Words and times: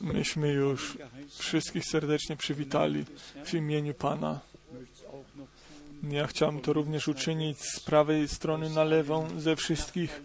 Myśmy 0.00 0.52
już 0.52 0.98
wszystkich 1.38 1.84
serdecznie 1.84 2.36
przywitali 2.36 3.04
w 3.44 3.54
imieniu 3.54 3.94
Pana. 3.94 4.40
Ja 6.02 6.26
chciałem 6.26 6.60
to 6.60 6.72
również 6.72 7.08
uczynić 7.08 7.58
z 7.60 7.80
prawej 7.80 8.28
strony 8.28 8.70
na 8.70 8.84
lewą 8.84 9.40
ze 9.40 9.56
wszystkich 9.56 10.22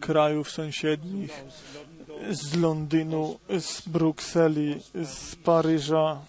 krajów 0.00 0.50
sąsiednich, 0.50 1.44
z 2.30 2.56
Londynu, 2.56 3.38
z 3.60 3.88
Brukseli, 3.88 4.80
z 4.94 5.36
Paryża, 5.36 6.20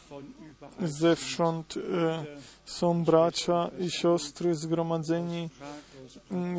zewsząd 0.82 1.78
e, 1.78 2.26
są 2.66 3.04
bracia 3.04 3.70
i 3.80 3.92
siostry 3.92 4.56
zgromadzeni 4.56 5.50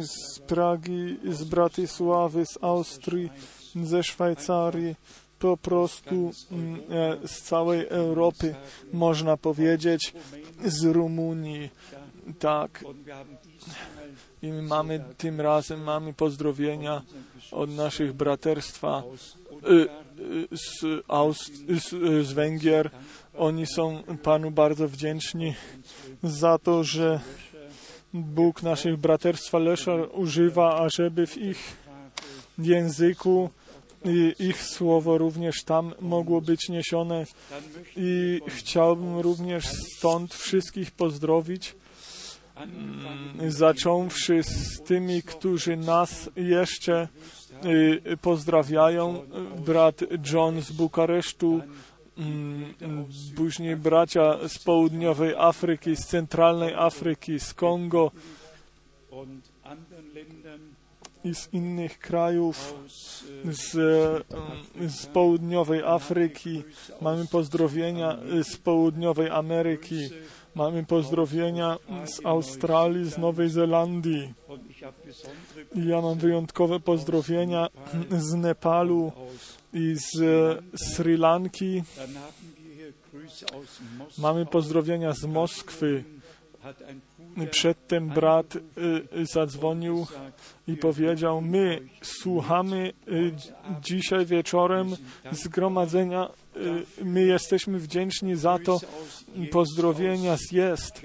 z 0.00 0.38
Pragi, 0.38 1.18
z 1.30 1.44
Bratysławy, 1.44 2.46
z 2.46 2.58
Austrii, 2.62 3.30
ze 3.82 4.02
Szwajcarii, 4.02 4.94
po 5.38 5.56
prostu 5.56 6.30
e, 6.90 7.28
z 7.28 7.42
całej 7.42 7.86
Europy, 7.88 8.54
można 8.92 9.36
powiedzieć, 9.36 10.12
z 10.64 10.84
Rumunii, 10.84 11.70
tak. 12.38 12.84
I 14.42 14.52
mamy 14.52 15.04
tym 15.18 15.40
razem 15.40 15.82
mamy 15.82 16.12
pozdrowienia 16.12 17.02
od 17.52 17.70
naszych 17.70 18.12
braterstwa 18.12 19.02
z, 20.52 20.84
Aust- 21.08 21.80
z, 21.80 21.88
z 22.26 22.32
Węgier. 22.32 22.90
Oni 23.38 23.66
są 23.66 24.02
Panu 24.22 24.50
bardzo 24.50 24.88
wdzięczni 24.88 25.54
za 26.22 26.58
to, 26.58 26.84
że 26.84 27.20
Bóg 28.14 28.62
naszych 28.62 28.96
braterstwa 28.96 29.58
Leszar 29.58 30.08
używa, 30.12 30.80
ażeby 30.80 31.26
w 31.26 31.38
ich 31.38 31.76
języku 32.58 33.50
ich 34.38 34.62
słowo 34.62 35.18
również 35.18 35.64
tam 35.64 35.94
mogło 36.00 36.40
być 36.40 36.68
niesione. 36.68 37.26
I 37.96 38.40
chciałbym 38.48 39.18
również 39.18 39.64
stąd 39.96 40.34
wszystkich 40.34 40.90
pozdrowić, 40.90 41.76
zacząwszy 43.48 44.42
z 44.42 44.82
tymi, 44.82 45.22
którzy 45.22 45.76
nas 45.76 46.30
jeszcze 46.36 47.08
pozdrawiają. 48.20 49.22
Brat 49.66 50.00
John 50.32 50.62
z 50.62 50.72
Bukaresztu, 50.72 51.60
później 53.36 53.76
bracia 53.76 54.48
z 54.48 54.58
południowej 54.58 55.34
Afryki, 55.34 55.96
z 55.96 56.06
centralnej 56.06 56.74
Afryki, 56.74 57.40
z 57.40 57.54
Kongo 57.54 58.10
i 61.24 61.34
z 61.34 61.48
innych 61.52 61.98
krajów, 61.98 62.74
z, 63.50 63.72
z 64.88 65.06
południowej 65.06 65.82
Afryki. 65.82 66.62
Mamy 67.00 67.26
pozdrowienia 67.26 68.18
z 68.42 68.56
południowej 68.56 69.30
Ameryki. 69.30 70.08
Mamy 70.54 70.84
pozdrowienia 70.84 71.78
z 72.04 72.26
Australii, 72.26 73.10
z 73.10 73.18
Nowej 73.18 73.48
Zelandii. 73.48 74.34
Ja 75.74 76.00
mam 76.00 76.18
wyjątkowe 76.18 76.80
pozdrowienia 76.80 77.68
z 78.10 78.34
Nepalu 78.34 79.12
i 79.72 79.94
z 79.96 80.18
Sri 80.76 81.16
Lanki. 81.16 81.82
Mamy 84.18 84.46
pozdrowienia 84.46 85.12
z 85.12 85.24
Moskwy. 85.24 86.04
Przedtem 87.50 88.08
brat 88.08 88.56
y, 88.56 88.60
zadzwonił 89.26 90.06
i 90.68 90.76
powiedział, 90.76 91.40
my 91.40 91.80
słuchamy 92.02 92.92
y, 93.08 93.32
dzisiaj 93.82 94.26
wieczorem 94.26 94.96
zgromadzenia, 95.32 96.28
y, 97.00 97.04
my 97.04 97.22
jesteśmy 97.22 97.78
wdzięczni 97.78 98.36
za 98.36 98.58
to, 98.58 98.80
pozdrowienia 99.50 100.36
z 100.36 100.52
jest 100.52 101.02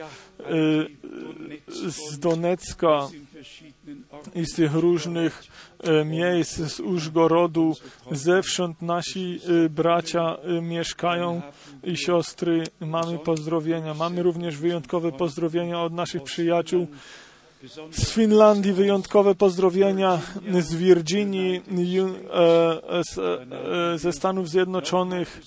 z 1.87 2.19
Donecka 2.19 3.07
i 4.35 4.45
z 4.45 4.55
tych 4.55 4.73
różnych 4.73 5.43
miejsc, 6.05 6.57
z 6.57 6.79
Użgorodu, 6.79 7.75
zewsząd 8.11 8.81
nasi 8.81 9.39
bracia 9.69 10.37
mieszkają 10.61 11.41
i 11.83 11.97
siostry. 11.97 12.63
Mamy 12.79 13.19
pozdrowienia. 13.19 13.93
Mamy 13.93 14.23
również 14.23 14.57
wyjątkowe 14.57 15.11
pozdrowienia 15.11 15.81
od 15.81 15.93
naszych 15.93 16.23
przyjaciół 16.23 16.87
z 17.91 18.09
Finlandii, 18.11 18.73
wyjątkowe 18.73 19.35
pozdrowienia 19.35 20.19
z 20.59 20.75
Virginii, 20.75 21.61
ze 23.95 24.13
Stanów 24.13 24.49
Zjednoczonych. 24.49 25.41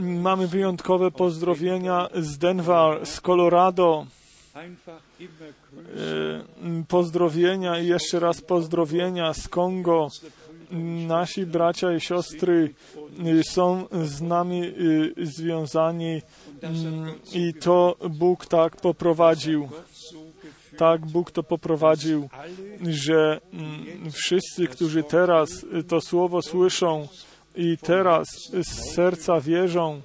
Mamy 0.00 0.46
wyjątkowe 0.46 1.10
pozdrowienia 1.10 2.08
z 2.14 2.38
Denver, 2.38 3.06
z 3.06 3.20
Colorado 3.20 4.06
pozdrowienia 6.88 7.80
i 7.80 7.86
jeszcze 7.86 8.20
raz 8.20 8.40
pozdrowienia 8.40 9.34
z 9.34 9.48
Kongo. 9.48 10.08
Nasi 11.06 11.46
bracia 11.46 11.92
i 11.92 12.00
siostry 12.00 12.74
są 13.50 13.84
z 14.04 14.20
nami 14.20 14.62
związani 15.22 16.22
i 17.34 17.54
to 17.54 17.96
Bóg 18.10 18.46
tak 18.46 18.76
poprowadził. 18.76 19.68
Tak 20.76 21.06
Bóg 21.06 21.30
to 21.30 21.42
poprowadził, 21.42 22.28
że 22.88 23.40
wszyscy, 24.12 24.66
którzy 24.66 25.02
teraz 25.02 25.48
to 25.88 26.00
słowo 26.00 26.42
słyszą 26.42 27.08
i 27.56 27.78
teraz 27.78 28.26
z 28.52 28.94
serca 28.94 29.40
wierzą 29.40 30.00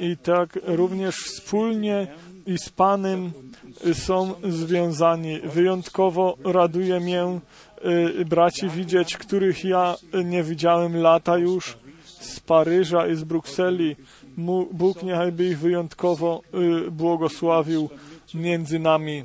i 0.00 0.16
tak 0.16 0.58
również 0.62 1.16
wspólnie 1.16 2.06
i 2.46 2.58
z 2.58 2.70
Panem 2.70 3.32
są 3.92 4.34
związani. 4.48 5.40
Wyjątkowo 5.40 6.36
raduje 6.44 7.00
mnie 7.00 7.24
braci 8.26 8.68
widzieć, 8.68 9.16
których 9.16 9.64
ja 9.64 9.96
nie 10.24 10.42
widziałem 10.42 10.96
lata 10.96 11.38
już 11.38 11.78
z 12.20 12.40
Paryża 12.40 13.06
i 13.06 13.16
z 13.16 13.24
Brukseli. 13.24 13.96
Bóg 14.72 15.02
niechajby 15.02 15.44
ich 15.44 15.58
wyjątkowo 15.58 16.42
błogosławił 16.90 17.88
między 18.34 18.78
nami. 18.78 19.24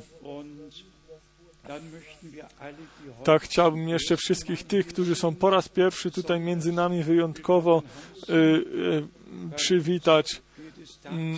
Tak 3.23 3.41
chciałbym 3.41 3.89
jeszcze 3.89 4.17
wszystkich 4.17 4.63
tych, 4.63 4.87
którzy 4.87 5.15
są 5.15 5.35
po 5.35 5.49
raz 5.49 5.69
pierwszy 5.69 6.11
tutaj 6.11 6.39
między 6.39 6.71
nami 6.71 7.03
wyjątkowo 7.03 7.83
y, 8.29 8.33
y, 8.33 9.55
przywitać. 9.55 10.41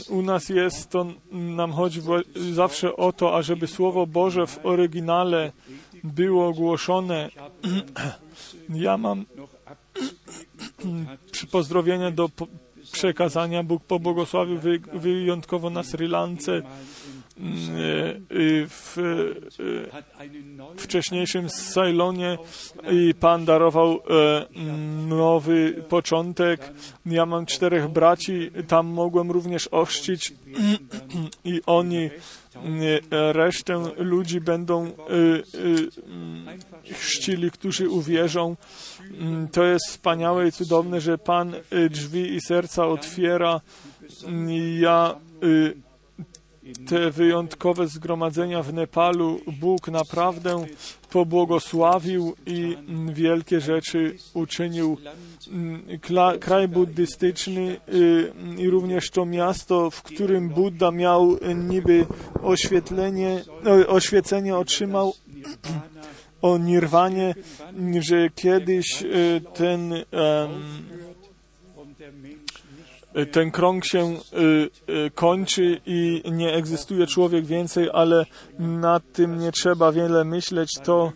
U 0.10 0.22
nas 0.22 0.50
jest 0.50 0.90
to, 0.90 1.06
nam 1.32 1.74
chodzi 1.74 2.02
zawsze 2.54 2.96
o 2.96 3.14
to, 3.14 3.36
ażeby 3.36 3.68
Słowo 3.68 4.08
Boże 4.08 4.48
w 4.48 4.66
oryginale 4.66 5.52
było 6.04 6.48
ogłoszone. 6.48 7.30
Ja 8.70 8.98
mam 8.98 9.26
pozdrowienia 11.52 12.12
do 12.12 12.30
przekazania. 12.92 13.64
Bóg 13.64 13.84
pobłogosławił 13.84 14.60
wyjątkowo 14.94 15.70
na 15.70 15.84
Sri 15.84 16.08
Lance 16.08 16.62
w 18.70 18.98
wcześniejszym 20.78 21.50
Ceylonie 21.50 22.38
i 22.92 23.14
Pan 23.14 23.46
darował 23.46 24.00
nowy 25.08 25.84
początek. 25.90 26.72
Ja 27.06 27.26
mam 27.26 27.46
czterech 27.46 27.88
braci, 27.88 28.52
tam 28.68 28.88
mogłem 28.88 29.32
również 29.32 29.68
ochrzcić 29.68 30.34
i 31.46 31.62
oni 31.66 32.10
resztę 33.12 33.84
ludzi 33.98 34.42
będą 34.42 34.92
chrzcili, 36.92 37.52
którzy 37.52 37.90
uwierzą. 37.90 38.56
To 39.52 39.64
jest 39.64 39.88
wspaniałe 39.90 40.48
i 40.48 40.52
cudowne, 40.52 41.02
że 41.02 41.18
Pan 41.18 41.56
drzwi 41.90 42.36
i 42.36 42.42
serca 42.42 42.88
otwiera. 42.88 43.62
Ja 44.80 45.16
te 46.88 47.12
wyjątkowe 47.12 47.88
zgromadzenia 47.88 48.64
w 48.64 48.74
Nepalu 48.74 49.40
Bóg 49.60 49.88
naprawdę 49.88 50.66
pobłogosławił 51.10 52.36
i 52.46 52.78
wielkie 53.14 53.62
rzeczy 53.62 54.18
uczynił. 54.34 54.98
Kraj 56.40 56.68
buddystyczny 56.68 57.78
i 58.58 58.70
również 58.70 59.10
to 59.10 59.26
miasto, 59.26 59.92
w 59.92 60.04
którym 60.04 60.50
Buddha 60.50 60.92
miał 60.92 61.38
niby 61.56 62.06
oświetlenie, 62.44 63.44
oświecenie 63.88 64.58
otrzymał 64.58 65.14
o 66.42 66.58
nirwanie, 66.58 67.36
że 68.00 68.30
kiedyś 68.36 69.04
ten 69.54 69.94
ten 73.32 73.52
krąg 73.52 73.86
się 73.86 74.16
kończy 75.16 75.82
i 75.86 76.24
nie 76.32 76.54
egzystuje 76.54 77.08
człowiek 77.08 77.46
więcej, 77.46 77.90
ale 77.94 78.26
nad 78.60 79.12
tym 79.14 79.40
nie 79.40 79.52
trzeba 79.52 79.92
wiele 79.92 80.24
myśleć. 80.24 80.70
To 80.84 81.12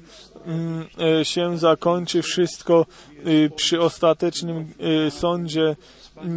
mm, 0.45 0.87
się 1.23 1.57
zakończy 1.57 2.21
wszystko 2.21 2.85
y, 3.27 3.49
przy 3.55 3.81
ostatecznym 3.81 4.73
y, 5.07 5.11
sądzie, 5.11 5.75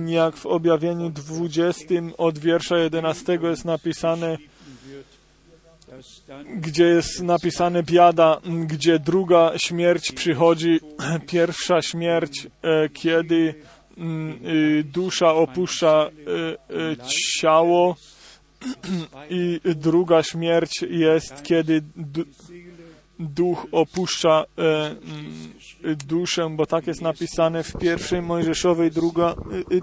jak 0.06 0.36
w 0.36 0.46
objawieniu 0.46 1.10
20 1.10 1.84
od 2.18 2.38
wiersza 2.38 2.78
11 2.78 3.38
jest 3.42 3.64
napisane, 3.64 4.36
gdzie 6.56 6.84
jest 6.84 7.22
napisane 7.22 7.82
biada, 7.82 8.40
gdzie 8.66 8.98
druga 8.98 9.52
śmierć 9.56 10.12
przychodzi, 10.12 10.80
pierwsza 11.32 11.82
śmierć, 11.82 12.46
e, 12.62 12.88
kiedy 12.88 13.34
y, 13.34 13.54
dusza 14.84 15.34
opuszcza 15.34 16.08
y, 16.08 16.74
y, 16.74 16.96
ciało 17.40 17.96
i 19.30 19.60
druga 19.64 20.22
śmierć 20.22 20.82
jest, 20.90 21.42
kiedy 21.42 21.82
duch 23.18 23.66
opuszcza 23.72 24.44
mm, 24.56 24.96
duszę, 26.06 26.50
bo 26.50 26.66
tak 26.66 26.86
jest 26.86 27.02
napisane 27.02 27.62
w 27.62 27.72
pierwszej 27.78 28.22
Mojżeszowej 28.22 28.90
druga, 28.90 29.34
y, 29.70 29.74
y, 29.74 29.80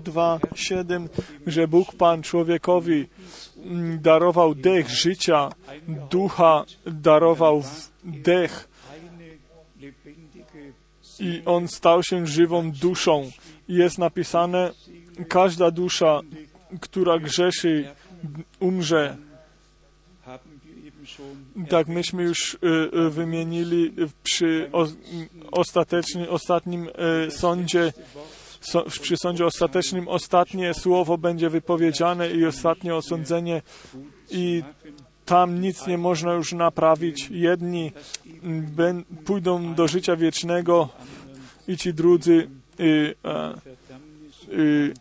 2.7, 0.00 1.08
że 1.46 1.68
Bóg 1.68 1.94
Pan 1.94 2.22
człowiekowi 2.22 3.06
mm, 3.64 4.00
darował 4.02 4.54
dech 4.54 4.88
życia, 4.88 5.50
ducha 6.10 6.64
darował 6.86 7.62
dech 8.04 8.68
i 11.20 11.42
on 11.44 11.68
stał 11.68 12.02
się 12.02 12.26
żywą 12.26 12.72
duszą. 12.72 13.30
Jest 13.68 13.98
napisane, 13.98 14.72
każda 15.28 15.70
dusza, 15.70 16.20
która 16.80 17.18
grzeszy, 17.18 17.88
umrze. 18.60 19.16
Tak, 21.68 21.88
myśmy 21.88 22.22
już 22.22 22.54
y, 22.54 22.58
y, 22.98 23.10
wymienili 23.10 23.92
przy 24.22 24.70
ostatecznym, 25.52 26.26
ostatnim 26.28 26.88
y, 27.26 27.30
sądzie, 27.30 27.92
so, 28.60 28.84
przy 29.02 29.16
sądzie 29.16 29.46
ostatecznym 29.46 30.08
ostatnie 30.08 30.74
słowo 30.74 31.18
będzie 31.18 31.50
wypowiedziane 31.50 32.30
i 32.30 32.46
ostatnie 32.46 32.94
osądzenie 32.94 33.62
i 34.30 34.62
tam 35.24 35.60
nic 35.60 35.86
nie 35.86 35.98
można 35.98 36.32
już 36.32 36.52
naprawić. 36.52 37.28
Jedni 37.30 37.92
pójdą 39.24 39.74
do 39.74 39.88
życia 39.88 40.16
wiecznego 40.16 40.88
i 41.68 41.76
ci 41.76 41.94
drudzy 41.94 42.48
y, 42.80 43.14
a, 43.22 43.54
y, 44.52 44.94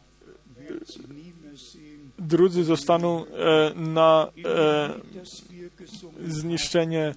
drudzy 2.19 2.63
zostaną 2.63 3.25
e, 3.25 3.71
na 3.75 4.27
e, 4.45 4.89
zniszczenie 6.27 7.15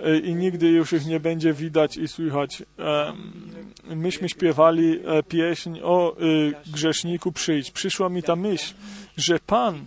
e, 0.00 0.18
i 0.18 0.34
nigdy 0.34 0.68
już 0.68 0.92
ich 0.92 1.06
nie 1.06 1.20
będzie 1.20 1.52
widać 1.52 1.96
i 1.96 2.08
słychać. 2.08 2.62
Myśmy 3.96 4.28
śpiewali 4.28 5.00
pieśń 5.28 5.78
o 5.82 6.16
e, 6.16 6.20
grzeszniku 6.72 7.32
przyjdź. 7.32 7.70
Przyszła 7.70 8.08
mi 8.08 8.22
ta 8.22 8.36
myśl, 8.36 8.74
że 9.16 9.38
Pan 9.38 9.84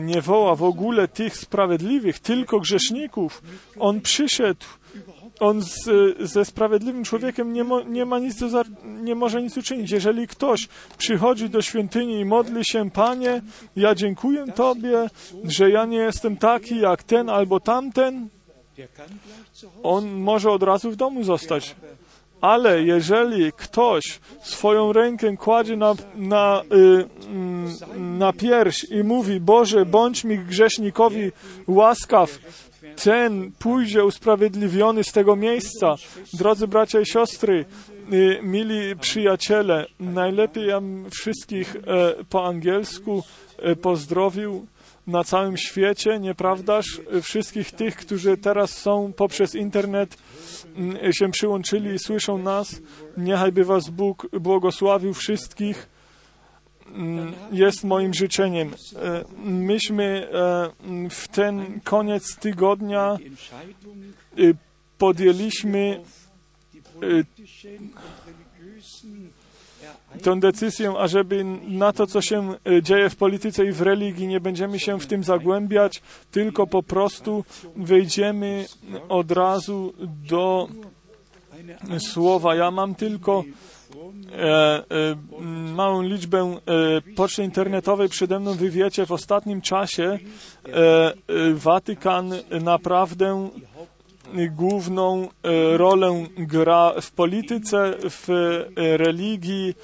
nie 0.00 0.22
woła 0.22 0.54
w 0.54 0.62
ogóle 0.62 1.08
tych 1.08 1.36
sprawiedliwych, 1.36 2.18
tylko 2.18 2.60
grzeszników. 2.60 3.42
On 3.78 4.00
przyszedł 4.00 4.66
on 5.40 5.62
z, 5.62 5.88
ze 6.20 6.44
sprawiedliwym 6.44 7.04
człowiekiem 7.04 7.52
nie, 7.52 7.64
mo, 7.64 7.80
nie 7.80 8.04
ma 8.04 8.18
nic 8.18 8.38
do, 8.38 8.64
nie 8.84 9.14
może 9.14 9.42
nic 9.42 9.56
uczynić. 9.56 9.90
Jeżeli 9.90 10.26
ktoś 10.26 10.68
przychodzi 10.98 11.50
do 11.50 11.62
świątyni 11.62 12.20
i 12.20 12.24
modli 12.24 12.64
się, 12.64 12.90
Panie, 12.90 13.42
ja 13.76 13.94
dziękuję 13.94 14.44
Tobie, 14.54 15.10
że 15.44 15.70
ja 15.70 15.84
nie 15.84 15.98
jestem 15.98 16.36
taki 16.36 16.80
jak 16.80 17.02
ten 17.02 17.30
albo 17.30 17.60
tamten, 17.60 18.28
on 19.82 20.10
może 20.10 20.50
od 20.50 20.62
razu 20.62 20.90
w 20.90 20.96
domu 20.96 21.24
zostać. 21.24 21.76
Ale 22.40 22.82
jeżeli 22.82 23.52
ktoś 23.52 24.20
swoją 24.42 24.92
rękę 24.92 25.36
kładzie 25.36 25.76
na, 25.76 25.94
na, 26.14 26.62
y, 26.72 27.04
mm, 27.26 28.18
na 28.18 28.32
pierś 28.32 28.84
i 28.90 29.04
mówi, 29.04 29.40
Boże, 29.40 29.86
bądź 29.86 30.24
mi 30.24 30.38
grzesznikowi 30.38 31.32
łaskaw, 31.66 32.38
ten 33.04 33.52
pójdzie 33.58 34.04
usprawiedliwiony 34.04 35.04
z 35.04 35.12
tego 35.12 35.36
miejsca. 35.36 35.94
Drodzy 36.32 36.68
bracia 36.68 37.00
i 37.00 37.06
siostry, 37.06 37.64
y, 38.12 38.38
mili 38.42 38.96
przyjaciele, 38.96 39.86
najlepiej 40.00 40.66
ja 40.66 40.80
wszystkich 41.10 41.76
e, 41.76 42.24
po 42.30 42.46
angielsku 42.46 43.22
e, 43.58 43.76
pozdrowił 43.76 44.66
na 45.08 45.24
całym 45.24 45.56
świecie, 45.56 46.18
nieprawdaż? 46.18 47.00
Wszystkich 47.22 47.72
tych, 47.72 47.96
którzy 47.96 48.36
teraz 48.36 48.70
są 48.70 49.12
poprzez 49.12 49.54
internet 49.54 50.16
mm, 50.76 51.12
się 51.12 51.30
przyłączyli 51.30 51.94
i 51.94 51.98
słyszą 51.98 52.38
nas. 52.38 52.80
Niechaj 53.16 53.52
by 53.52 53.64
Was 53.64 53.90
Bóg 53.90 54.28
błogosławił 54.40 55.14
wszystkich 55.14 55.88
mm, 56.94 57.32
jest 57.52 57.84
moim 57.84 58.14
życzeniem. 58.14 58.74
E, 58.96 59.24
Myśmy 59.44 60.28
e, 60.32 61.10
w 61.10 61.28
ten 61.28 61.80
koniec 61.80 62.36
tygodnia 62.36 63.12
e, 63.12 64.42
podjęliśmy 64.98 66.00
tę 70.22 70.40
decyzję, 70.40 70.94
ażeby 70.98 71.44
na 71.68 71.92
to, 71.92 72.06
co 72.06 72.20
się 72.22 72.54
e, 72.66 72.82
dzieje 72.82 73.10
w 73.10 73.16
polityce 73.16 73.66
i 73.66 73.72
w 73.72 73.82
religii, 73.82 74.26
nie 74.26 74.40
będziemy 74.40 74.78
się 74.78 75.00
w 75.00 75.06
tym 75.06 75.24
zagłębiać, 75.24 76.02
tylko 76.30 76.66
po 76.66 76.82
prostu 76.82 77.44
wejdziemy 77.76 78.66
od 79.08 79.32
razu 79.32 79.92
do 80.28 80.68
słowa. 81.98 82.54
Ja 82.54 82.70
mam 82.70 82.94
tylko 82.94 83.44
e, 84.32 84.38
e, 84.38 84.84
małą 85.74 86.02
liczbę 86.02 86.38
e, 86.38 87.14
poczty 87.16 87.44
internetowej 87.44 88.08
przede 88.08 88.40
mną. 88.40 88.54
Wy 88.54 88.70
wiecie, 88.70 89.06
w 89.06 89.12
ostatnim 89.12 89.60
czasie 89.60 90.18
e, 90.66 90.68
e, 90.68 91.14
Watykan 91.54 92.32
naprawdę 92.60 93.50
główną 94.50 95.22
e, 95.22 95.28
rolę 95.76 96.26
gra 96.36 96.92
w 97.00 97.10
polityce, 97.10 97.94
w 98.10 98.30
e, 98.30 98.96
religii, 98.96 99.74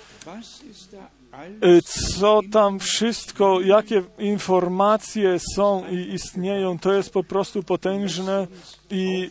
e, 1.60 1.82
co 1.82 2.40
tam 2.52 2.78
wszystko, 2.78 3.60
jakie 3.60 4.02
informacje 4.18 5.38
są 5.54 5.84
i 5.90 6.14
istnieją, 6.14 6.78
to 6.78 6.92
jest 6.92 7.10
po 7.10 7.24
prostu 7.24 7.62
potężne 7.62 8.46
i 8.90 9.30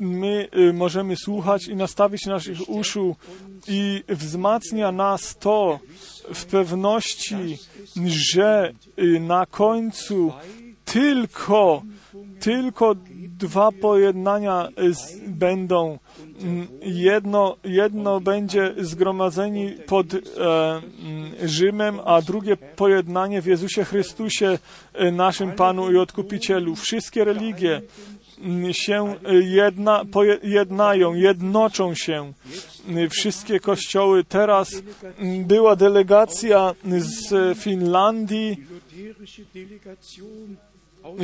my 0.00 0.48
możemy 0.72 1.16
słuchać 1.16 1.68
i 1.68 1.76
nastawić 1.76 2.26
naszych 2.26 2.68
uszu 2.68 3.16
i 3.68 4.04
wzmacnia 4.08 4.92
nas 4.92 5.36
to 5.36 5.78
w 6.34 6.44
pewności, 6.44 7.58
że 8.06 8.72
na 9.20 9.46
końcu 9.46 10.32
tylko 10.84 11.82
tylko 12.40 12.94
dwa 13.38 13.72
pojednania 13.72 14.68
z, 14.90 15.18
będą. 15.26 15.98
Mm, 16.42 16.68
Jedno, 16.82 17.56
jedno 17.64 18.20
będzie 18.20 18.74
zgromadzeni 18.78 19.74
pod 19.86 20.14
e, 20.14 20.18
mm, 20.18 21.32
Rzymem, 21.44 22.00
a 22.04 22.22
drugie 22.22 22.56
pojednanie 22.56 23.42
w 23.42 23.46
Jezusie 23.46 23.84
Chrystusie, 23.84 24.58
e, 24.94 25.12
naszym 25.12 25.52
Panu 25.52 25.92
i 25.92 25.96
Odkupicielu. 25.96 26.76
Wszystkie 26.76 27.24
religie 27.24 27.82
mm, 28.40 28.74
się 28.74 29.14
jedna, 29.40 30.04
poje, 30.04 30.38
jednają, 30.42 31.14
jednoczą 31.14 31.94
się. 31.94 32.32
Wszystkie 33.10 33.60
kościoły. 33.60 34.24
Teraz 34.24 34.82
była 35.46 35.76
delegacja 35.76 36.74
z 36.98 37.58
Finlandii, 37.58 38.56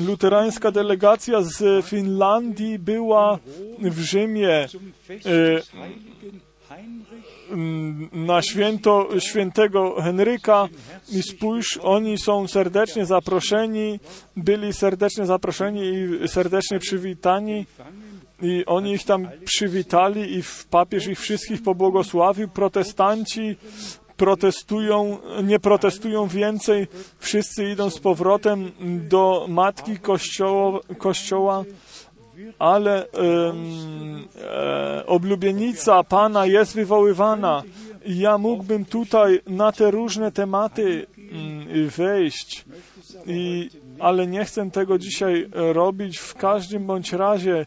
luterańska 0.07 0.71
delegacja 0.71 1.43
z 1.43 1.87
Finlandii 1.87 2.79
była 2.79 3.39
w 3.79 3.99
Rzymie 3.99 4.49
e, 4.51 4.69
na 8.13 8.43
święto 8.43 9.09
świętego 9.19 10.03
Henryka 10.03 10.69
i 11.13 11.23
spójrz, 11.23 11.79
oni 11.83 12.19
są 12.19 12.49
serdecznie 12.49 13.07
zaproszeni, 13.07 14.01
byli 14.37 14.73
serdecznie 14.73 15.27
zaproszeni 15.27 15.81
i 16.25 16.29
serdecznie 16.29 16.79
przywitani 16.79 17.67
i 18.43 18.65
oni 18.67 18.93
ich 18.93 19.05
tam 19.05 19.29
przywitali 19.45 20.39
i 20.39 20.43
papież 20.71 21.07
ich 21.07 21.21
wszystkich 21.21 21.63
pobłogosławił. 21.63 22.49
Protestanci 22.49 23.57
protestują, 24.17 25.19
nie 25.43 25.61
protestują 25.61 26.27
więcej, 26.29 26.87
wszyscy 27.19 27.65
idą 27.65 27.91
z 27.91 27.99
powrotem 27.99 28.71
do 29.09 29.47
matki 29.49 29.99
kościoła, 29.99 30.81
kościoła 30.99 31.65
ale 32.59 33.07
em, 33.11 34.29
e, 34.43 35.07
oblubienica 35.07 36.05
Pana 36.05 36.47
jest 36.47 36.75
wywoływana. 36.75 37.63
Ja 38.07 38.39
mógłbym 38.39 38.85
tutaj 38.85 39.41
na 39.47 39.73
te 39.73 39.91
różne 39.91 40.33
tematy 40.33 41.07
mm, 41.19 41.89
wejść, 41.89 42.65
I, 43.27 43.71
ale 43.99 44.27
nie 44.27 44.45
chcę 44.45 44.71
tego 44.71 44.99
dzisiaj 44.99 45.49
robić. 45.53 46.19
W 46.19 46.35
każdym 46.35 46.87
bądź 46.87 47.13
razie 47.13 47.67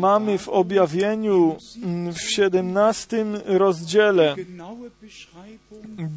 Mamy 0.00 0.38
w 0.38 0.48
objawieniu 0.48 1.56
mm, 1.82 2.14
w 2.14 2.20
17 2.20 3.24
rozdziale 3.44 4.36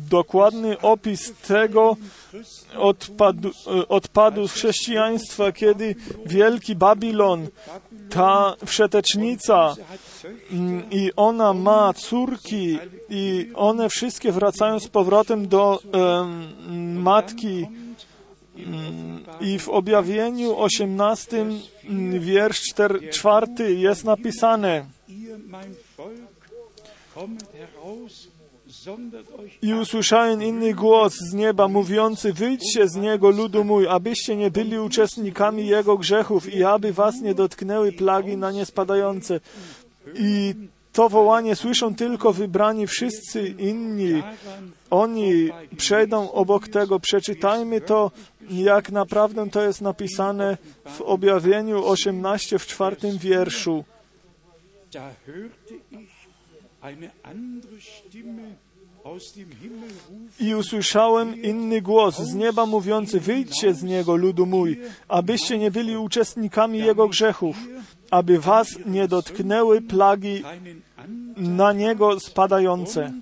dokładny 0.09 0.81
opis 0.81 1.33
tego 1.47 1.97
odpadu, 2.77 3.51
odpadu 3.89 4.47
chrześcijaństwa, 4.47 5.51
kiedy 5.51 5.95
wielki 6.25 6.75
Babilon, 6.75 7.47
ta 8.09 8.55
wszetecznica, 8.65 9.75
mm, 10.51 10.83
i 10.91 11.11
ona 11.15 11.53
ma 11.53 11.93
córki, 11.93 12.79
i 13.09 13.49
one 13.55 13.89
wszystkie 13.89 14.31
wracają 14.31 14.79
z 14.79 14.87
powrotem 14.87 15.47
do 15.47 15.79
em, 15.93 17.01
matki. 17.01 17.67
I 19.41 19.59
w 19.59 19.69
objawieniu 19.69 20.57
18, 20.57 21.45
mm, 21.83 22.19
wiersz 22.19 22.61
4 23.11 23.75
jest 23.75 24.03
napisane: 24.03 24.85
I 29.61 29.73
usłyszałem 29.73 30.43
inny 30.43 30.73
głos 30.73 31.13
z 31.31 31.33
nieba 31.33 31.67
mówiący: 31.67 32.33
Wyjdźcie 32.33 32.87
z 32.87 32.95
niego, 32.95 33.29
ludu 33.29 33.63
mój, 33.63 33.87
abyście 33.87 34.35
nie 34.35 34.51
byli 34.51 34.79
uczestnikami 34.79 35.67
jego 35.67 35.97
grzechów 35.97 36.53
i 36.53 36.63
aby 36.63 36.93
was 36.93 37.21
nie 37.21 37.33
dotknęły 37.33 37.91
plagi 37.91 38.37
na 38.37 38.51
nie 38.51 38.65
spadające. 38.65 39.39
I 40.15 40.53
to 40.93 41.09
wołanie 41.09 41.55
słyszą 41.55 41.95
tylko 41.95 42.33
wybrani, 42.33 42.87
wszyscy 42.87 43.47
inni. 43.47 44.23
Oni 44.93 45.49
przejdą 45.77 46.31
obok 46.31 46.67
tego. 46.67 46.99
Przeczytajmy 46.99 47.81
to, 47.81 48.11
jak 48.49 48.91
naprawdę 48.91 49.49
to 49.49 49.61
jest 49.61 49.81
napisane 49.81 50.57
w 50.85 51.01
objawieniu 51.01 51.85
18 51.85 52.59
w 52.59 52.67
czwartym 52.67 53.17
wierszu. 53.17 53.83
I 60.39 60.55
usłyszałem 60.55 61.41
inny 61.41 61.81
głos 61.81 62.19
z 62.19 62.33
nieba 62.33 62.65
mówiący: 62.65 63.19
Wyjdźcie 63.19 63.73
z 63.73 63.83
niego, 63.83 64.15
ludu 64.15 64.45
mój, 64.45 64.79
abyście 65.07 65.57
nie 65.57 65.71
byli 65.71 65.97
uczestnikami 65.97 66.79
jego 66.79 67.07
grzechów, 67.07 67.55
aby 68.11 68.39
was 68.39 68.67
nie 68.85 69.07
dotknęły 69.07 69.81
plagi 69.81 70.43
na 71.37 71.73
niego 71.73 72.19
spadające. 72.19 73.13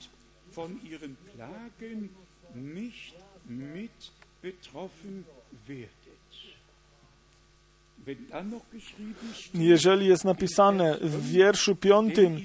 Jeżeli 9.54 10.08
jest 10.08 10.26
napisane 10.26 10.98
w 11.02 11.32
wierszu 11.32 11.76
piątym, 11.76 12.42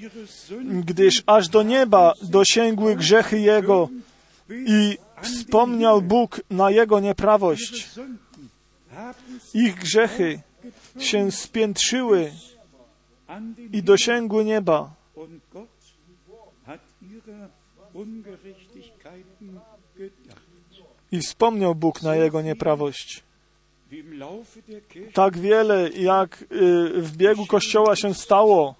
gdyż 0.85 1.23
aż 1.25 1.49
do 1.49 1.63
nieba 1.63 2.13
dosięgły 2.23 2.95
grzechy 2.95 3.39
jego 3.39 3.89
i 4.49 4.97
wspomniał 5.21 6.01
Bóg 6.01 6.41
na 6.49 6.71
jego 6.71 6.99
nieprawość. 6.99 7.89
Ich 9.53 9.75
grzechy 9.75 10.39
się 10.99 11.31
spiętrzyły 11.31 12.31
i 13.73 13.83
dosięgły 13.83 14.45
nieba. 14.45 14.93
I 21.11 21.19
wspomniał 21.19 21.75
Bóg 21.75 22.01
na 22.01 22.15
jego 22.15 22.41
nieprawość. 22.41 23.26
Tak 25.13 25.37
wiele, 25.37 25.89
jak 25.89 26.41
y, 26.41 26.45
w 27.01 27.17
biegu 27.17 27.45
Kościoła 27.45 27.95
się 27.95 28.13
stało, 28.13 28.75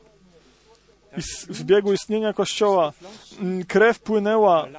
w 1.50 1.64
biegu 1.64 1.94
istnienia 1.94 2.34
Kościoła, 2.34 2.94
mm, 3.40 3.66
krew 3.66 4.00
płynęła 4.00 4.68
y, 4.68 4.70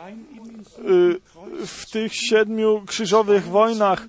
w 1.66 1.90
tych 1.90 2.12
siedmiu 2.14 2.82
krzyżowych 2.86 3.44
wojnach. 3.44 4.08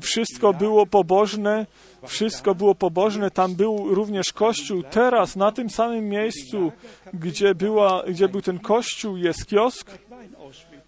wszystko 0.01 0.53
było 0.53 0.86
pobożne, 0.86 1.65
wszystko 2.08 2.55
było 2.55 2.75
pobożne. 2.75 3.32
Tam 3.32 3.55
był 3.55 3.96
również 3.96 4.34
kościół. 4.34 4.84
Teraz 4.84 5.36
na 5.36 5.51
tym 5.51 5.70
samym 5.70 6.10
miejscu, 6.10 6.72
gdzie, 7.13 7.55
była, 7.55 8.03
gdzie 8.08 8.29
był 8.29 8.41
ten 8.41 8.60
kościół, 8.60 9.17
jest 9.17 9.46
kiosk. 9.46 9.91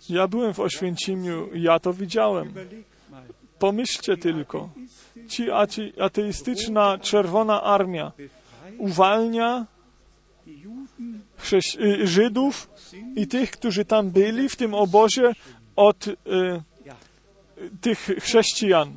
Ja 0.10 0.28
byłem 0.28 0.54
w 0.54 0.60
Oświęcimiu, 0.60 1.50
ja 1.54 1.80
to 1.80 1.94
widziałem. 1.94 2.54
Pomyślcie 3.60 4.18
tylko, 4.18 4.70
ci 5.28 5.52
ateistyczna 6.02 6.98
Czerwona 6.98 7.64
Armia 7.64 8.12
uwalnia 8.78 9.66
y, 11.80 12.08
Żydów 12.08 12.70
i 13.16 13.28
tych, 13.28 13.52
którzy 13.52 13.86
tam 13.86 14.12
byli 14.12 14.50
w 14.50 14.56
tym 14.56 14.74
obozie 14.74 15.34
od 15.76 16.08
y, 16.08 16.16
tych 17.82 18.00
chrześcijan. 18.00 18.94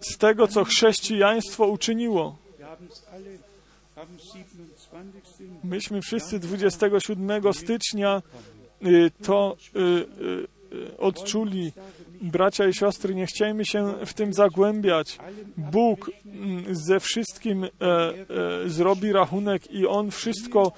Z 0.00 0.18
tego, 0.18 0.48
co 0.48 0.64
chrześcijaństwo 0.64 1.66
uczyniło. 1.66 2.36
wir 2.58 2.66
haben 2.66 2.88
es 2.88 3.06
alle 3.12 3.38
am 3.96 4.06
27. 4.16 5.58
Myśmy 5.64 6.02
wszyscy 6.02 6.38
27 6.38 7.52
stycznia 7.52 8.22
y, 8.82 9.10
to 9.22 9.56
odczuli. 10.98 11.72
Bracia 12.22 12.68
i 12.68 12.74
siostry, 12.74 13.14
nie 13.14 13.26
chciejmy 13.26 13.64
się 13.66 13.94
w 14.06 14.14
tym 14.14 14.32
zagłębiać. 14.32 15.18
Bóg 15.56 16.10
mm, 16.26 16.64
ze 16.70 17.00
wszystkim 17.00 17.64
e, 17.64 17.68
e, 17.68 18.14
zrobi 18.66 19.12
rachunek 19.12 19.70
i 19.70 19.86
On 19.86 20.10
wszystko 20.10 20.72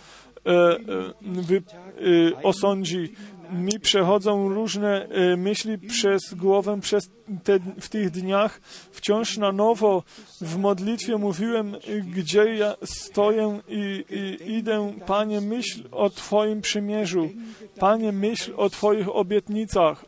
e, 0.47 0.51
e, 0.51 0.79
wy, 1.23 1.57
e, 1.57 2.43
osądzi. 2.43 3.13
Mi 3.53 3.81
przechodzą 3.81 4.49
różne 4.49 5.09
e, 5.09 5.37
myśli 5.37 5.79
przez 5.79 6.35
głowę 6.35 6.81
przez 6.81 7.11
te, 7.45 7.59
w 7.81 7.89
tych 7.89 8.11
dniach. 8.11 8.61
Wciąż 8.91 9.39
na 9.39 9.53
nowo 9.53 10.03
w 10.41 10.57
modlitwie 10.59 11.17
mówiłem, 11.17 11.77
gdzie 12.17 12.45
ja 12.45 12.77
stoję 12.85 13.61
i, 13.69 14.05
i 14.11 14.53
idę. 14.53 14.93
Panie, 15.07 15.41
myśl 15.41 15.83
o 15.93 16.11
Twoim 16.11 16.61
przymierzu. 16.61 17.31
Panie, 17.79 18.13
myśl 18.13 18.53
o 18.57 18.71
Twoich 18.71 19.09
obietnicach. 19.09 20.05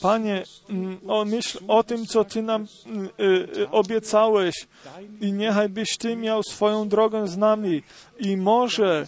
Panie, 0.00 0.44
mm, 0.70 0.98
o, 1.08 1.24
myśl 1.24 1.58
o 1.68 1.82
tym, 1.82 2.06
co 2.06 2.24
Ty 2.24 2.42
nam 2.42 2.62
y, 3.20 3.58
y, 3.58 3.70
obiecałeś 3.70 4.66
i 5.20 5.32
niechaj 5.32 5.68
byś 5.68 5.96
Ty 5.98 6.16
miał 6.16 6.42
swoją 6.42 6.88
drogę 6.88 7.28
z 7.28 7.36
nami. 7.36 7.82
I 8.18 8.36
może 8.36 9.06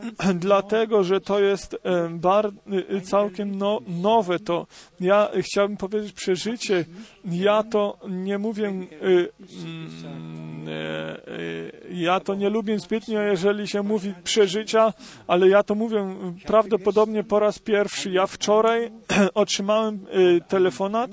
dlatego, 0.34 1.04
że 1.04 1.20
to 1.20 1.40
jest 1.40 1.76
e, 1.82 2.08
bar, 2.08 2.52
y, 2.96 3.00
całkiem 3.00 3.58
no, 3.58 3.80
nowe 3.88 4.38
to. 4.38 4.66
Ja 5.00 5.28
chciałbym 5.40 5.76
powiedzieć 5.76 6.12
przeżycie. 6.12 6.84
Ja 7.24 7.62
to 7.62 7.98
nie 8.08 8.38
mówię, 8.38 8.68
y, 8.68 9.28
mm, 9.64 10.68
e, 10.68 11.28
y, 11.28 11.72
ja 11.90 12.20
to 12.20 12.34
nie 12.34 12.50
lubię 12.50 12.78
zbytnio, 12.78 13.20
jeżeli 13.20 13.68
się 13.68 13.82
mówi 13.82 14.14
przeżycia, 14.24 14.92
ale 15.26 15.48
ja 15.48 15.62
to 15.62 15.74
mówię 15.74 16.16
prawdopodobnie 16.46 17.24
po 17.24 17.38
raz 17.38 17.58
pierwszy. 17.58 18.10
Ja 18.10 18.26
wczoraj 18.26 18.90
otrzymałem 19.34 20.06
telefonat 20.48 21.10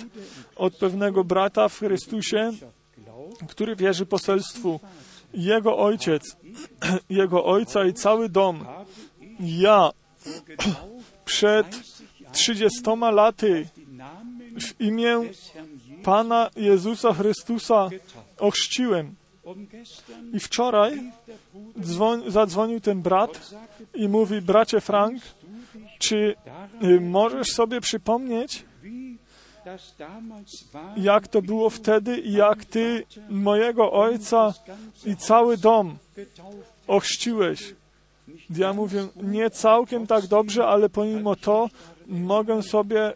od 0.55 0.77
pewnego 0.77 1.23
brata 1.23 1.69
w 1.69 1.79
Chrystusie, 1.79 2.51
który 3.47 3.75
wierzy 3.75 4.05
poselstwu. 4.05 4.79
Jego 5.33 5.77
ojciec, 5.77 6.37
jego 7.09 7.45
ojca 7.45 7.85
i 7.85 7.93
cały 7.93 8.29
dom. 8.29 8.65
Ja 9.39 9.89
przed 11.25 11.67
trzydziestoma 12.31 13.11
laty 13.11 13.67
w 14.61 14.81
imię 14.81 15.21
Pana 16.03 16.49
Jezusa 16.55 17.13
Chrystusa 17.13 17.89
ochrzciłem. 18.37 19.15
I 20.33 20.39
wczoraj 20.39 21.11
dzwoń, 21.81 22.23
zadzwonił 22.27 22.79
ten 22.79 23.01
brat 23.01 23.51
i 23.93 24.09
mówi, 24.09 24.41
bracie 24.41 24.81
Frank, 24.81 25.23
czy 25.99 26.35
y, 26.83 27.01
możesz 27.01 27.47
sobie 27.47 27.81
przypomnieć, 27.81 28.65
jak 30.97 31.27
to 31.27 31.41
było 31.41 31.69
wtedy 31.69 32.17
i 32.17 32.33
jak 32.33 32.65
Ty 32.65 33.03
mojego 33.29 33.91
ojca 33.91 34.53
i 35.05 35.15
cały 35.15 35.57
dom 35.57 35.97
ochrzciłeś. 36.87 37.75
Ja 38.49 38.73
mówię, 38.73 39.07
nie 39.15 39.49
całkiem 39.49 40.07
tak 40.07 40.27
dobrze, 40.27 40.67
ale 40.67 40.89
pomimo 40.89 41.35
to 41.35 41.69
mogę 42.07 42.63
sobie 42.63 43.09
y, 43.11 43.15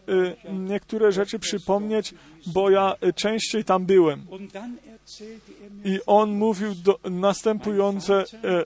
niektóre 0.52 1.12
rzeczy 1.12 1.38
przypomnieć, 1.38 2.14
bo 2.46 2.70
ja 2.70 2.94
y, 3.04 3.12
częściej 3.12 3.64
tam 3.64 3.86
byłem. 3.86 4.26
I 5.84 6.00
on 6.06 6.30
mówił 6.32 6.74
do, 6.74 6.98
następujące 7.10 8.14
e, 8.44 8.64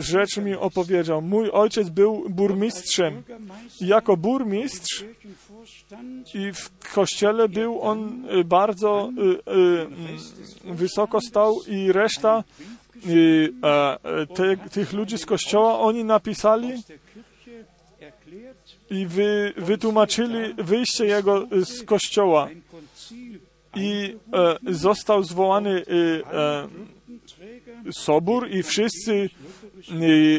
rzeczy 0.00 0.42
mi 0.42 0.54
opowiedział. 0.54 1.22
Mój 1.22 1.50
ojciec 1.50 1.88
był 1.88 2.24
burmistrzem. 2.28 3.22
I 3.80 3.86
jako 3.86 4.16
burmistrz 4.16 5.04
i 6.34 6.52
w 6.52 6.92
kościele 6.94 7.48
był 7.48 7.82
on 7.82 8.24
e, 8.28 8.44
bardzo 8.44 9.10
e, 10.66 10.70
e, 10.70 10.74
wysoko 10.74 11.20
stał 11.20 11.56
i 11.68 11.92
reszta 11.92 12.44
te, 14.34 14.56
tych 14.56 14.92
ludzi 14.92 15.18
z 15.18 15.26
kościoła, 15.26 15.78
oni 15.78 16.04
napisali 16.04 16.82
i 18.90 19.06
wy, 19.06 19.52
wytłumaczyli 19.56 20.54
wyjście 20.58 21.06
jego 21.06 21.46
z 21.64 21.82
kościoła. 21.82 22.48
I 23.76 24.16
e, 24.66 24.74
został 24.74 25.24
zwołany 25.24 25.70
e, 25.70 26.68
sobór 27.92 28.50
i 28.50 28.62
wszyscy 28.62 29.30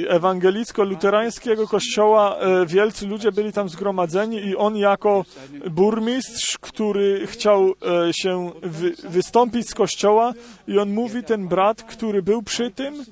ewangelicko-luterańskiego 0.09 1.67
kościoła 1.67 2.39
e, 2.39 2.65
wielcy 2.65 3.07
ludzie 3.07 3.31
byli 3.31 3.53
tam 3.53 3.69
zgromadzeni 3.69 4.37
i 4.37 4.55
on 4.55 4.77
jako 4.77 5.25
burmistrz, 5.71 6.57
który 6.57 7.27
chciał 7.27 7.69
e, 7.69 8.13
się 8.13 8.51
wy, 8.61 8.93
wystąpić 9.09 9.69
z 9.69 9.73
kościoła 9.73 10.33
i 10.67 10.79
on 10.79 10.93
mówi, 10.93 11.23
ten 11.23 11.47
brat, 11.47 11.83
który 11.83 12.21
był 12.21 12.43
przy 12.43 12.71
tym, 12.71 13.05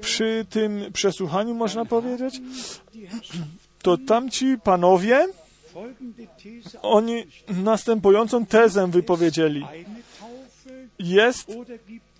przy 0.00 0.46
tym 0.50 0.92
przesłuchaniu, 0.92 1.54
można 1.54 1.84
powiedzieć, 1.84 2.40
to 3.82 3.96
tamci 3.96 4.56
panowie, 4.64 5.26
oni 6.82 7.24
następującą 7.48 8.46
tezę 8.46 8.90
wypowiedzieli. 8.90 9.64
Jest 10.98 11.50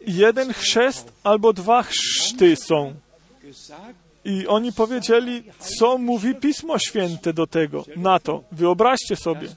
jeden 0.07 0.53
chrzest 0.53 1.13
albo 1.25 1.53
dwa 1.53 1.83
chrzty 1.83 2.57
są. 2.57 2.95
I 4.25 4.47
oni 4.47 4.73
powiedzieli, 4.73 5.43
co 5.59 5.99
mówi 5.99 6.35
Pismo 6.35 6.79
Święte 6.79 7.33
do 7.33 7.47
tego, 7.47 7.85
na 7.97 8.19
to. 8.19 8.45
Wyobraźcie 8.53 9.17
sobie. 9.17 9.49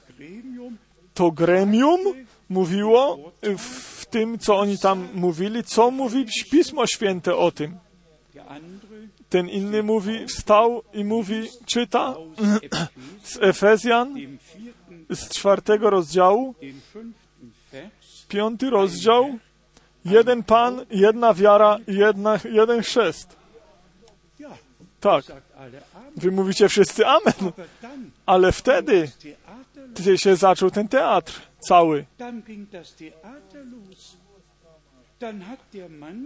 To 1.14 1.30
gremium 1.30 2.00
mówiło 2.48 3.32
w 3.58 4.06
tym, 4.06 4.38
co 4.38 4.56
oni 4.56 4.78
tam 4.78 5.08
mówili, 5.14 5.64
co 5.64 5.90
mówi 5.90 6.26
Pismo 6.50 6.86
Święte 6.86 7.36
o 7.36 7.50
tym. 7.50 7.76
Ten 9.28 9.48
inny 9.48 9.82
mówi, 9.82 10.26
wstał 10.26 10.82
i 10.94 11.04
mówi, 11.04 11.48
czyta 11.66 12.14
z 13.22 13.38
Efezjan, 13.40 14.14
z 15.10 15.28
czwartego 15.28 15.90
rozdziału, 15.90 16.54
piąty 18.28 18.70
rozdział, 18.70 19.38
jeden 20.06 20.42
Pan, 20.42 20.86
jedna 20.90 21.34
wiara, 21.34 21.78
jedna, 21.86 22.38
jeden 22.52 22.82
chrzest. 22.82 23.36
Tak. 25.00 25.24
Wy 26.16 26.30
mówicie 26.30 26.68
wszyscy 26.68 27.06
amen. 27.06 27.52
Ale 28.26 28.52
wtedy 28.52 29.10
się 30.16 30.36
zaczął 30.36 30.70
ten 30.70 30.88
teatr 30.88 31.40
cały. 31.60 32.04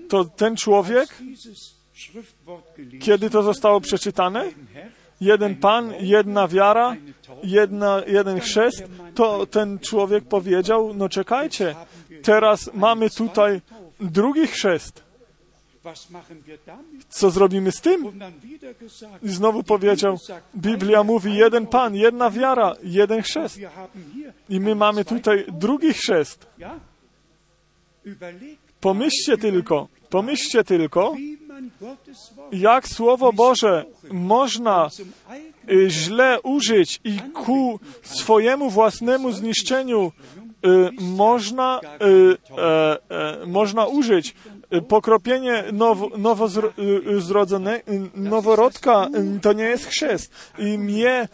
To 0.09 0.25
ten 0.25 0.57
człowiek, 0.57 1.09
kiedy 3.01 3.31
to 3.31 3.43
zostało 3.43 3.81
przeczytane, 3.81 4.51
jeden 5.21 5.57
Pan, 5.57 5.95
jedna 6.01 6.49
wiara, 6.49 6.97
jedna, 7.43 8.03
jeden 8.07 8.41
chrzest, 8.41 8.85
to 9.15 9.47
ten 9.47 9.79
człowiek 9.79 10.25
powiedział, 10.25 10.95
no 10.95 11.09
czekajcie, 11.09 11.75
teraz 12.23 12.71
mamy 12.75 13.11
tutaj 13.11 13.61
drugi 14.01 14.47
chrzest. 14.47 15.03
Co 17.09 17.31
zrobimy 17.31 17.73
z 17.73 17.81
tym? 17.81 18.21
I 19.23 19.29
znowu 19.29 19.63
powiedział, 19.63 20.17
Biblia 20.57 21.03
mówi 21.03 21.35
jeden 21.35 21.67
Pan, 21.67 21.95
jedna 21.95 22.31
wiara, 22.31 22.75
jeden 22.83 23.23
chrzest. 23.23 23.59
I 24.49 24.61
my 24.61 24.75
mamy 24.75 25.05
tutaj 25.05 25.45
drugi 25.49 25.93
chrzest. 25.93 26.47
Pomyślcie 28.81 29.39
tylko, 29.39 29.89
pomyślcie 30.11 30.65
tylko, 30.65 31.15
jak 32.53 32.89
Słowo 32.89 33.33
Boże 33.33 33.85
można 34.11 34.89
y, 35.71 35.91
źle 35.91 36.41
użyć 36.43 37.01
i 37.05 37.19
ku 37.21 37.81
swojemu 38.03 38.71
własnemu 38.71 39.33
zniszczeniu 39.33 40.13
można, 41.01 41.81
y, 42.03 42.37
e, 42.59 42.99
e, 43.43 43.47
można 43.47 43.87
użyć 43.87 44.35
pokropienie 44.89 45.65
nowo, 46.19 46.49
zrodzone, 47.19 47.81
noworodka 48.15 49.09
to 49.43 49.53
nie 49.53 49.65
jest 49.65 49.87
chrzest. 49.87 50.33
I 50.59 50.79
mnie 50.79 51.29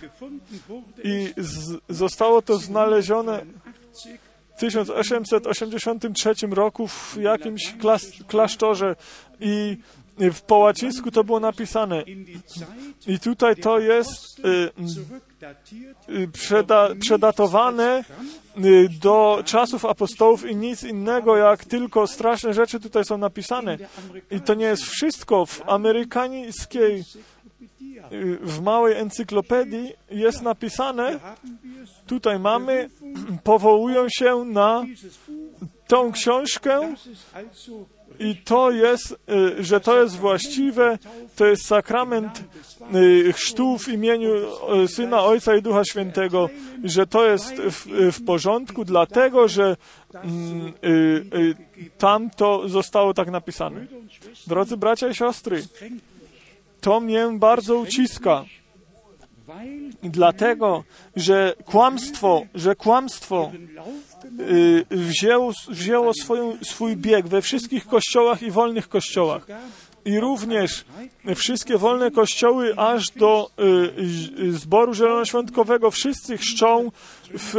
I 1.05 1.33
z, 1.37 1.79
zostało 1.89 2.43
to 2.43 2.59
znalezione 2.59 3.47
1883 4.61 6.35
roku 6.51 6.89
w 6.89 7.17
jakimś 7.21 7.75
klas, 7.81 8.07
klasztorze 8.29 8.97
i 9.41 9.77
w 10.19 10.43
po 10.43 10.57
łacińsku 10.59 11.11
to 11.11 11.25
było 11.25 11.41
napisane. 11.41 12.05
I 13.07 13.19
tutaj 13.19 13.57
to 13.57 13.79
jest 13.79 14.39
y, 14.39 14.71
y, 16.09 16.29
przeda, 16.29 16.89
przedatowane 17.01 18.05
y, 18.59 18.89
do 19.01 19.43
czasów 19.45 19.85
apostołów 19.85 20.51
i 20.51 20.57
nic 20.57 20.83
innego, 20.83 21.37
jak 21.37 21.65
tylko 21.65 22.07
straszne 22.07 22.55
rzeczy 22.55 22.81
tutaj 22.81 23.05
są 23.05 23.19
napisane. 23.19 23.79
I 24.31 24.41
to 24.41 24.55
nie 24.55 24.67
jest 24.67 24.83
wszystko. 24.83 25.47
W 25.47 25.63
amerykańskiej, 25.69 27.05
w 28.41 28.61
małej 28.61 28.97
encyklopedii 28.97 29.93
jest 30.11 30.43
napisane, 30.43 31.21
tutaj 32.07 32.39
mamy, 32.39 32.91
powołują 33.45 34.07
się 34.09 34.45
na 34.45 34.85
tą 35.87 36.13
książkę 36.13 36.95
i 38.21 38.37
to 38.37 38.71
jest, 38.71 39.13
y, 39.59 39.65
że 39.65 39.81
to 39.81 40.03
jest 40.03 40.17
właściwe, 40.17 40.99
to 41.37 41.47
jest 41.47 41.67
sakrament 41.67 42.45
y, 42.95 43.33
chrztu 43.33 43.79
w 43.79 43.89
imieniu 43.89 44.31
y, 44.85 44.89
Syna, 44.89 45.23
Ojca 45.23 45.57
i 45.57 45.63
Ducha 45.63 45.85
Świętego, 45.85 46.49
że 46.85 47.07
to 47.07 47.27
jest 47.27 47.55
w, 47.55 47.87
w 48.13 48.25
porządku, 48.25 48.85
dlatego, 48.85 49.49
że 49.49 49.77
mm, 50.15 50.73
tam 51.99 52.31
to 52.31 52.69
zostało 52.69 53.15
tak 53.15 53.31
napisane. 53.31 53.87
Drodzy 54.47 54.77
bracia 54.77 55.09
i 55.09 55.15
siostry, 55.15 55.63
to 56.81 57.01
mnie 57.01 57.29
bardzo 57.33 57.77
uciska. 57.77 58.45
Dlatego, 60.03 60.85
że 61.17 61.55
kłamstwo, 61.65 62.43
że 62.55 62.75
kłamstwo 62.75 63.53
y, 64.41 64.85
wzięło, 64.91 65.53
wzięło 65.69 66.15
swoją, 66.15 66.59
swój 66.63 66.97
bieg 66.97 67.29
we 67.29 67.43
wszystkich 67.43 67.87
kościołach 67.87 68.43
i 68.43 68.51
wolnych 68.51 68.89
kościołach. 68.89 69.47
I 70.05 70.21
również 70.21 70.85
wszystkie 71.37 71.79
wolne 71.79 72.11
kościoły 72.11 72.79
aż 72.79 73.11
do 73.11 73.51
y, 74.39 74.53
zboru 74.53 74.95
zielonoświątkowego 74.95 75.91
wszyscy 75.91 76.39
chrzczą 76.39 76.91
w 77.35 77.57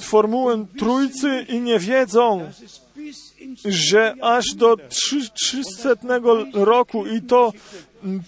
y, 0.00 0.04
formułę 0.04 0.66
trójcy 0.78 1.46
i 1.48 1.60
nie 1.60 1.78
wiedzą, 1.78 2.50
że 3.64 4.14
aż 4.22 4.44
do 4.54 4.76
300 5.34 5.90
roku 6.52 7.06
i 7.06 7.22
to 7.22 7.52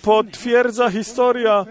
potwierdza 0.02 0.90
historia 0.90 1.66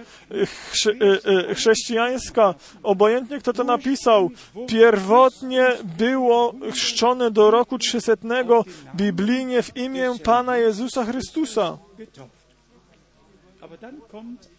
chrze, 0.72 0.92
e, 0.92 1.50
e, 1.50 1.56
chrześcijańska. 1.56 2.56
Obojętnie 2.84 3.40
kto 3.40 3.54
to 3.54 3.64
napisał, 3.64 4.32
pierwotnie 4.68 5.68
było 5.98 6.54
chrzczone 6.72 7.32
do 7.32 7.52
roku 7.52 7.78
300 7.78 8.14
biblijnie 8.96 9.62
w 9.62 9.78
imię 9.78 10.12
Pana 10.24 10.58
Jezusa 10.58 11.06
Chrystusa. 11.06 11.78
Aber 13.62 13.80
dann 13.80 14.02
kommt 14.12 14.50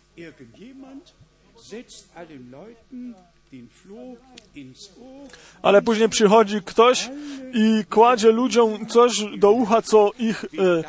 Ale 5.63 5.83
później 5.83 6.09
przychodzi 6.09 6.63
ktoś 6.65 7.11
i 7.55 7.85
kładzie 7.91 8.33
ludziom 8.33 8.87
coś 8.87 9.13
do 9.39 9.53
ucha, 9.53 9.83
co 9.83 10.11
ich 10.19 10.45
e, 10.45 10.83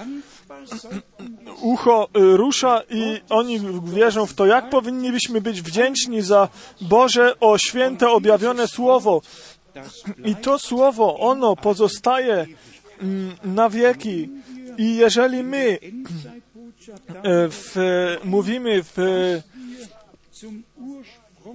ucho 1.62 2.10
y, 2.18 2.38
rusza 2.38 2.82
i 2.90 3.22
oni 3.30 3.60
wierzą 3.84 4.26
w 4.26 4.34
to, 4.34 4.46
jak 4.46 4.70
powinniśmy 4.70 5.42
być 5.42 5.62
wdzięczni 5.62 6.22
za 6.22 6.50
Boże 6.82 7.40
o 7.40 7.58
święte 7.58 8.10
objawione 8.10 8.68
Słowo. 8.68 9.22
I 10.26 10.36
to 10.36 10.60
Słowo, 10.60 11.20
ono 11.20 11.56
pozostaje 11.56 12.46
mm, 13.02 13.36
na 13.44 13.70
wieki. 13.70 14.30
I 14.78 14.96
jeżeli 14.96 15.44
my 15.44 15.80
e, 15.80 17.50
w, 17.50 17.76
mówimy 18.24 18.84
w 18.84 18.98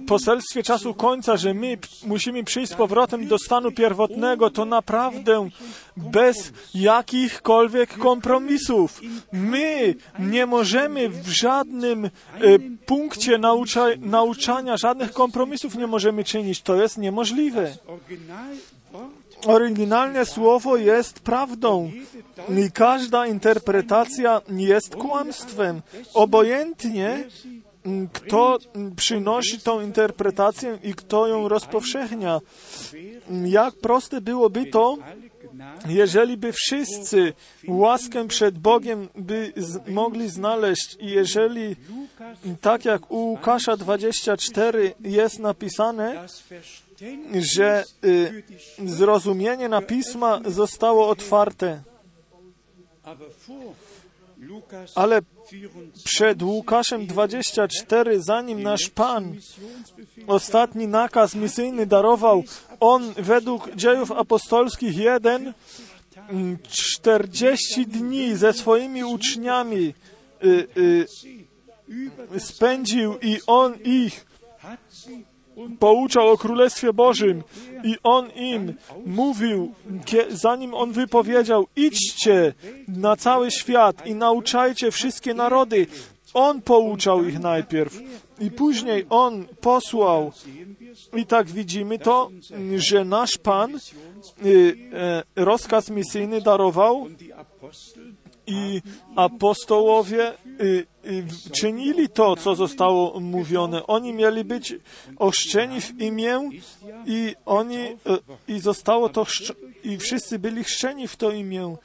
poselstwie 0.07 0.63
czasu 0.63 0.93
końca, 0.93 1.37
że 1.37 1.53
my 1.53 1.77
musimy 2.05 2.43
przyjść 2.43 2.71
z 2.71 2.75
powrotem 2.75 3.27
do 3.27 3.37
stanu 3.37 3.71
pierwotnego, 3.71 4.49
to 4.49 4.65
naprawdę 4.65 5.49
bez 5.97 6.53
jakichkolwiek 6.73 7.97
kompromisów. 7.97 9.01
My 9.31 9.95
nie 10.19 10.45
możemy 10.45 11.09
w 11.09 11.27
żadnym 11.27 12.05
e, 12.05 12.09
punkcie 12.85 13.37
naucza, 13.37 13.85
nauczania, 13.99 14.77
żadnych 14.77 15.13
kompromisów 15.13 15.75
nie 15.75 15.87
możemy 15.87 16.23
czynić. 16.23 16.61
To 16.61 16.75
jest 16.81 16.97
niemożliwe. 16.97 17.77
Oryginalne 19.45 20.25
słowo 20.25 20.77
jest 20.77 21.19
prawdą 21.19 21.91
i 22.49 22.71
każda 22.71 23.27
interpretacja 23.27 24.41
jest 24.49 24.95
kłamstwem. 24.95 25.81
Obojętnie 26.13 27.23
kto 28.13 28.57
przynosi 28.95 29.59
tą 29.59 29.81
interpretację 29.81 30.79
i 30.83 30.93
kto 30.93 31.27
ją 31.27 31.47
rozpowszechnia. 31.47 32.39
Jak 33.45 33.75
proste 33.75 34.21
byłoby 34.21 34.65
to, 34.65 34.97
jeżeli 35.87 36.37
by 36.37 36.51
wszyscy 36.51 37.33
łaskę 37.67 38.27
przed 38.27 38.59
Bogiem 38.59 39.09
by 39.15 39.53
z, 39.57 39.87
mogli 39.87 40.29
znaleźć 40.29 40.97
i 40.99 41.07
jeżeli, 41.07 41.75
tak 42.61 42.85
jak 42.85 43.11
u 43.11 43.17
Łukasza 43.17 43.77
24 43.77 44.93
jest 44.99 45.39
napisane, 45.39 46.27
że 47.33 47.83
y, 48.05 48.43
zrozumienie 48.85 49.69
na 49.69 49.81
pisma 49.81 50.39
zostało 50.45 51.09
otwarte, 51.09 51.81
ale 54.95 55.21
24 55.21 55.42
przed 56.03 56.41
Łukaszem 56.41 57.07
24, 57.07 58.21
zanim 58.21 58.63
nasz 58.63 58.89
Pan 58.89 59.35
ostatni 60.27 60.87
nakaz 60.87 61.35
misyjny 61.35 61.85
darował, 61.85 62.43
on 62.79 63.13
według 63.17 63.75
dziejów 63.75 64.11
apostolskich 64.11 64.97
1 64.97 65.53
mm, 66.29 66.57
40 66.69 67.85
dni 67.87 68.35
ze 68.35 68.53
swoimi 68.53 69.03
uczniami 69.03 69.93
y, 70.43 70.67
y, 72.35 72.39
spędził 72.39 73.17
i 73.21 73.39
on 73.47 73.75
ich 73.83 74.25
pouczał 75.79 76.29
o 76.29 76.37
Królestwie 76.37 76.93
Bożym 76.93 77.43
i 77.83 77.95
on 78.03 78.29
im 78.35 78.73
mówił, 79.05 79.73
zanim 80.29 80.73
on 80.73 80.91
wypowiedział, 80.91 81.67
idźcie 81.75 82.53
na 82.87 83.15
cały 83.15 83.51
świat 83.51 84.07
i 84.07 84.15
nauczajcie 84.15 84.91
wszystkie 84.91 85.33
narody. 85.33 85.87
On 86.33 86.61
pouczał 86.61 87.23
ich 87.23 87.39
najpierw 87.39 87.99
i 88.39 88.51
później 88.51 89.05
on 89.09 89.45
posłał. 89.61 90.31
I 91.15 91.25
tak 91.25 91.47
widzimy 91.47 91.99
to, 91.99 92.29
że 92.77 93.05
nasz 93.05 93.37
Pan 93.37 93.79
y, 94.45 94.77
e, 94.93 95.23
rozkaz 95.35 95.89
misyjny 95.89 96.41
darował 96.41 97.07
i 98.47 98.81
apostołowie 99.15 100.31
y, 100.61 100.85
y, 101.05 101.25
czynili 101.51 102.09
to, 102.09 102.35
co 102.35 102.55
zostało 102.55 103.19
mówione. 103.19 103.87
Oni 103.87 104.13
mieli 104.13 104.43
być 104.43 104.75
ochrzczeni 105.17 105.81
w 105.81 106.01
imię 106.01 106.49
i 107.05 107.35
oni 107.45 107.77
y, 107.77 107.97
i 108.47 108.59
zostało 108.59 109.09
to 109.09 109.25
i 109.83 109.97
wszyscy 109.97 110.39
byli 110.39 110.63
chrzczeni 110.63 111.07
w 111.07 111.15
to 111.15 111.31
imię. 111.31 111.75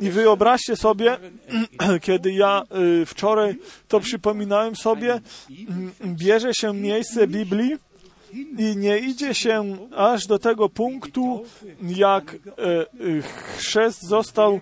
I 0.00 0.10
wyobraźcie 0.10 0.76
sobie, 0.76 1.18
kiedy 2.06 2.32
ja 2.32 2.62
wczoraj 3.06 3.56
to 3.88 4.00
przypominałem 4.00 4.76
sobie, 4.76 5.20
mm, 5.68 5.92
bierze 6.04 6.54
się 6.54 6.74
miejsce 6.74 7.26
Biblii 7.26 7.76
i 8.58 8.76
nie 8.76 8.98
idzie 8.98 9.34
się 9.34 9.76
aż 9.96 10.26
do 10.26 10.38
tego 10.38 10.68
punktu, 10.68 11.44
jak 11.82 12.34
e, 12.34 12.38
chrzest 13.58 14.02
został 14.02 14.60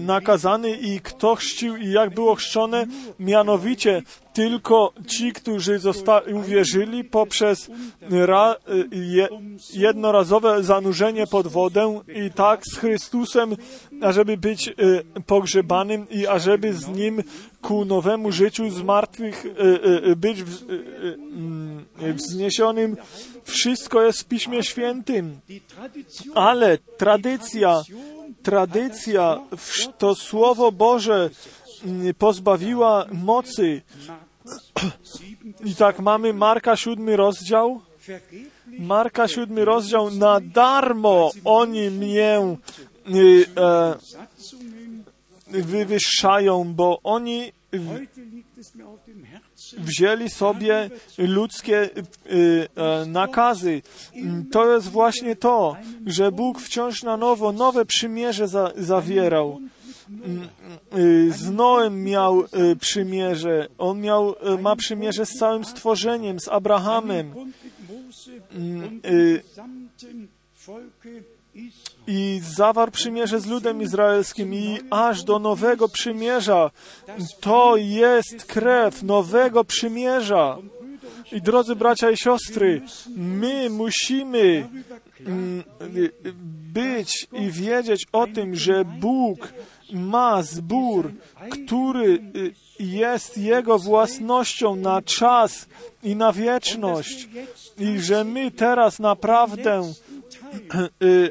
nakazany 0.00 0.70
i 0.70 1.00
kto 1.00 1.34
chrzcił 1.34 1.76
i 1.76 1.90
jak 1.90 2.14
było 2.14 2.34
chrzczone, 2.34 2.86
mianowicie 3.18 4.02
tylko 4.32 4.92
ci, 5.06 5.32
którzy 5.32 5.78
zosta- 5.78 6.22
uwierzyli 6.34 7.04
poprzez 7.04 7.70
ra, 8.10 8.56
je, 8.92 9.28
jednorazowe 9.74 10.62
zanurzenie 10.62 11.26
pod 11.26 11.46
wodę 11.46 12.00
i 12.26 12.30
tak 12.30 12.62
z 12.72 12.76
Chrystusem, 12.78 13.56
ażeby 14.02 14.36
być 14.36 14.68
e, 14.68 14.72
pogrzebanym 15.26 16.06
i 16.10 16.26
ażeby 16.26 16.74
z 16.74 16.88
Nim 16.88 17.22
ku 17.62 17.84
nowemu 17.84 18.32
życiu 18.32 18.70
z 18.70 18.82
martwych 18.82 19.44
być 20.16 20.42
w, 20.42 20.70
mm, 20.70 21.84
wzniesionym. 22.14 22.96
Wszystko 23.44 24.02
jest 24.02 24.20
w 24.20 24.24
Piśmie 24.24 24.62
Świętym. 24.62 25.40
Ale 26.34 26.78
tradycja, 26.78 27.82
tradycja, 28.42 29.40
to 29.98 30.14
Słowo 30.14 30.72
Boże 30.72 31.30
mm, 31.84 32.14
pozbawiła 32.14 33.06
mocy. 33.12 33.82
I 35.64 35.74
tak 35.74 36.00
mamy 36.00 36.32
Marka 36.32 36.76
siódmy 36.76 37.16
rozdział. 37.16 37.80
Marka 38.66 39.28
siódmy 39.28 39.64
rozdział. 39.64 40.10
Na 40.10 40.40
darmo 40.40 41.30
oni 41.44 41.90
mnie 41.90 42.56
y, 43.08 43.46
e, 43.56 43.94
wywyższają, 45.46 46.74
bo 46.74 47.00
oni 47.02 47.52
wzięli 49.78 50.30
sobie 50.30 50.90
ludzkie 51.18 51.82
y, 51.82 52.68
e, 52.76 53.06
nakazy. 53.06 53.82
To 54.52 54.74
jest 54.74 54.88
właśnie 54.88 55.36
to, 55.36 55.76
że 56.06 56.32
Bóg 56.32 56.60
wciąż 56.60 57.02
na 57.02 57.16
nowo 57.16 57.52
nowe 57.52 57.84
przymierze 57.84 58.48
za, 58.48 58.72
zawierał. 58.76 59.60
Y, 60.98 61.32
Z 61.32 61.50
Noem 61.50 62.04
miał 62.04 62.40
y, 62.40 62.76
przymierze. 62.80 63.68
On 63.78 64.00
miał, 64.00 64.34
ma 64.60 64.76
przymierze 64.76 65.26
z 65.26 65.38
całym 65.38 65.64
stworzeniem, 65.64 66.40
z 66.40 66.48
Abrahamem. 66.48 67.34
I 72.10 72.40
zawarł 72.54 72.92
przymierze 72.92 73.40
z 73.40 73.46
ludem 73.46 73.82
izraelskim 73.82 74.54
i 74.54 74.78
aż 74.90 75.24
do 75.24 75.38
nowego 75.38 75.88
przymierza. 75.88 76.70
To 77.40 77.76
jest 77.76 78.44
krew 78.46 79.02
nowego 79.02 79.64
przymierza. 79.64 80.58
I 81.32 81.42
drodzy 81.42 81.76
bracia 81.76 82.10
i 82.10 82.16
siostry, 82.16 82.82
my 83.16 83.70
musimy 83.70 84.68
mm, 85.26 85.64
być 86.72 87.26
i 87.32 87.50
wiedzieć 87.50 88.06
o 88.12 88.26
tym, 88.26 88.56
że 88.56 88.84
Bóg 88.84 89.52
ma 89.92 90.42
zbór, 90.42 91.12
który 91.50 92.12
y, 92.36 92.54
jest 92.80 93.38
Jego 93.38 93.78
własnością 93.78 94.76
na 94.76 95.02
czas 95.02 95.66
i 96.02 96.16
na 96.16 96.32
wieczność. 96.32 97.28
I 97.78 97.98
że 97.98 98.24
my 98.24 98.50
teraz 98.50 98.98
naprawdę 98.98 99.92
y, 101.02 101.06
y, 101.06 101.30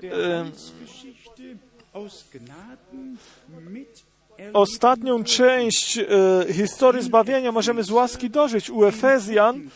ostatnią 4.53 5.23
część 5.23 5.97
e, 5.97 6.05
historii 6.53 7.03
zbawienia 7.03 7.51
możemy 7.51 7.83
z 7.83 7.91
łaski 7.91 8.29
dożyć. 8.29 8.69
U 8.69 8.85
Efezjan 8.85 9.69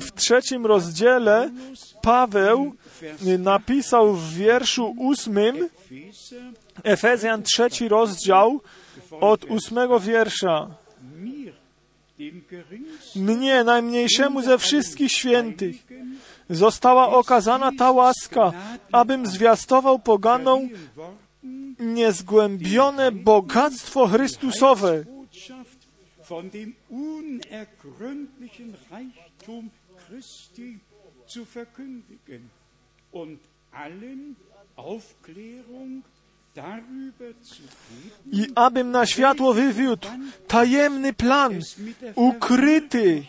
w 0.00 0.12
trzecim 0.12 0.66
rozdziale 0.66 1.50
Paweł 2.02 2.74
napisał 3.38 4.14
w 4.14 4.34
wierszu 4.34 4.94
ósmym, 4.98 5.68
Efezjan 6.84 7.42
trzeci 7.42 7.88
rozdział 7.88 8.60
od 9.10 9.44
ósmego 9.44 10.00
wiersza. 10.00 10.70
Mnie, 13.16 13.64
najmniejszemu 13.64 14.42
ze 14.42 14.58
wszystkich 14.58 15.12
świętych, 15.12 15.76
została 16.50 17.08
okazana 17.08 17.72
ta 17.78 17.90
łaska, 17.90 18.52
abym 18.92 19.26
zwiastował 19.26 19.98
Worten 19.98 20.68
niezgłębione 21.78 23.12
bogactwo 23.12 24.06
Chrystusowe. 24.06 25.04
I 38.32 38.46
abym 38.54 38.90
na 38.90 39.06
światło 39.06 39.54
wywiódł 39.54 40.08
tajemny 40.46 41.12
plan, 41.12 41.60
ukryty, 42.14 43.24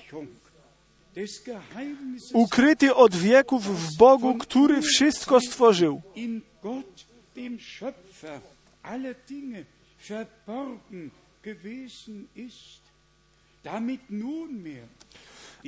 ukryty 2.33 2.95
od 2.95 3.15
wieków 3.15 3.63
w 3.65 3.97
Bogu, 3.97 4.35
który 4.35 4.81
wszystko 4.81 5.41
stworzył. 5.41 6.01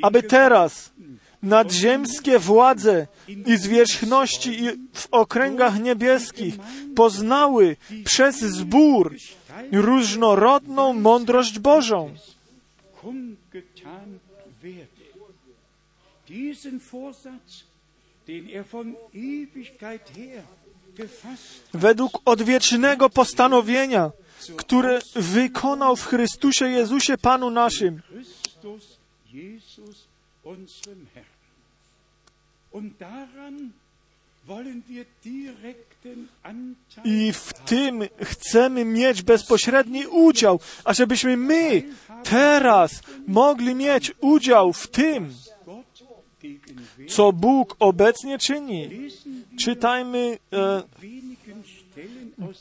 Aby 0.01 0.23
teraz 0.23 0.91
nadziemskie 1.43 2.39
władze 2.39 3.07
i 3.27 3.57
zwierzchności 3.57 4.63
i 4.63 4.69
w 4.93 5.07
okręgach 5.11 5.79
niebieskich 5.79 6.55
poznały 6.95 7.77
przez 8.05 8.39
zbór 8.39 9.15
różnorodną 9.71 10.93
mądrość 10.93 11.59
Bożą. 11.59 12.15
kundgetan 13.01 14.18
Według 21.73 22.21
odwiecznego 22.25 23.09
postanowienia, 23.09 24.11
które 24.57 24.99
wykonał 25.15 25.95
w 25.95 26.05
Chrystusie 26.05 26.69
Jezusie 26.69 27.17
Panu 27.17 27.49
naszym. 27.49 28.01
I 37.03 37.33
w 37.33 37.53
tym 37.53 38.03
chcemy 38.21 38.85
mieć 38.85 39.21
bezpośredni 39.21 40.07
udział, 40.07 40.59
ażebyśmy 40.83 41.37
my 41.37 41.83
teraz 42.23 42.91
mogli 43.27 43.75
mieć 43.75 44.11
udział 44.21 44.73
w 44.73 44.87
tym. 44.87 45.33
Co 47.07 47.33
Bóg 47.33 47.75
obecnie 47.79 48.37
czyni. 48.37 48.89
Czytajmy 49.59 50.37
e, 50.53 50.83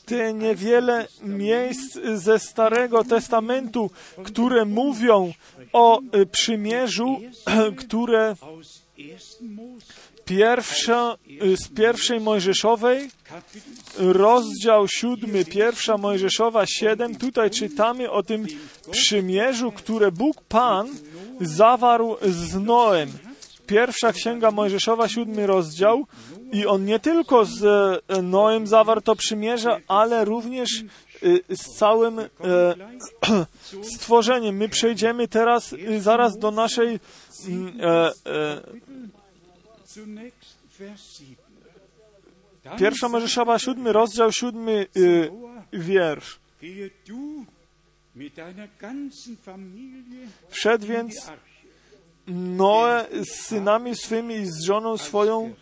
te 0.05 0.33
niewiele 0.33 1.07
miejsc 1.23 1.99
ze 2.13 2.39
Starego 2.39 3.03
Testamentu, 3.03 3.91
które 4.23 4.65
mówią 4.65 5.33
o 5.73 6.01
e, 6.01 6.25
przymierzu, 6.25 7.21
które 7.81 8.35
aus 8.41 8.81
1. 8.97 9.53
Mose, 9.53 9.85
pierwsza, 10.25 11.15
e, 11.41 11.57
z 11.57 11.67
pierwszej 11.67 12.19
Mojżeszowej, 12.19 13.09
rozdział 13.97 14.87
siódmy, 14.87 15.45
pierwsza 15.45 15.97
Mojżeszowa 15.97 16.65
7, 16.65 17.15
tutaj 17.15 17.51
czytamy 17.51 18.11
o 18.11 18.23
tym 18.23 18.45
przymierzu, 18.91 19.71
które 19.71 20.11
Bóg 20.11 20.41
Pan 20.41 20.87
zawarł 21.41 22.17
z 22.21 22.55
Noem. 22.55 23.28
Pierwsza 23.69 24.13
księga 24.13 24.51
Mojżeszowa, 24.51 25.09
siódmy 25.09 25.47
rozdział 25.47 26.05
i 26.51 26.65
on 26.65 26.85
nie 26.85 26.99
tylko 26.99 27.45
z 27.45 27.63
e, 28.07 28.21
Noem 28.21 28.67
zawarł 28.67 29.01
to 29.01 29.15
przymierze, 29.15 29.81
ale 29.87 30.25
również 30.25 30.69
e, 31.49 31.55
z 31.55 31.77
całym 31.77 32.19
e, 32.19 32.27
stworzeniem. 33.95 34.57
My 34.57 34.69
przejdziemy 34.69 35.27
teraz 35.27 35.75
zaraz 35.99 36.37
do 36.37 36.51
naszej 36.51 36.99
mm, 37.47 37.79
zunächst 39.95 40.57
Vers 40.79 41.17
7. 41.17 41.35
Pierwsza 42.79 43.09
Mojżeszowa, 43.09 43.59
siódmy 43.59 43.93
rozdział, 43.93 44.31
siódmy 44.31 44.87
y, 44.97 45.31
wiersz. 45.73 46.39
Wszedł 50.49 50.87
więc. 50.87 51.31
Noe 52.29 53.05
z 53.23 53.29
synami 53.29 53.95
swymi 53.95 54.35
i 54.35 54.45
z 54.45 54.63
żoną 54.63 54.97
swoją 54.97 55.53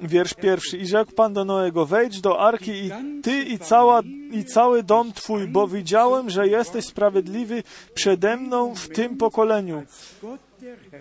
Wiersz 0.00 0.34
pierwszy. 0.34 0.78
I 0.78 0.86
rzekł 0.86 1.12
Pan 1.12 1.32
do 1.32 1.44
Noego, 1.44 1.86
wejdź 1.86 2.20
do 2.20 2.40
arki 2.40 2.72
i 2.72 2.90
ty 3.22 3.42
i, 3.42 3.58
cała, 3.58 4.02
i 4.32 4.44
cały 4.44 4.82
dom 4.82 5.12
twój, 5.12 5.48
bo 5.48 5.68
widziałem, 5.68 6.30
że 6.30 6.48
jesteś 6.48 6.84
sprawiedliwy 6.84 7.62
przede 7.94 8.36
mną 8.36 8.74
w 8.74 8.88
tym 8.88 9.16
pokoleniu. 9.16 9.82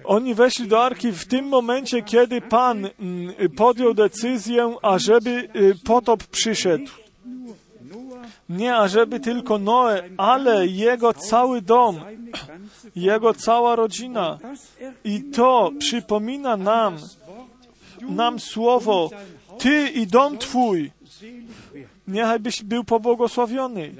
Oni 0.03 0.35
weszli 0.35 0.67
do 0.67 0.83
arki 0.83 1.11
w 1.11 1.25
tym 1.25 1.45
momencie, 1.45 2.01
kiedy 2.01 2.41
Pan 2.41 2.85
mm, 2.85 3.33
podjął 3.55 3.93
decyzję, 3.93 4.75
ażeby 4.81 5.49
y, 5.55 5.75
potop 5.85 6.23
przyszedł. 6.23 6.91
Nie 8.49 8.75
ażeby 8.75 9.19
tylko 9.19 9.57
Noe, 9.57 10.03
ale 10.17 10.67
jego 10.67 11.13
cały 11.13 11.61
dom, 11.61 12.01
jego 12.95 13.33
cała 13.33 13.75
rodzina. 13.75 14.39
I 15.03 15.23
to 15.23 15.71
przypomina 15.79 16.57
nam, 16.57 16.97
nam 18.01 18.39
słowo, 18.39 19.09
Ty 19.59 19.89
i 19.89 20.07
dom 20.07 20.37
Twój, 20.37 20.91
niechaj 22.07 22.39
byś 22.39 22.63
był 22.63 22.83
pobłogosławiony. 22.83 23.93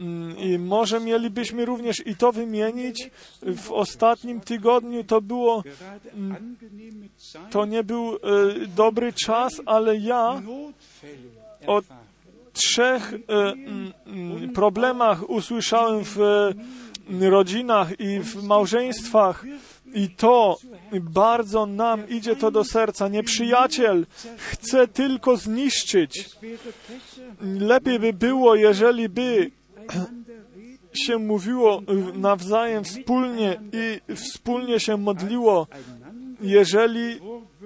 Mm, 0.00 0.38
I 0.38 0.58
może 0.58 1.00
mielibyśmy 1.00 1.64
również 1.64 2.06
i 2.06 2.16
to 2.16 2.32
wymienić. 2.32 3.10
W 3.42 3.72
ostatnim 3.72 4.40
tygodniu 4.40 5.04
to 5.04 5.20
było, 5.20 5.62
Zeit 5.62 7.50
to 7.50 7.64
nie 7.64 7.84
był 7.84 8.14
e, 8.14 8.18
dobry 8.66 9.12
czas, 9.12 9.52
ale 9.66 9.96
ja 9.96 10.40
Notfälle 10.40 11.42
o 11.66 11.78
erfahren. 11.78 12.01
Trzech 12.52 13.12
e, 13.12 13.52
mm, 13.52 13.92
mm, 14.06 14.50
problemach 14.50 15.30
usłyszałem 15.30 16.04
w 16.04 16.20
e, 16.20 17.30
rodzinach 17.30 18.00
i 18.00 18.20
w 18.20 18.42
małżeństwach. 18.42 19.44
I 19.94 20.08
to 20.08 20.56
bardzo 21.00 21.66
nam 21.66 22.08
idzie 22.08 22.36
to 22.36 22.50
do 22.50 22.64
serca. 22.64 23.08
Nieprzyjaciel 23.08 24.06
chce 24.36 24.88
tylko 24.88 25.36
zniszczyć. 25.36 26.30
Lepiej 27.40 27.98
by 27.98 28.12
było, 28.12 28.54
jeżeli 28.54 29.08
by 29.08 29.50
się 30.92 31.18
mówiło 31.18 31.82
nawzajem 32.14 32.84
wspólnie 32.84 33.60
i 33.72 34.14
wspólnie 34.14 34.80
się 34.80 34.96
modliło, 34.96 35.66
jeżeli 36.40 37.20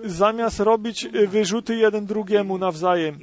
zamiast 0.04 0.60
robić 0.60 1.08
wyrzuty 1.28 1.76
jeden 1.76 2.06
drugiemu 2.06 2.58
nawzajem. 2.58 3.18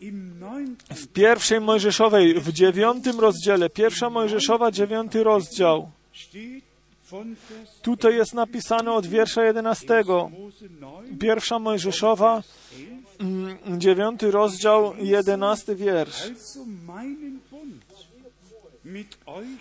Mose 0.00 0.04
im 0.04 0.34
9. 0.40 0.80
W 0.90 1.06
pierwszej 1.06 1.60
Mojżeszowej, 1.60 2.34
w 2.34 2.52
dziewiątym 2.52 3.20
rozdziale, 3.20 3.70
pierwsza 3.70 4.10
Mojżeszowa, 4.10 4.70
dziewiąty 4.70 5.24
rozdział. 5.24 5.90
Tutaj 7.82 8.16
jest 8.16 8.34
napisane 8.34 8.92
od 8.92 9.06
wiersza 9.06 9.44
jedenastego. 9.44 10.30
Mose 10.38 10.68
9, 10.68 11.20
Pierwsza 11.20 11.58
Mojżeszowa, 11.58 12.42
11. 12.78 12.98
mm, 13.20 13.80
dziewiąty 13.80 14.30
rozdział, 14.30 14.94
jedenasty 14.96 15.74
wiersz. 15.76 16.30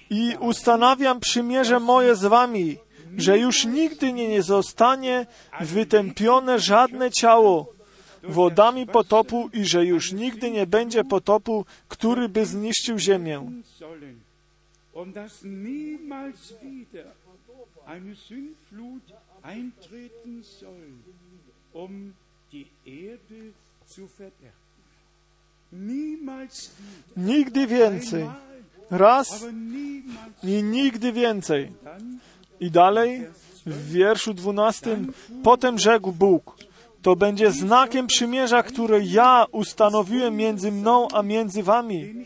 I 0.09 0.35
ustanawiam 0.39 1.19
przymierze 1.19 1.79
moje 1.79 2.15
z 2.15 2.25
wami, 2.25 2.77
że 3.17 3.39
już 3.39 3.65
nigdy 3.65 4.13
nie, 4.13 4.27
nie 4.27 4.43
zostanie 4.43 5.25
wytępione 5.61 6.59
żadne 6.59 7.11
ciało 7.11 7.76
wodami 8.23 8.87
potopu 8.87 9.49
i 9.53 9.65
że 9.65 9.85
już 9.85 10.11
nigdy 10.11 10.51
nie 10.51 10.67
będzie 10.67 11.03
potopu, 11.03 11.65
który 11.87 12.29
by 12.29 12.45
zniszczył 12.45 12.99
ziemię. 12.99 13.51
um 21.73 22.13
die 22.51 22.65
Erde 22.85 23.53
zu 23.85 24.07
verderben. 24.07 24.67
Niemals 25.71 26.71
wieder. 26.79 27.17
Nigdy 27.17 27.67
więcej. 27.67 28.29
Raz 28.89 29.45
i 30.43 30.63
nigdy 30.63 31.11
więcej. 31.11 31.71
I 32.59 32.71
dalej 32.71 33.27
w 33.65 33.91
wierszu 33.91 34.33
dwunastym, 34.33 35.13
potem 35.43 35.79
rzekł 35.79 36.11
Bóg, 36.11 36.57
to 37.01 37.15
będzie 37.15 37.51
znakiem 37.51 38.07
przymierza, 38.07 38.63
które 38.63 38.99
ja 38.99 39.45
ustanowiłem 39.51 40.35
między 40.35 40.71
mną 40.71 41.07
a 41.13 41.21
między 41.21 41.63
wami 41.63 42.25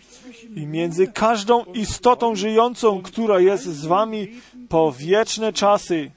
i 0.55 0.65
między 0.67 1.07
każdą 1.07 1.63
istotą 1.63 2.35
żyjącą, 2.35 3.01
która 3.01 3.39
jest 3.39 3.63
z 3.63 3.85
wami 3.85 4.27
po 4.69 4.91
wieczne 4.91 5.53
czasy. 5.53 6.11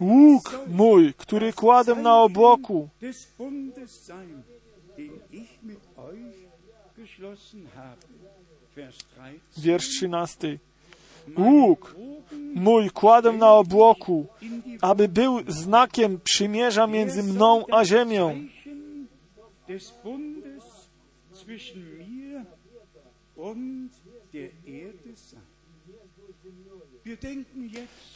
Łuk 0.00 0.60
mój, 0.66 1.14
który 1.14 1.52
kładę 1.52 1.94
na 1.94 2.22
obłoku. 2.22 2.88
Vers 9.56 9.88
13. 9.88 10.58
Łuk 11.38 11.96
mój 12.54 12.90
kładę 12.90 13.32
na 13.32 13.52
obłoku, 13.52 14.26
aby 14.80 15.08
był 15.08 15.38
znakiem 15.48 16.20
przymierza 16.24 16.86
między 16.86 17.22
mną 17.22 17.64
a 17.72 17.84
ziemią. 17.84 18.46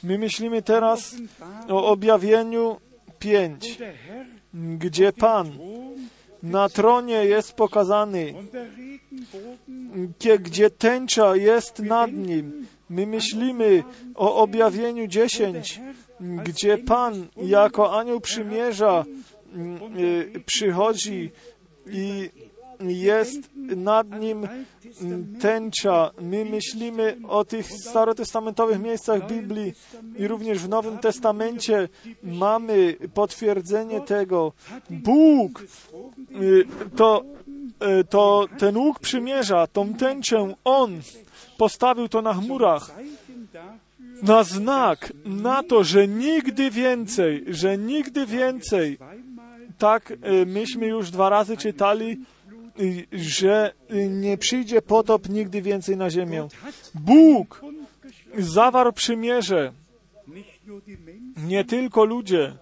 My 0.03 0.19
myślimy 0.19 0.63
teraz 0.63 1.17
o 1.69 1.87
objawieniu 1.87 2.65
wo 2.65 3.13
5, 3.19 3.77
der 3.77 3.95
Herr 3.95 4.27
gdzie 4.55 5.13
Pan 5.13 5.59
na 6.43 6.69
tronie 6.69 7.25
jest 7.25 7.53
pokazany, 7.53 8.35
gdzie 10.41 10.71
tęcza 10.71 11.37
jest 11.37 11.79
nad 11.79 12.13
nim. 12.13 12.67
My 12.91 13.07
myślimy 13.07 13.83
o 14.15 14.37
objawieniu 14.37 15.07
10, 15.07 15.81
gdzie 16.21 16.79
Pan 16.79 17.27
jako 17.37 17.99
anioł 17.99 18.21
przymierza 18.21 19.05
y, 19.97 20.41
przychodzi 20.47 21.31
i 21.87 22.31
jest 22.81 23.51
nad 23.77 24.21
nim 24.21 24.49
tęcza. 25.41 26.11
My 26.21 26.45
myślimy 26.45 27.17
o 27.29 27.45
tych 27.45 27.73
starotestamentowych 27.73 28.81
miejscach 28.81 29.27
Biblii 29.27 29.73
i 30.19 30.29
również 30.29 30.59
w 30.59 30.69
Nowym 30.69 30.99
Testamencie 30.99 31.89
mamy 32.23 32.97
potwierdzenie 33.15 34.01
tego. 34.01 34.53
Bóg 34.91 35.63
y, 35.63 36.65
to, 36.97 37.25
to 38.11 38.49
ten 38.59 38.77
łuk 38.77 39.01
przymierza, 39.01 39.67
tą 39.67 39.95
tęczę 39.95 40.55
On. 40.65 41.01
Postawił 41.59 42.09
to 42.09 42.23
na 42.23 42.35
chmurach. 42.35 42.91
Na 44.23 44.45
znak, 44.45 45.13
na 45.25 45.63
to, 45.63 45.85
że 45.85 46.09
nigdy 46.09 46.71
więcej, 46.71 47.45
że 47.49 47.79
nigdy 47.79 48.27
więcej, 48.27 48.99
tak 49.79 50.11
y, 50.11 50.47
myśmy 50.47 50.87
już 50.87 51.11
dwa 51.11 51.29
razy 51.29 51.57
czytali, 51.57 52.21
że 53.13 53.73
y, 53.91 54.09
nie 54.09 54.39
przyjdzie 54.39 54.83
potop 54.83 55.29
nigdy 55.29 55.63
więcej 55.63 55.97
na 55.97 56.11
ziemię. 56.11 56.49
Bóg 56.95 57.63
zawarł 58.39 58.93
przymierze, 58.93 59.73
nie 61.37 61.65
tylko 61.65 62.05
ludzie, 62.05 62.53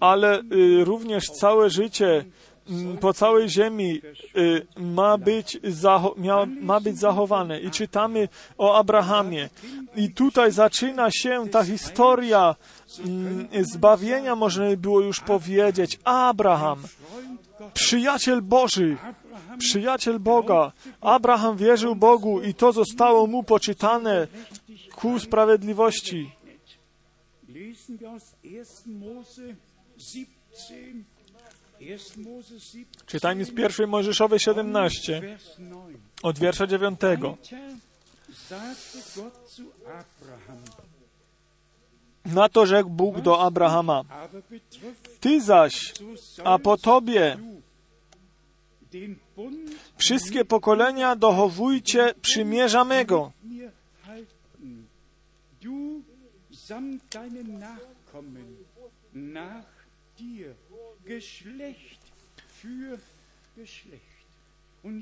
ale 0.00 0.42
również 0.84 1.24
całe 1.24 1.70
życie 1.70 2.24
po 3.00 3.12
całej 3.14 3.48
ziemi 3.48 4.00
y, 4.36 4.66
ma 4.76 5.18
być, 5.18 5.58
zacho- 5.62 6.14
ma 6.60 6.80
być 6.80 6.98
zachowane. 6.98 7.60
I 7.60 7.70
czytamy 7.70 8.28
o 8.58 8.76
Abrahamie. 8.76 9.48
I 9.96 10.10
tutaj 10.10 10.52
zaczyna 10.52 11.10
się 11.10 11.48
ta 11.48 11.64
historia 11.64 12.54
mm, 13.04 13.48
zbawienia, 13.64 14.36
można 14.36 14.64
by 14.68 14.76
było 14.76 15.00
już 15.00 15.20
powiedzieć. 15.20 15.98
Abraham, 16.04 16.82
przyjaciel 17.74 18.42
Boży, 18.42 18.96
przyjaciel 19.58 20.18
Boga. 20.20 20.72
Abraham 21.00 21.56
wierzył 21.56 21.94
Bogu 21.96 22.40
i 22.42 22.54
to 22.54 22.72
zostało 22.72 23.26
mu 23.26 23.42
poczytane 23.42 24.26
ku 24.94 25.18
sprawiedliwości. 25.18 26.30
Czytajmy 33.06 33.44
z 33.44 33.54
pierwszej 33.54 33.86
Mojżeszowej 33.86 34.38
17, 34.38 35.20
Vers 35.20 35.56
9. 35.56 35.74
od 36.22 36.38
wiersza 36.38 36.66
9. 36.66 37.00
Weiter 37.00 37.36
sagte 38.48 38.98
Gott 39.16 39.50
zu 39.50 39.62
Abraham, 39.86 40.62
Na 42.24 42.48
to 42.48 42.66
rzekł 42.66 42.90
Bóg 42.90 43.20
do 43.20 43.40
Abrahama, 43.40 44.04
Ty 45.20 45.40
zaś, 45.40 45.94
a 46.44 46.58
po 46.58 46.76
Tobie 46.76 47.38
wszystkie 49.96 50.44
pokolenia 50.44 51.16
dochowujcie 51.16 52.14
przymierza 52.22 52.84
mego. 52.84 53.32
nach 59.14 59.66
dir, 60.16 60.54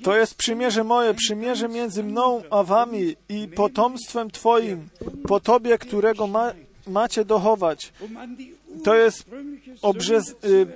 To 0.02 0.16
jest 0.16 0.34
przymierze 0.34 0.84
moje, 0.84 1.14
przymierze 1.14 1.68
między 1.68 2.04
mną 2.04 2.42
a 2.50 2.62
wami 2.62 3.16
i 3.28 3.48
potomstwem 3.48 4.30
Twoim, 4.30 4.88
po 5.28 5.40
Tobie, 5.40 5.78
którego 5.78 6.26
ma, 6.26 6.52
macie 6.86 7.24
dochować. 7.24 7.92
um 8.00 8.36
To 8.84 8.94
jest 8.94 9.24
obrzez, 9.82 10.30
y, 10.30 10.66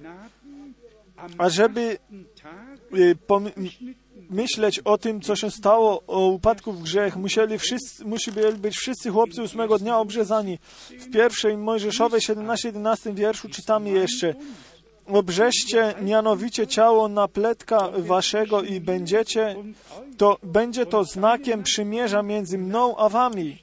Knaben 0.00 0.74
am 1.16 1.30
ażeby 1.38 1.98
y, 2.94 3.16
pom- 3.26 3.50
myśleć 4.30 4.78
o 4.78 4.98
tym, 4.98 5.20
co 5.20 5.36
się 5.36 5.50
stało, 5.50 6.02
o 6.06 6.26
upadku 6.26 6.72
w 6.72 6.82
grzech. 6.82 7.16
Musieli 7.16 7.58
wszyscy, 7.58 8.04
być 8.58 8.76
wszyscy 8.76 9.10
chłopcy 9.10 9.42
ósmego 9.42 9.78
dnia 9.78 9.98
obrzezani. 9.98 10.58
W 10.90 11.10
pierwszej 11.10 11.56
Mojżeszowej 11.56 12.20
17-11 12.20 13.14
wierszu 13.14 13.48
czytamy 13.48 13.90
jeszcze 13.90 14.34
Obrzeźcie 15.12 15.94
mianowicie 16.02 16.66
ciało 16.66 17.08
na 17.08 17.28
pletka 17.28 17.88
waszego 17.98 18.62
i 18.62 18.80
będziecie, 18.80 19.56
to 20.16 20.38
będzie 20.42 20.86
to 20.86 21.04
znakiem 21.04 21.62
przymierza 21.62 22.22
między 22.22 22.58
mną 22.58 22.96
a 22.96 23.08
wami. 23.08 23.58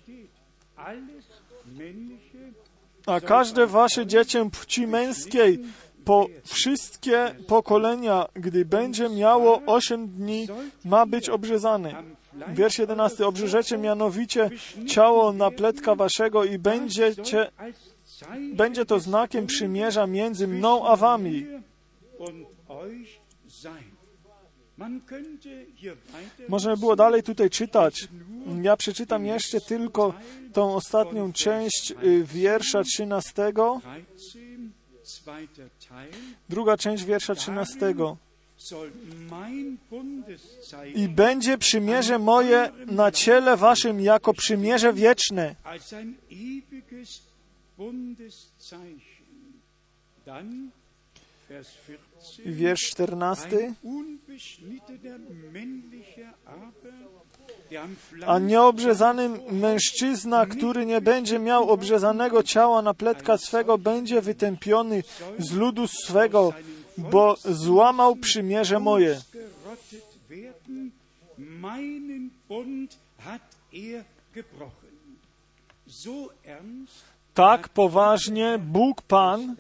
A 3.06 3.20
każde 3.20 3.68
wasze 3.68 4.08
dziecię 4.08 4.50
płci 4.52 4.88
męskiej 4.88 5.60
po 6.06 6.28
wszystkie 6.44 7.36
pokolenia, 7.48 8.26
gdy 8.34 8.66
będzie 8.66 9.10
miało 9.10 9.62
osiem 9.66 10.08
dni, 10.08 10.48
ma 10.86 11.06
być 11.06 11.30
Fleisch 11.30 12.16
Wiersz 12.54 12.80
11. 12.80 13.28
Obrzeżecie 13.28 13.78
mianowicie 13.78 14.50
ciało 14.88 15.34
na 15.34 15.52
pletka 15.52 15.96
waszego 15.96 16.44
i 16.44 16.60
będziecie, 16.60 17.52
będzie 18.54 18.86
to 18.86 19.00
znakiem 19.00 19.48
przymierza 19.48 20.08
między 20.08 20.48
mną 20.48 20.88
a 20.88 20.96
wami. 20.96 21.46
Można 26.50 26.72
by 26.74 26.80
było 26.80 26.96
dalej 26.96 27.24
tutaj 27.24 27.50
czytać. 27.50 28.08
Ja 28.62 28.78
przeczytam 28.78 29.26
jeszcze 29.26 29.62
tylko 29.62 30.14
tą 30.54 30.76
ostatnią 30.76 31.34
część 31.34 31.92
y, 32.04 32.24
wiersza 32.24 32.84
13, 32.84 33.32
13, 33.34 33.52
zweiter 33.54 33.66
Teil, 34.34 34.45
druga 36.50 36.78
część 36.78 37.04
wiersza 37.04 37.36
13. 37.36 37.94
soll 38.58 38.92
mein 39.30 39.78
Bundeszeichen 39.90 41.04
I 41.04 41.08
będzie 41.10 41.58
przymierze 41.58 42.20
moje 42.20 42.72
na 42.86 43.12
ciele 43.12 43.58
waszym 43.58 44.02
jako 44.02 44.34
przymierze 44.34 44.94
wieczne. 44.94 45.56
als 45.64 45.94
ein 45.94 46.16
ewiges 46.32 47.22
Bundeszeichen. 47.78 49.62
Dann 50.26 50.72
Vers 51.50 51.68
14. 51.84 52.44
Wiersz 52.46 52.90
14. 52.90 53.74
A 58.28 58.40
nieobrzezanym 58.40 59.40
mężczyzna, 59.52 60.46
który 60.46 60.86
nie 60.86 61.02
będzie 61.02 61.40
miał 61.40 61.70
obrzezanego 61.70 62.44
ciała 62.44 62.82
na 62.82 62.94
pletka 62.94 63.38
swego, 63.38 63.78
będzie 63.78 64.22
wytępiony 64.22 65.04
z 65.40 65.52
ludu 65.52 65.88
swego, 65.88 66.54
bo 66.98 67.36
złamał 67.46 68.16
przymierze 68.16 68.80
moje. 68.80 69.22
er 73.64 74.04
Tak 77.34 77.70
poważnie 77.70 78.60
Bóg 78.60 79.02
Pan 79.02 79.56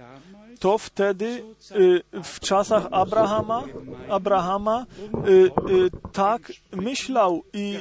to 0.65 0.77
wtedy 0.77 1.43
y, 1.71 2.23
w 2.23 2.39
czasach 2.39 2.87
Abrahama, 2.91 3.63
Abrahama 4.09 4.85
y, 5.27 5.31
y, 5.31 5.51
tak 6.13 6.51
myślał 6.71 7.43
i 7.53 7.77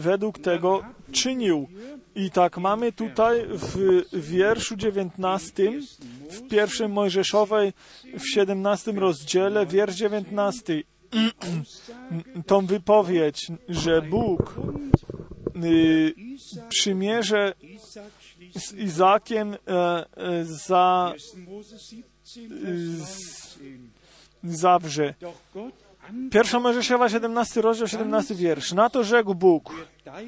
według 0.00 0.38
tego 0.38 0.82
czynił. 1.12 1.68
I 2.14 2.30
tak 2.30 2.58
mamy 2.58 2.92
tutaj 2.92 3.46
w 4.12 4.30
wierszu 4.30 4.76
19, 4.76 5.72
w 6.30 6.48
pierwszym 6.48 6.92
Mojżeszowej, 6.92 7.72
w 8.18 8.28
17 8.34 8.92
rozdziale, 8.92 9.66
wiersz 9.66 9.94
19, 9.94 10.82
tą 12.46 12.66
wypowiedź, 12.66 13.46
że 13.68 14.02
Bóg 14.02 14.54
przymierze 16.68 17.54
z 18.58 18.72
Izakiem 18.72 19.54
e, 19.54 19.56
e, 20.16 20.44
za, 20.44 21.12
1. 21.34 21.54
Mose 21.54 21.78
17, 21.78 22.48
Vers 22.48 23.58
19. 23.58 23.96
zawrze. 24.44 25.14
Pierwsza 26.30 26.60
Mojżeszowa, 26.60 27.08
17 27.08 27.60
rozdział, 27.60 27.88
17 27.88 28.34
wiersz. 28.34 28.72
Na 28.72 28.90
to 28.90 29.04
rzekł 29.04 29.34
Bóg, 29.34 29.74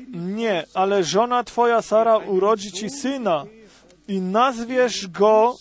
nie, 0.08 0.64
ale 0.74 1.04
żona 1.04 1.44
twoja 1.44 1.82
Sara 1.82 2.16
urodzi 2.16 2.72
ci 2.72 2.90
syna 2.90 3.44
i 4.08 4.20
nazwiesz 4.20 5.06
go 5.08 5.56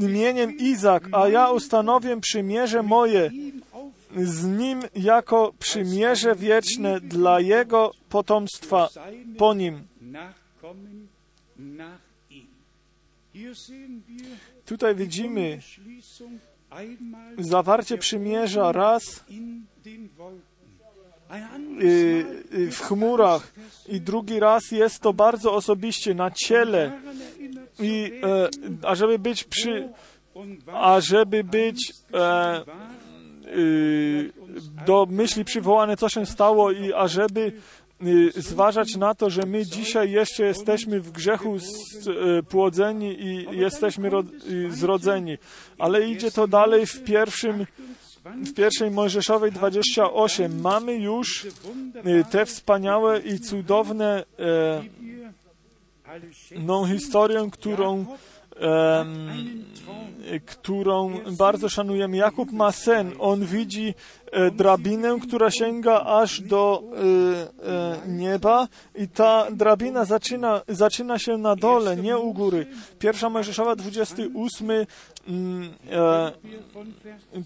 imieniem 0.00 0.56
Izak, 0.58 1.08
a 1.12 1.28
ja 1.28 1.50
ustanowię 1.50 2.20
przymierze 2.20 2.82
moje 2.82 3.30
z 4.16 4.44
nim 4.44 4.82
jako 4.94 5.52
przymierze 5.58 6.34
wieczne 6.34 7.00
dla 7.00 7.40
jego 7.40 7.92
potomstwa 8.08 8.88
po 9.38 9.54
nim. 9.54 9.82
Tutaj 14.66 14.94
widzimy 14.94 15.58
zawarcie 17.38 17.98
przymierza 17.98 18.72
raz 18.72 19.24
y, 21.80 22.26
y, 22.54 22.70
w 22.70 22.80
chmurach 22.80 23.52
i 23.88 24.00
drugi 24.00 24.40
raz 24.40 24.70
jest 24.70 25.00
to 25.00 25.12
bardzo 25.12 25.54
osobiście 25.54 26.14
na 26.14 26.30
ciele. 26.30 27.00
I 27.80 28.12
e, 28.22 28.48
ażeby 28.88 29.18
być 29.18 29.44
przy 29.44 29.88
ażeby 30.72 31.44
być 31.44 31.92
e, 32.14 32.64
y, 33.56 34.32
do 34.86 35.06
myśli 35.10 35.44
przywołane, 35.44 35.96
co 35.96 36.08
się 36.08 36.26
stało 36.26 36.70
i 36.70 36.92
ażeby 36.92 37.52
zważać 38.36 38.96
na 38.96 39.14
to, 39.14 39.30
że 39.30 39.42
my 39.42 39.66
dzisiaj 39.66 40.10
jeszcze 40.10 40.44
jesteśmy 40.44 41.00
w 41.00 41.10
grzechu 41.10 41.56
y, 41.56 42.42
płodzeni 42.42 43.22
i 43.22 43.58
jesteśmy 43.58 44.10
y, 44.48 44.70
zrodzeni. 44.70 45.38
Ale 45.78 46.08
idzie 46.08 46.30
to 46.30 46.48
dalej 46.48 46.86
w 46.86 47.04
pierwszym 47.04 47.66
w 48.24 48.54
pierwszej 48.54 48.90
Mojżeszowej 48.90 49.52
28 49.52 50.60
mamy 50.60 50.94
już 50.96 51.44
y, 51.44 51.50
te 52.30 52.46
wspaniałe 52.46 53.20
i 53.20 53.38
cudowne 53.40 54.24
e, 54.38 54.82
historię, 56.86 57.48
którą 57.52 58.06
którą 60.46 61.20
bardzo 61.38 61.68
szanujemy. 61.68 62.16
Jakub 62.16 62.52
ma 62.52 62.72
sen. 62.72 63.12
On 63.18 63.44
widzi 63.46 63.94
e, 64.32 64.50
drabinę, 64.50 65.18
która 65.22 65.50
sięga 65.50 66.00
aż 66.00 66.40
do 66.40 66.82
e, 66.82 67.68
e, 67.68 68.08
nieba 68.08 68.68
i 68.94 69.08
ta 69.08 69.46
drabina 69.50 70.04
zaczyna, 70.04 70.62
zaczyna 70.68 71.18
się 71.18 71.38
na 71.38 71.56
dole, 71.56 71.96
nie 71.96 72.18
u 72.18 72.32
góry. 72.32 72.66
Pierwsza 72.98 73.30
Mojżeszowa, 73.30 73.76
28. 73.76 74.70
Mm, 75.28 75.70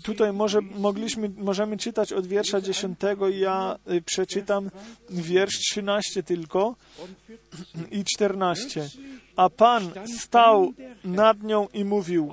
tutaj 0.02 0.32
może, 0.32 0.60
mogliśmy, 0.60 1.30
możemy 1.36 1.76
czytać 1.76 2.12
od 2.12 2.26
wiersza 2.26 2.60
10. 2.60 2.98
Ja 3.30 3.76
przeczytam 4.04 4.70
wiersz 5.10 5.58
13 5.58 6.22
tylko 6.22 6.74
und 6.98 7.10
14 7.24 7.88
i 7.90 8.04
14. 8.04 8.88
A 9.38 9.48
Pan 9.48 9.92
stał 10.18 10.72
nad 11.04 11.42
nią 11.42 11.68
i 11.72 11.84
mówił, 11.84 12.32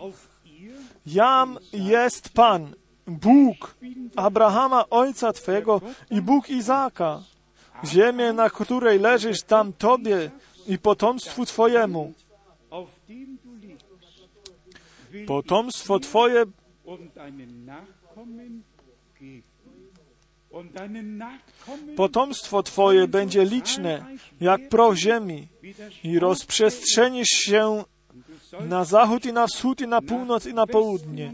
Jam 1.05 1.57
jest 1.73 2.29
Pan, 2.29 2.75
Bóg 3.07 3.75
Abrahama, 4.15 4.89
ojca 4.89 5.33
Twego 5.33 5.81
i 6.11 6.21
Bóg 6.21 6.49
Izaaka. 6.49 7.21
Ziemię, 7.85 8.33
na 8.33 8.49
której 8.49 8.99
leżysz, 8.99 9.43
dam 9.43 9.73
Tobie 9.73 10.31
i 10.67 10.77
potomstwu 10.77 11.45
Twojemu. 11.45 12.13
Potomstwo 15.27 15.99
Twoje 15.99 16.45
Potomstwo 21.95 22.63
Twoje 22.63 23.07
będzie 23.07 23.45
liczne, 23.45 24.05
jak 24.41 24.69
proch 24.69 24.95
ziemi, 24.95 25.47
i 26.03 26.19
rozprzestrzenisz 26.19 27.27
się 27.27 27.83
na 28.59 28.85
zachód 28.85 29.25
i 29.25 29.33
na 29.33 29.47
wschód 29.47 29.81
i 29.81 29.87
na 29.87 30.01
północ 30.01 30.45
i 30.45 30.53
na 30.53 30.67
południe. 30.67 31.33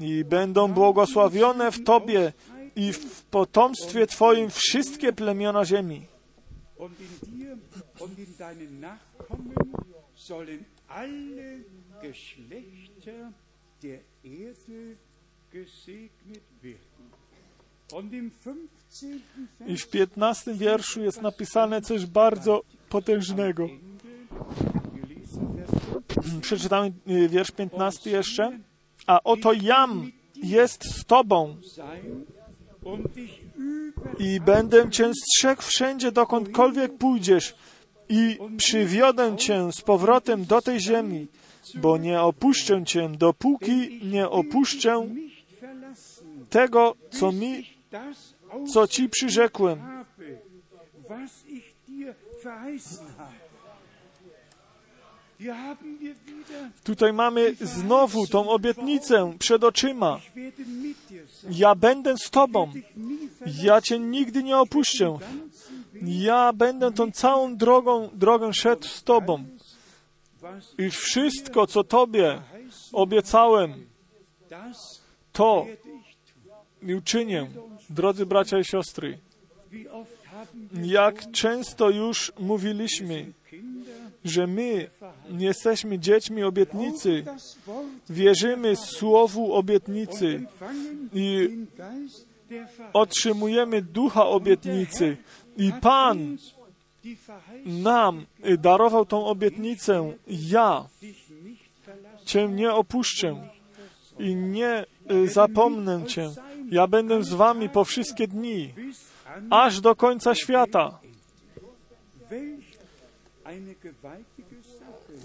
I 0.00 0.24
będą 0.24 0.68
błogosławione 0.68 1.72
w 1.72 1.84
Tobie 1.84 2.32
i 2.76 2.92
w 2.92 3.22
potomstwie 3.22 4.06
Twoim 4.06 4.50
wszystkie 4.50 5.12
plemiona 5.12 5.64
ziemi. 5.64 6.06
Geschlechter 12.02 13.32
der 13.80 14.00
Erde 14.24 14.96
gesegnet 15.52 16.42
werden. 16.60 16.91
15. 17.92 19.06
I 19.66 19.76
w 19.76 19.88
piętnastym 19.88 20.58
wierszu 20.58 21.02
jest 21.02 21.22
napisane 21.22 21.82
coś 21.82 22.06
bardzo 22.06 22.62
potężnego. 22.88 23.68
15, 26.08 26.40
Przeczytamy 26.40 26.92
y, 27.10 27.28
wiersz 27.28 27.50
piętnasty 27.50 28.10
jeszcze. 28.10 28.58
A 29.06 29.22
oto 29.24 29.52
jam 29.52 30.12
jest 30.42 30.84
z 30.84 31.04
Tobą 31.04 31.56
i 34.18 34.40
będę 34.40 34.90
Cię 34.90 35.10
strzegł 35.14 35.62
wszędzie, 35.62 36.12
dokądkolwiek 36.12 36.98
pójdziesz 36.98 37.54
i 38.08 38.38
przywiodę 38.56 39.36
Cię 39.36 39.72
z 39.72 39.80
powrotem 39.80 40.44
do 40.44 40.62
tej 40.62 40.80
ziemi, 40.80 41.26
bo 41.74 41.98
nie 41.98 42.20
opuszczę 42.20 42.84
Cię, 42.84 43.08
dopóki 43.08 44.00
nie 44.04 44.28
opuszczę 44.28 45.06
tego, 46.50 46.94
co 47.10 47.32
mi, 47.32 47.71
co 48.72 48.88
Ci 48.88 49.08
przyrzekłem. 49.08 50.04
Tutaj 56.84 57.12
mamy 57.12 57.54
znowu 57.60 58.26
tą 58.26 58.48
obietnicę 58.48 59.32
przed 59.38 59.64
oczyma. 59.64 60.20
Ja 61.50 61.74
będę 61.74 62.16
z 62.16 62.30
Tobą. 62.30 62.72
Ja 63.62 63.80
Cię 63.80 63.98
nigdy 63.98 64.42
nie 64.42 64.58
opuszczę. 64.58 65.18
Ja 66.02 66.52
będę 66.52 66.92
tą 66.92 67.10
całą 67.12 67.56
drogą, 67.56 68.08
drogę 68.12 68.52
szedł 68.52 68.88
z 68.88 69.02
Tobą. 69.02 69.44
I 70.78 70.90
wszystko, 70.90 71.66
co 71.66 71.84
Tobie 71.84 72.42
obiecałem, 72.92 73.86
to 75.32 75.66
uczynię. 76.98 77.50
Drodzy 77.94 78.26
bracia 78.26 78.58
i 78.58 78.64
siostry, 78.64 79.18
jak 80.82 81.30
często 81.30 81.90
już 81.90 82.32
mówiliśmy, 82.38 83.32
że 84.24 84.46
my 84.46 84.90
nie 85.30 85.46
jesteśmy 85.46 85.98
dziećmi 85.98 86.42
obietnicy, 86.42 87.24
wierzymy 88.10 88.76
Słowu 88.76 89.52
obietnicy 89.54 90.46
i 91.14 91.48
otrzymujemy 92.92 93.82
ducha 93.82 94.26
obietnicy. 94.26 95.16
I 95.56 95.72
Pan 95.80 96.36
nam 97.66 98.26
darował 98.58 99.06
tą 99.06 99.24
obietnicę. 99.26 100.12
Ja. 100.26 100.88
Cię 102.24 102.48
nie 102.48 102.72
opuszczę 102.72 103.48
i 104.18 104.34
nie 104.34 104.84
y, 105.10 105.28
zapomnę 105.28 106.06
Cię. 106.06 106.30
Ja 106.72 106.86
będę 106.86 107.24
z 107.24 107.32
Wami 107.34 107.68
po 107.68 107.84
wszystkie 107.84 108.28
dni, 108.28 108.72
aż 109.50 109.80
do 109.80 109.94
końca 109.94 110.34
świata. 110.34 110.98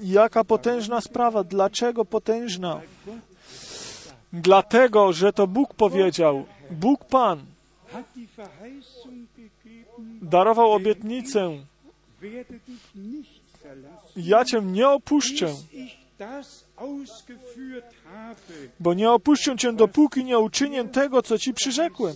Jaka 0.04 0.44
potężna 0.44 1.02
sprawa. 1.02 1.44
Dlaczego 1.44 2.06
potężna? 2.06 2.82
Dlatego, 4.34 5.14
że 5.14 5.34
to 5.34 5.48
Bóg 5.48 5.74
powiedział. 5.74 6.46
Bóg 6.72 7.06
Pan 7.06 7.46
darował 10.22 10.72
obietnicę. 10.72 11.52
Ja 14.16 14.46
Cię 14.46 14.62
nie 14.62 14.90
opuszczę, 14.90 15.54
bo 18.80 18.94
nie 18.94 19.12
opuszczę 19.12 19.58
Cię, 19.58 19.74
dopóki 19.74 20.24
nie 20.24 20.40
uczynię 20.40 20.86
tego, 20.86 21.22
co 21.22 21.40
Ci 21.40 21.54
przyrzekłem. 21.54 22.16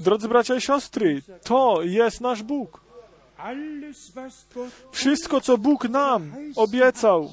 Drodzy 0.00 0.28
bracia 0.28 0.54
i 0.54 0.60
siostry, 0.60 1.22
to 1.44 1.82
jest 1.82 2.20
nasz 2.20 2.42
Bóg. 2.42 2.80
Wszystko, 4.92 5.40
co 5.40 5.58
Bóg 5.58 5.88
nam 5.88 6.32
obiecał, 6.56 7.32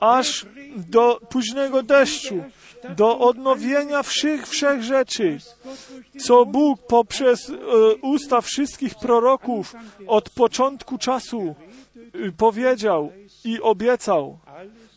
aż 0.00 0.46
do 0.76 1.20
późnego 1.30 1.82
deszczu, 1.82 2.44
do 2.96 3.18
odnowienia 3.18 4.02
wszech, 4.02 4.48
wszech 4.48 4.82
rzeczy, 4.82 5.38
co 6.20 6.46
Bóg 6.46 6.86
poprzez 6.86 7.50
e, 7.50 7.54
usta 8.02 8.40
wszystkich 8.40 8.94
proroków 8.94 9.74
od 10.06 10.30
początku 10.30 10.98
czasu 10.98 11.54
e, 11.96 12.32
powiedział 12.32 13.12
i 13.44 13.60
obiecał. 13.60 14.38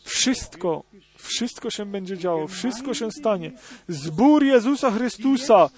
Wszystko, 0.04 0.82
wszystko 1.16 1.70
się 1.70 1.86
będzie 1.86 2.18
działo, 2.18 2.48
wszystko 2.48 2.94
się 2.94 3.10
stanie. 3.10 3.52
Zbór 3.88 4.44
Jezusa 4.44 4.90
Chrystusa, 4.90 5.70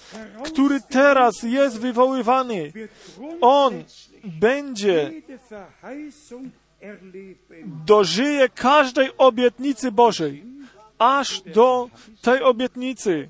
który 0.44 0.80
teraz 0.80 1.42
jest 1.42 1.78
wywoływany, 1.78 2.72
On 3.40 3.84
będzie. 4.24 5.12
Dożyje 7.86 8.48
każdej 8.48 9.10
obietnicy 9.18 9.92
Bożej, 9.92 10.44
aż 10.98 11.40
do 11.40 11.88
tej 12.22 12.42
obietnicy, 12.42 13.28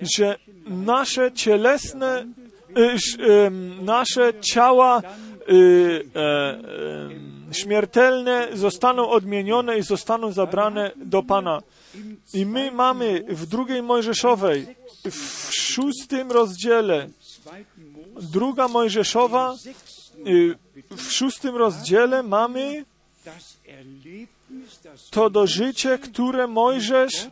że 0.00 0.36
nasze 0.66 1.32
cielesne, 1.32 2.26
y, 2.78 3.50
nasze 3.82 4.40
ciała 4.40 5.02
y, 5.48 6.04
e, 6.16 7.54
śmiertelne 7.54 8.48
zostaną 8.52 9.08
odmienione 9.08 9.78
i 9.78 9.82
zostaną 9.82 10.32
zabrane 10.32 10.90
do 10.96 11.22
Pana. 11.22 11.62
I 12.34 12.46
my 12.46 12.72
mamy 12.72 13.24
w 13.28 13.46
drugiej 13.46 13.82
Mojżeszowej, 13.82 14.66
w 15.10 15.54
szóstym 15.54 16.32
rozdziale, 16.32 17.08
druga 18.20 18.68
Mojżeszowa, 18.68 19.54
w 20.96 21.12
szóstym 21.12 21.56
rozdziale 21.56 22.22
mamy 22.22 22.84
to 25.10 25.30
do 25.30 25.46
życie, 25.46 25.98
które 25.98 26.46
Mojżesz, 26.46 27.28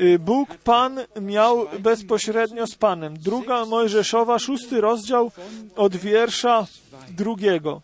y, 0.00 0.18
Bóg 0.18 0.56
Pan 0.56 1.00
miał 1.20 1.68
bezpośrednio 1.78 2.66
z 2.66 2.74
Panem. 2.74 3.16
Druga 3.16 3.64
Mojżeszowa, 3.64 4.38
szósty 4.38 4.80
rozdział 4.80 5.30
od 5.76 5.96
wiersza 5.96 6.66
drugiego. 7.10 7.82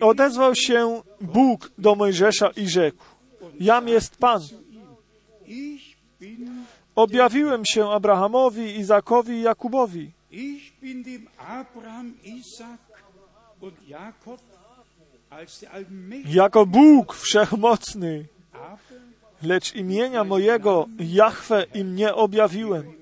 Odezwał 0.00 0.54
się 0.54 1.02
Bóg 1.20 1.70
do 1.78 1.94
Mojżesza 1.94 2.50
i 2.56 2.68
rzekł, 2.68 3.04
Jam 3.60 3.88
jest 3.88 4.16
Pan. 4.16 4.42
Objawiłem 6.94 7.62
się 7.66 7.90
Abrahamowi, 7.90 8.78
Izakowi 8.78 9.32
i 9.32 9.42
Jakubowi. 9.42 10.10
Jako 16.26 16.66
Bóg 16.66 17.14
wszechmocny, 17.14 18.26
lecz 19.42 19.74
imienia 19.74 20.24
mojego 20.24 20.88
Jahwe 20.98 21.66
im 21.74 21.96
nie 21.96 22.14
objawiłem. 22.14 22.92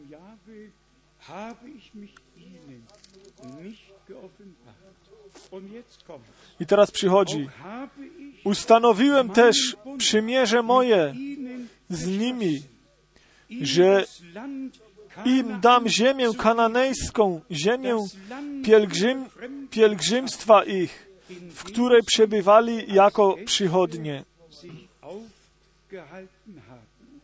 I 6.61 6.67
teraz 6.67 6.91
przychodzi. 6.91 7.49
Ustanowiłem 8.45 9.31
też 9.31 9.77
przymierze 9.99 10.63
moje 10.63 11.15
z 11.91 12.07
nimi, 12.07 12.63
że 13.61 14.05
im 15.25 15.61
dam 15.61 15.89
ziemię 15.89 16.31
kananejską, 16.39 17.41
ziemię 17.51 17.97
pielgrzym, 18.65 19.25
pielgrzymstwa 19.71 20.65
ich, 20.65 21.09
w 21.51 21.65
której 21.65 22.03
przebywali 22.03 22.95
jako 22.95 23.37
przychodnie. 23.45 24.25
sich 24.51 24.89
aufgehalten 25.03 26.61
haben. 26.69 27.21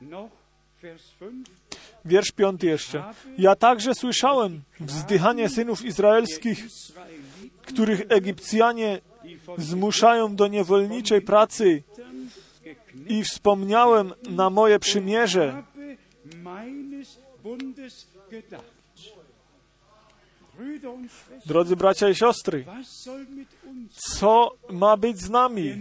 Noch 0.00 0.30
Vers 0.82 1.02
5. 1.20 1.46
Wiersz 2.04 2.32
piąty 2.32 2.66
jeszcze. 2.66 3.04
Ja 3.38 3.56
także 3.56 3.94
słyszałem 3.94 4.62
wzdychanie 4.80 5.48
synów 5.48 5.84
izraelskich, 5.84 6.66
których 7.62 8.02
Egipcjanie 8.08 9.00
zmuszają 9.58 10.36
do 10.36 10.46
niewolniczej 10.48 11.22
pracy 11.22 11.82
i 13.08 13.24
wspomniałem 13.24 14.12
na 14.30 14.50
moje 14.50 14.78
przymierze. 14.78 15.62
Drodzy 21.46 21.76
bracia 21.76 22.08
i 22.08 22.14
siostry, 22.14 22.64
co 23.90 24.50
ma 24.70 24.96
być 24.96 25.18
z 25.20 25.30
nami? 25.30 25.74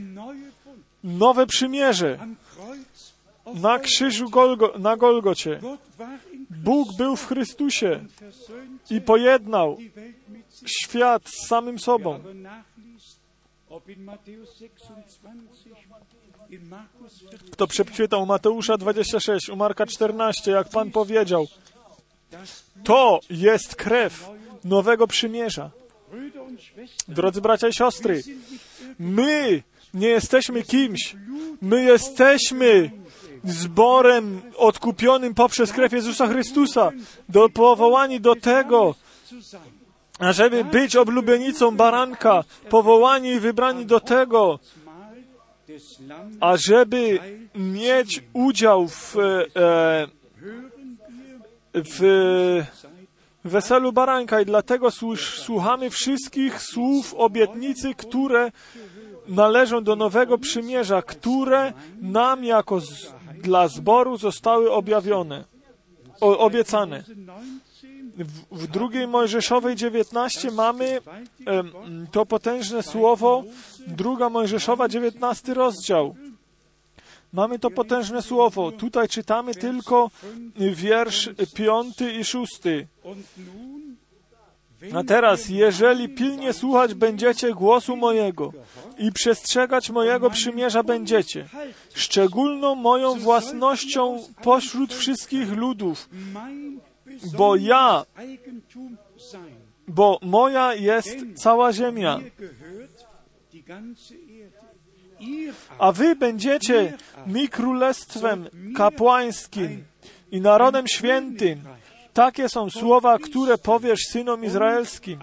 Nowe 1.04 1.48
przymierze 1.48 2.28
na 3.54 3.80
krzyżu 3.80 4.30
Golgo, 4.30 4.78
na 4.80 4.98
Golgocie. 4.98 5.60
Bóg 6.50 6.98
był 6.98 7.16
w 7.16 7.28
Chrystusie 7.28 8.06
i 8.90 9.02
pojednał 9.02 9.78
świat 10.66 11.24
z 11.30 11.48
samym 11.48 11.80
sobą. 11.80 12.20
Kto 17.52 17.68
przeczytał 17.68 18.26
Mateusza 18.26 18.78
26, 18.78 19.50
u 19.50 19.56
Marka 19.56 19.86
14, 19.86 20.52
jak 20.52 20.70
Pan 20.70 20.92
powiedział, 20.92 21.48
to 22.84 23.20
jest 23.30 23.76
krew 23.76 24.30
nowego 24.64 25.08
przymierza. 25.08 25.72
Drodzy 27.08 27.42
bracia 27.42 27.68
i 27.68 27.74
siostry, 27.74 28.22
my 29.00 29.64
nie 29.94 30.08
jesteśmy 30.08 30.64
kimś. 30.64 31.16
My 31.62 31.84
jesteśmy 31.84 32.92
zborem 33.44 34.42
odkupionym 34.58 35.34
poprzez 35.34 35.72
krew 35.72 35.94
Jezusa 35.94 36.28
Chrystusa, 36.28 36.92
do, 37.30 37.50
powołani 37.50 38.20
do 38.20 38.36
tego, 38.36 38.96
ażeby 40.20 40.64
być 40.64 40.96
oblubienicą 40.96 41.76
baranka, 41.76 42.44
powołani 42.70 43.30
i 43.30 43.40
wybrani 43.40 43.86
do 43.86 44.00
tego, 44.00 44.60
ażeby 46.40 47.20
mieć 47.56 48.24
udział 48.34 48.88
w, 48.88 49.16
e, 49.18 50.08
w 51.74 52.64
weselu 53.46 53.94
baranka 53.94 54.42
i 54.42 54.46
dlatego 54.46 54.92
słuchamy 55.16 55.90
wszystkich 55.90 56.62
słów 56.62 57.14
obietnicy, 57.14 57.96
które 57.96 58.52
należą 59.28 59.84
do 59.84 59.96
nowego 59.96 60.38
przymierza, 60.38 61.02
które 61.02 61.74
nam 62.02 62.44
jako 62.44 62.80
z, 62.80 63.14
dla 63.42 63.68
zboru 63.68 64.18
zostały 64.18 64.72
objawione, 64.72 65.44
o, 66.22 66.38
obiecane. 66.38 67.04
W, 68.18 68.64
w 68.64 68.68
drugiej 68.68 69.08
Mojżeszowej 69.08 69.76
19 69.76 70.52
mamy 70.52 70.86
e, 70.86 71.64
to 72.12 72.26
potężne 72.26 72.84
słowo, 72.84 73.44
druga 73.88 74.30
Mojżeszowa 74.30 74.88
19 74.88 75.54
rozdział. 75.54 76.16
Mamy 77.34 77.60
to 77.60 77.70
potężne 77.72 78.22
słowo. 78.22 78.72
Tutaj 78.72 79.08
czytamy 79.08 79.56
tylko 79.56 80.10
wiersz 80.56 81.30
piąty 81.56 82.14
i 82.14 82.24
szósty. 82.24 82.88
A 84.94 85.04
teraz, 85.04 85.50
jeżeli 85.50 86.10
pilnie 86.10 86.54
słuchać 86.54 86.94
będziecie 86.94 87.54
głosu 87.54 87.96
mojego 87.96 88.54
i 88.98 89.12
przestrzegać 89.12 89.90
mojego 89.90 90.30
przymierza 90.30 90.84
będziecie, 90.84 91.48
szczególną 91.94 92.76
moją 92.76 93.20
własnością 93.20 94.24
pośród 94.44 94.94
wszystkich 94.94 95.52
ludów, 95.52 96.10
bo 97.38 97.56
ja, 97.56 98.06
bo 99.88 100.20
moja 100.22 100.74
jest 100.74 101.18
cała 101.36 101.74
ziemia. 101.74 102.20
A 105.80 105.92
wy 105.92 106.16
będziecie 106.16 106.98
mi 107.28 107.50
królestwem 107.50 108.50
kapłańskim 108.76 109.84
i 110.32 110.42
narodem 110.42 110.88
świętym. 110.88 111.62
Takie 112.14 112.50
są 112.50 112.70
słowa, 112.70 113.20
które 113.20 113.58
powiesz 113.58 114.00
synom 114.10 114.46
izraelskim. 114.46 115.20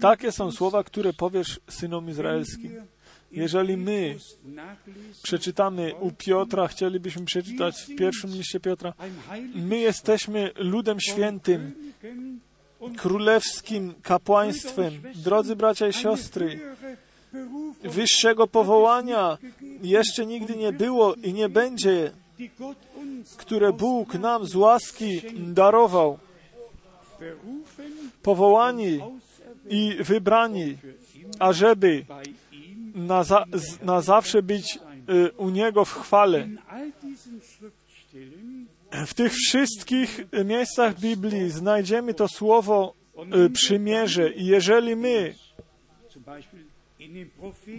Takie 0.00 0.32
są 0.32 0.52
słowa, 0.52 0.84
które 0.84 1.12
powiesz 1.12 1.60
synom 1.68 2.08
izraelskim. 2.08 2.86
Jeżeli 3.34 3.76
my 3.76 4.16
przeczytamy 5.22 5.94
u 5.94 6.10
Piotra, 6.12 6.68
chcielibyśmy 6.68 7.24
przeczytać 7.24 7.82
w 7.82 7.96
pierwszym 7.96 8.30
liście 8.30 8.60
Piotra, 8.60 8.92
my 9.54 9.78
jesteśmy 9.78 10.50
ludem 10.56 11.00
świętym, 11.00 11.74
królewskim 12.96 13.94
kapłaństwem. 14.02 14.92
Drodzy 15.14 15.56
bracia 15.56 15.88
i 15.88 15.92
siostry, 15.92 16.60
wyższego 17.82 18.46
powołania 18.46 19.38
jeszcze 19.82 20.26
nigdy 20.26 20.56
nie 20.56 20.72
było 20.72 21.14
i 21.14 21.32
nie 21.32 21.48
będzie, 21.48 22.12
które 23.36 23.72
Bóg 23.72 24.14
nam 24.14 24.46
z 24.46 24.54
łaski 24.54 25.22
darował. 25.36 26.18
Powołani 28.22 29.00
i 29.68 29.96
wybrani, 30.00 30.76
ażeby 31.38 32.04
na, 32.94 33.24
za, 33.24 33.44
na 33.82 34.00
zawsze 34.00 34.42
być 34.42 34.78
y, 35.10 35.32
u 35.36 35.50
Niego 35.50 35.84
w 35.84 35.92
chwale. 35.92 36.48
W 39.06 39.14
tych 39.14 39.32
wszystkich 39.32 40.26
miejscach 40.44 41.00
Biblii 41.00 41.50
znajdziemy 41.50 42.14
to 42.14 42.28
słowo 42.28 42.94
y, 43.46 43.50
przymierze 43.50 44.30
i 44.30 44.46
jeżeli 44.46 44.96
my 44.96 45.34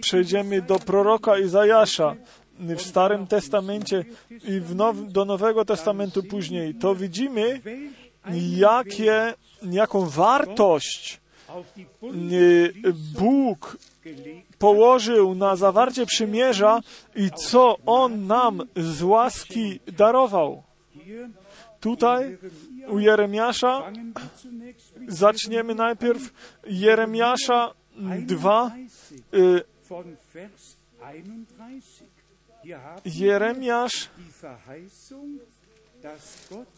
przejdziemy 0.00 0.62
do 0.62 0.78
proroka 0.78 1.38
Izajasza 1.38 2.16
w 2.58 2.82
Starym 2.82 3.26
Testamencie 3.26 4.04
i 4.30 4.74
now, 4.74 4.96
do 5.08 5.24
Nowego 5.24 5.64
Testamentu 5.64 6.22
później, 6.22 6.74
to 6.74 6.94
widzimy, 6.94 7.60
jakie, 8.56 9.34
jaką 9.62 10.08
wartość 10.08 11.20
y, 12.34 12.72
Bóg 13.14 13.78
położył 14.58 15.34
na 15.34 15.56
zawarcie 15.56 16.06
przymierza 16.06 16.80
i 17.16 17.30
co 17.30 17.76
On 17.86 18.26
nam 18.26 18.62
z 18.76 19.02
łaski 19.02 19.80
darował. 19.86 20.62
Tutaj 21.80 22.38
u 22.88 22.98
Jeremiasza 22.98 23.92
zaczniemy 25.08 25.74
najpierw 25.74 26.32
Jeremiasza 26.66 27.74
2, 28.26 28.70
y, 29.34 29.62
Jeremiasz 33.04 34.10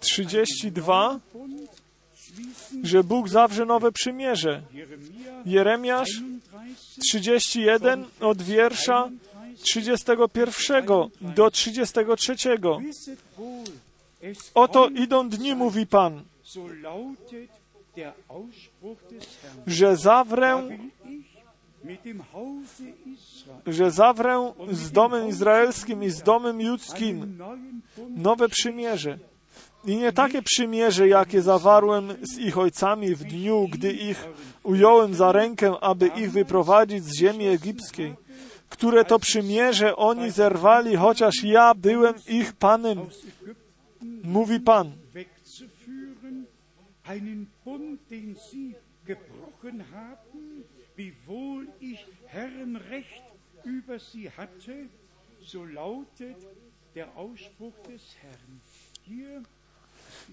32, 0.01 1.21
że 2.83 3.05
Bóg 3.05 3.29
zawrze 3.29 3.67
nowe 3.67 3.93
przymierze. 3.93 4.63
Jeremiasz 5.45 6.23
31 7.01 8.05
od 8.21 8.43
wiersza 8.43 9.11
31 9.63 10.85
do 11.21 11.51
33. 11.51 12.37
Oto 14.55 14.89
idą 14.89 15.29
dni, 15.29 15.55
mówi 15.55 15.87
Pan, 15.87 16.23
że 19.67 19.97
zawrę 19.97 20.69
że 23.67 23.91
zawrę 23.91 24.53
z 24.71 24.91
domem 24.91 25.29
izraelskim 25.29 26.05
i 26.05 26.11
z 26.11 26.23
domem 26.23 26.61
judzkim 26.61 27.39
nowe 28.17 28.49
przymierze. 28.49 29.19
I 29.85 29.97
nie 29.97 30.13
takie 30.13 30.43
przymierze, 30.43 31.09
jakie 31.09 31.43
zawarłem 31.43 32.13
z 32.23 32.39
ich 32.39 32.59
ojcami 32.59 33.15
w 33.15 33.25
dniu, 33.25 33.69
gdy 33.73 33.93
ich 33.93 34.29
ująłem 34.63 35.15
za 35.15 35.33
rękę, 35.33 35.81
aby 35.81 36.07
ich 36.07 36.33
wyprowadzić 36.33 37.05
z 37.05 37.19
ziemi 37.19 37.47
egipskiej, 37.47 38.15
które 38.69 39.05
to 39.05 39.19
przymierze 39.19 39.97
oni 39.97 40.31
zerwali, 40.31 40.97
chociaż 40.97 41.35
ja 41.45 41.75
byłem 41.75 42.15
ich 42.29 42.53
Panem, 42.53 42.99
mówi 44.25 44.61
Pan. 44.61 44.93
wiewohl 50.99 51.69
ich 51.81 52.05
Herrenrecht 52.27 53.23
über 53.65 54.01
sie 54.01 54.31
hatte, 54.37 54.89
lautet 55.73 56.37
der 56.95 57.17
Ausspruch 57.17 57.75
des 57.85 58.03
Herrn. 58.21 58.61
Hier 59.05 59.43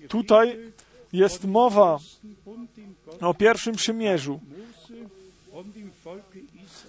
Tutaj 0.08 0.58
jest 1.14 1.46
mowa 1.46 2.00
o 3.22 3.34
pierwszym 3.34 3.76
przymierzu. 3.76 4.40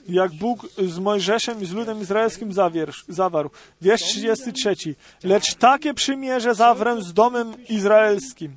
jak 0.09 0.33
Bóg 0.33 0.69
z 0.79 0.99
Mojżeszem 0.99 1.63
i 1.63 1.67
z 1.67 1.73
ludem 1.73 2.01
izraelskim 2.01 2.53
zawierz, 2.53 3.05
zawarł. 3.09 3.51
Wiersz 3.81 4.03
33. 4.03 4.95
Lecz 5.25 5.55
takie 5.55 5.95
przymierze 5.95 6.55
zawrę 6.55 7.03
z 7.03 7.13
domem 7.13 7.67
izraelskim. 7.69 8.57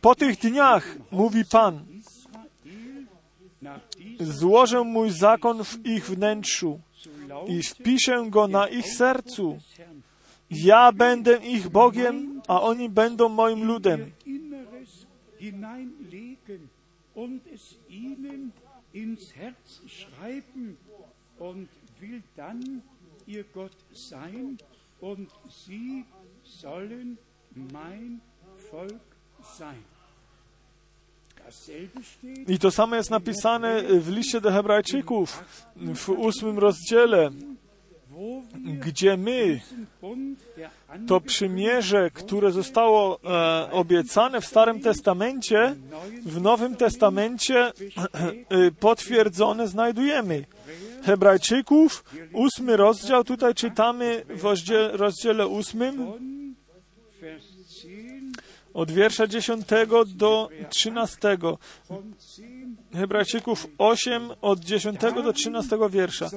Po 0.00 0.14
tych 0.14 0.38
dniach, 0.38 0.96
mówi 1.10 1.44
Pan, 1.44 1.84
złożę 4.20 4.84
mój 4.84 5.10
zakon 5.10 5.64
w 5.64 5.86
ich 5.86 6.06
wnętrzu 6.06 6.80
zu 7.02 7.10
i 7.46 7.62
wpiszę 7.62 8.24
go 8.28 8.48
na 8.48 8.68
ich 8.68 8.86
sercu. 8.86 9.58
Ja 10.50 10.92
będę 10.92 11.36
ich 11.36 11.68
Bogiem, 11.68 12.33
a 12.48 12.60
oni 12.60 12.88
będą 12.88 13.28
moim 13.28 13.64
ludem. 13.64 14.00
ihr 14.00 14.34
Inneres 14.34 15.06
hineinlegen 15.38 16.68
und 17.14 17.46
es 17.54 17.76
ihnen 17.88 18.52
ins 18.92 19.34
Herz 19.34 19.80
schreiben 19.86 20.76
und 21.38 21.68
will 22.00 22.22
dann 22.36 22.82
ihr 23.26 23.44
Gott 23.54 23.76
sein 23.92 24.58
und 25.00 25.28
sie 25.48 26.04
sollen 26.44 27.18
mein 27.72 28.20
Volk 28.70 29.00
sein. 29.58 29.82
Dasselbe 31.44 32.02
steht 32.02 32.48
I 32.48 32.58
to 32.58 32.70
samo 32.70 32.96
jest 32.96 33.10
napisane 33.10 33.82
w 34.00 34.08
liście 34.08 34.40
do 34.40 34.50
Hebrajczyków 34.50 35.44
w 35.94 36.08
ósmym 36.08 36.58
rozdziale, 36.58 37.30
gdzie 38.80 39.16
my 39.16 39.60
to 41.08 41.20
przymierze, 41.20 42.10
które 42.10 42.52
zostało 42.52 43.20
e, 43.24 43.70
obiecane 43.72 44.40
w 44.40 44.46
Starym 44.46 44.80
Testamencie, 44.80 45.74
w 46.24 46.40
Nowym 46.40 46.76
Testamencie 46.76 47.66
e, 47.66 47.72
potwierdzone 48.80 49.68
znajdujemy. 49.68 50.44
Hebrajczyków, 51.02 52.04
ósmy 52.32 52.76
rozdział, 52.76 53.24
tutaj 53.24 53.54
czytamy 53.54 54.24
w 54.28 54.44
rozdziale, 54.92 55.46
ósmym 55.46 55.96
von 55.96 56.54
Vers 57.20 57.44
10 57.68 58.36
od 58.74 58.90
wiersza 58.90 59.26
10 59.26 59.66
do 60.06 60.48
13. 60.68 61.38
von 62.94 63.00
10 63.00 63.00
Hebrajczyków 63.00 63.66
8 63.78 64.30
od 64.40 64.60
10 64.60 65.00
do 65.00 65.32
13 65.32 65.78
wiersza. 65.90 66.30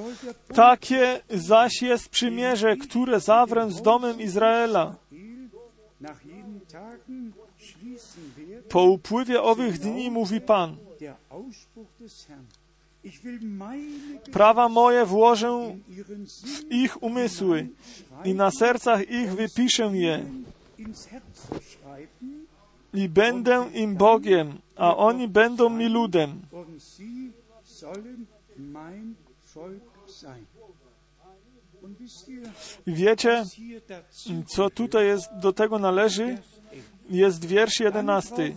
Takie 0.54 1.20
zaś 1.30 1.82
jest 1.82 2.08
przymierze, 2.08 2.76
które 2.76 3.20
zawrę 3.20 3.70
z 3.70 3.82
domem 3.82 4.20
Izraela. 4.20 4.96
Po 8.68 8.82
upływie 8.82 9.42
owych 9.42 9.78
dni 9.78 10.10
mówi 10.10 10.40
Pan, 10.40 10.76
prawa 14.32 14.68
moje 14.68 15.06
włożę 15.06 15.76
w 16.44 16.72
ich 16.72 17.02
umysły 17.02 17.68
i 18.24 18.34
na 18.34 18.50
sercach 18.50 19.10
ich 19.10 19.34
wypiszę 19.34 19.90
je 19.92 20.24
i 22.98 23.08
będę 23.08 23.70
im 23.74 23.96
Bogiem, 23.96 24.58
a 24.76 24.96
oni 24.96 25.28
będą 25.28 25.70
mi 25.70 25.88
ludem. 25.88 26.40
ihr, 32.28 32.50
Wiecie, 32.86 33.44
co 34.46 34.70
tutaj 34.70 35.06
jest, 35.06 35.28
do 35.42 35.52
tego 35.52 35.78
należy? 35.78 36.26
Vers 36.26 36.46
11. 36.72 36.90
Jest 37.10 37.44
wiersz 37.44 37.80
jedenasty. 37.80 38.56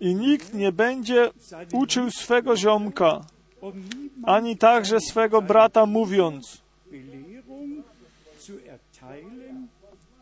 I 0.00 0.14
nikt 0.14 0.54
nie 0.54 0.72
będzie 0.72 1.30
uczył 1.72 2.10
swego 2.10 2.56
ziomka, 2.56 3.24
ani 4.22 4.56
także 4.56 5.00
swego 5.00 5.42
brata 5.42 5.86
mówiąc, 5.86 6.62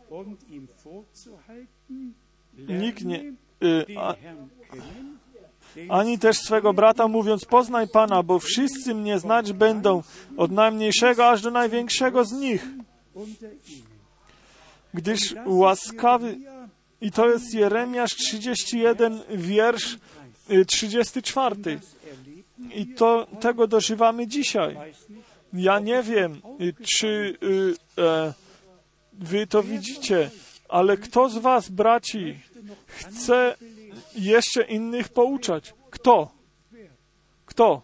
und 0.09 0.49
ihm 0.49 0.67
vorzuhalten, 0.83 2.13
nikt 2.57 3.05
nie, 3.05 3.33
y, 3.63 3.85
a, 3.97 4.15
ani 5.89 6.19
też 6.19 6.37
swego 6.37 6.73
brata 6.73 7.07
mówiąc, 7.07 7.45
poznaj 7.45 7.87
Pana, 7.87 8.23
bo 8.23 8.39
wszyscy 8.39 8.95
mnie 8.95 9.19
znać 9.19 9.53
będą, 9.53 10.03
od 10.37 10.51
najmniejszego 10.51 11.29
aż 11.29 11.41
do 11.41 11.51
największego 11.51 12.25
z 12.25 12.31
nich, 12.31 12.67
gdyż 14.93 15.35
łaskawy, 15.45 16.37
i 17.01 17.11
to 17.11 17.29
jest 17.29 17.53
Jeremiasz 17.53 18.15
31, 18.15 19.21
wiersz 19.29 19.97
y, 20.51 20.65
34. 20.65 21.55
das 21.55 21.65
erleben 21.65 22.47
I 22.75 22.87
to, 22.87 23.27
tego 23.39 23.67
dożywamy 23.67 24.27
dzisiaj. 24.27 24.77
Ja 25.53 25.79
nie 25.79 26.03
wiem, 26.03 26.41
y, 26.61 26.73
czy 26.97 27.07
y, 27.43 27.73
e, 28.01 28.33
wy 29.13 29.47
to 29.47 29.63
widzicie, 29.63 30.29
ale 30.69 30.97
kto 30.97 31.29
z 31.29 31.37
was, 31.37 31.69
braci, 31.69 32.39
chce 32.85 33.55
jeszcze 34.15 34.63
innych 34.63 35.09
pouczać? 35.09 35.73
Kto? 35.89 36.31
Kto? 37.45 37.81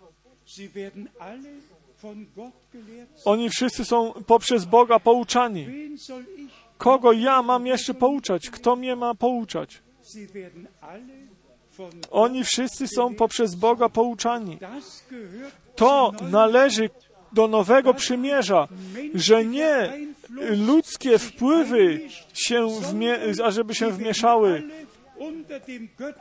Oni 3.25 3.49
wszyscy 3.49 3.86
są 3.86 4.13
poprzez 4.27 4.65
Boga 4.65 4.99
pouczani. 4.99 5.67
Kogo 6.77 7.11
ja 7.11 7.41
mam 7.41 7.67
jeszcze 7.67 7.93
pouczać? 7.93 8.49
Kto 8.49 8.75
mnie 8.75 8.95
ma 8.95 9.15
pouczać? 9.15 9.81
Oni 12.11 12.43
wszyscy 12.43 12.88
są 12.88 13.15
poprzez 13.15 13.55
Boga 13.55 13.89
pouczani. 13.89 14.59
To 15.75 16.11
należy 16.31 16.89
do 17.34 17.47
nowego 17.47 17.93
przymierza, 17.93 18.67
że 19.13 19.45
nie 19.45 19.93
ludzkie 20.39 21.19
wpływy 21.19 22.01
się 22.34 22.67
ażeby 23.43 23.75
się 23.75 23.91
wmieszały, 23.91 24.63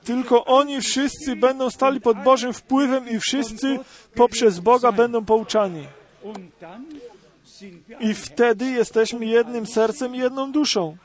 tylko 0.05 0.45
oni 0.45 0.81
wszyscy 0.81 1.37
będą 1.37 1.71
stali 1.71 2.01
pod 2.01 2.23
Bożym 2.23 2.53
wpływem 2.53 3.09
i 3.09 3.19
wszyscy 3.19 3.79
poprzez 4.15 4.61
Boga 4.61 4.93
będą 4.93 5.25
pouczani. 5.25 5.87
I 8.01 8.15
wtedy 8.15 8.71
jesteśmy 8.71 9.27
jednym 9.27 9.67
sercem 9.67 10.15
jedną 10.15 10.53
duszą. 10.53 10.97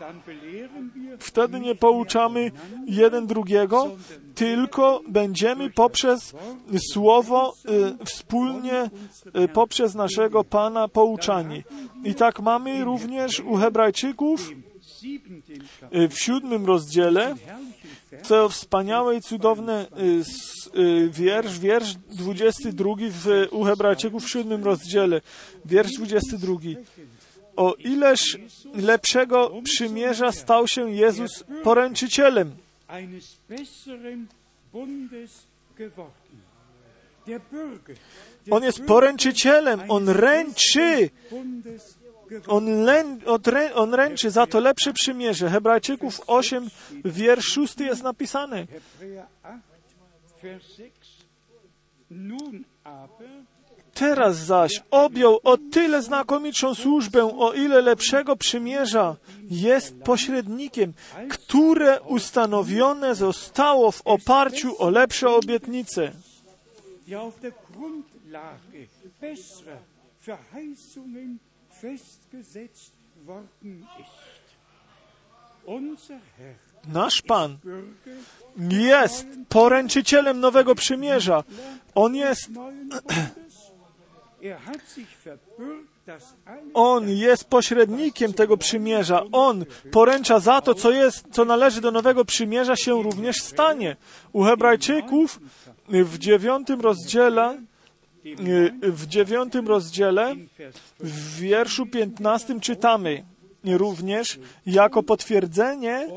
Wtedy 1.19 1.59
nie 1.59 1.75
pouczamy 1.75 2.51
jeden 2.85 3.27
drugiego, 3.27 3.91
tylko 4.35 5.01
będziemy 5.07 5.69
poprzez 5.69 6.33
Słowo 6.93 7.53
y, 8.01 8.05
wspólnie 8.05 8.89
y, 9.43 9.47
poprzez 9.47 9.95
naszego 9.95 10.43
Pana 10.43 10.87
pouczani. 10.87 11.63
I 12.03 12.15
tak 12.15 12.39
mamy 12.39 12.83
również 12.83 13.39
u 13.39 13.55
Hebrajczyków 13.55 14.51
y, 15.95 16.07
w 16.09 16.19
siódmym 16.19 16.65
rozdziale, 16.65 17.35
co 18.23 18.49
wspaniałe 18.49 19.15
i 19.15 19.21
cudowne 19.21 19.85
y, 20.75 20.79
y, 20.79 21.09
wiersz, 21.09 21.59
wiersz 21.59 21.93
22 21.93 22.95
w, 22.99 23.47
u 23.51 23.63
Hebrajczyków 23.63 24.23
w 24.23 24.29
siódmym 24.29 24.63
rozdziale, 24.63 25.21
wiersz 25.65 25.91
22. 25.91 26.53
O 27.55 27.73
ileż 27.73 28.37
lepszego 28.73 29.51
przymierza 29.63 30.31
stał 30.31 30.67
się 30.67 30.91
Jezus 30.91 31.43
poręczycielem. 31.63 32.55
On 38.49 38.63
jest 38.63 38.81
poręczycielem, 38.85 39.81
on 39.87 40.09
ręczy. 40.09 41.09
On, 42.47 42.67
on 43.73 43.93
ręczy 43.93 44.31
za 44.31 44.47
to 44.47 44.59
lepsze 44.59 44.93
przymierze. 44.93 45.49
Hebrajczyków 45.49 46.21
8, 46.27 46.69
wiersz 47.05 47.45
6 47.45 47.79
jest 47.79 48.03
napisane. 48.03 48.67
Hebräer 48.67 49.25
8, 49.43 49.61
Vers 50.41 50.63
6. 50.75 50.91
Nun 52.09 52.63
aber 52.83 53.27
Teraz 53.93 54.37
zaś 54.37 54.83
objął 54.91 55.39
o 55.43 55.57
tyle 55.57 56.01
znakomitszą 56.01 56.75
służbę, 56.75 57.37
o 57.39 57.53
ile 57.53 57.81
lepszego 57.81 58.35
przymierza 58.35 59.15
jest 59.49 59.95
pośrednikiem, 60.03 60.93
które 61.29 62.01
ustanowione 62.01 63.15
zostało 63.15 63.91
w 63.91 64.01
oparciu 64.05 64.81
o 64.81 64.89
lepsze 64.89 65.29
obietnice. 65.29 66.11
ja 67.07 67.19
auf 67.19 67.39
der 67.39 67.53
Grundlage 67.73 68.87
besserer 69.21 69.79
Verheißungen 70.19 71.39
Nasz 76.87 77.21
Pan 77.21 77.57
jest 78.69 79.27
poręczycielem 79.49 80.39
nowego 80.39 80.75
przymierza. 80.75 81.43
On 81.95 82.15
jest, 82.15 82.49
er 84.43 84.57
on 86.73 87.09
jest 87.09 87.43
pośrednikiem 87.45 88.33
tego 88.33 88.57
przymierza. 88.57 89.23
On 89.31 89.65
poręcza 89.91 90.39
za 90.39 90.61
to, 90.61 90.73
co 90.73 90.91
jest, 90.91 91.25
co 91.31 91.45
należy 91.45 91.81
do 91.81 91.91
nowego 91.91 92.25
przymierza 92.25 92.75
się 92.75 93.03
również 93.03 93.35
stanie. 93.35 93.95
U 94.33 94.43
Hebrajczyków 94.43 95.39
w 95.89 96.17
dziewiątym 96.17 96.81
rozdziale 96.81 97.61
w 98.81 99.07
dziewiątym 99.07 99.67
rozdziale, 99.67 100.35
w 100.99 101.39
wierszu 101.39 101.85
piętnastym 101.85 102.59
czytamy 102.59 103.23
również 103.63 104.39
jako 104.65 105.03
potwierdzenie 105.03 106.07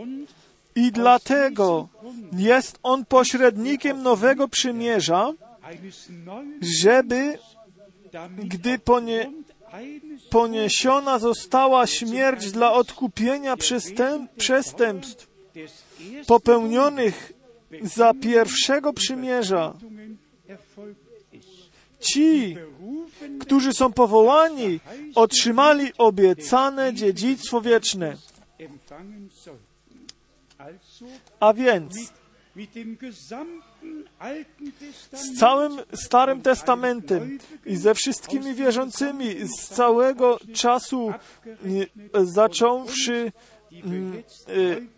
i 0.74 0.92
dlatego 0.92 1.88
jest 2.32 2.78
on 2.82 3.04
pośrednikiem 3.04 4.02
nowego 4.02 4.48
przymierza, 4.48 5.32
żeby 6.82 7.38
gdy 8.38 8.78
ponie, 8.78 9.32
poniesiona 10.30 11.18
została 11.18 11.86
śmierć 11.86 12.52
dla 12.52 12.72
odkupienia 12.72 13.56
przestęp, 13.56 14.30
przestępstw 14.32 15.30
popełnionych 16.26 17.32
za 17.82 18.14
pierwszego 18.14 18.92
przymierza. 18.92 19.74
Ci, 22.00 22.56
którzy 23.40 23.72
są 23.72 23.92
powołani, 23.92 24.80
otrzymali 25.14 25.92
obiecane 25.98 26.94
dziedzictwo 26.94 27.60
wieczne. 27.60 28.16
A 31.40 31.52
więc 31.52 31.94
z 35.12 35.38
całym 35.38 35.78
Starym 35.94 36.42
Testamentem 36.42 37.38
i 37.66 37.76
ze 37.76 37.94
wszystkimi 37.94 38.54
wierzącymi 38.54 39.34
z 39.48 39.68
całego 39.68 40.38
czasu, 40.54 41.12
zacząwszy 42.22 43.32
mm, 43.72 44.12
werden, 44.12 44.88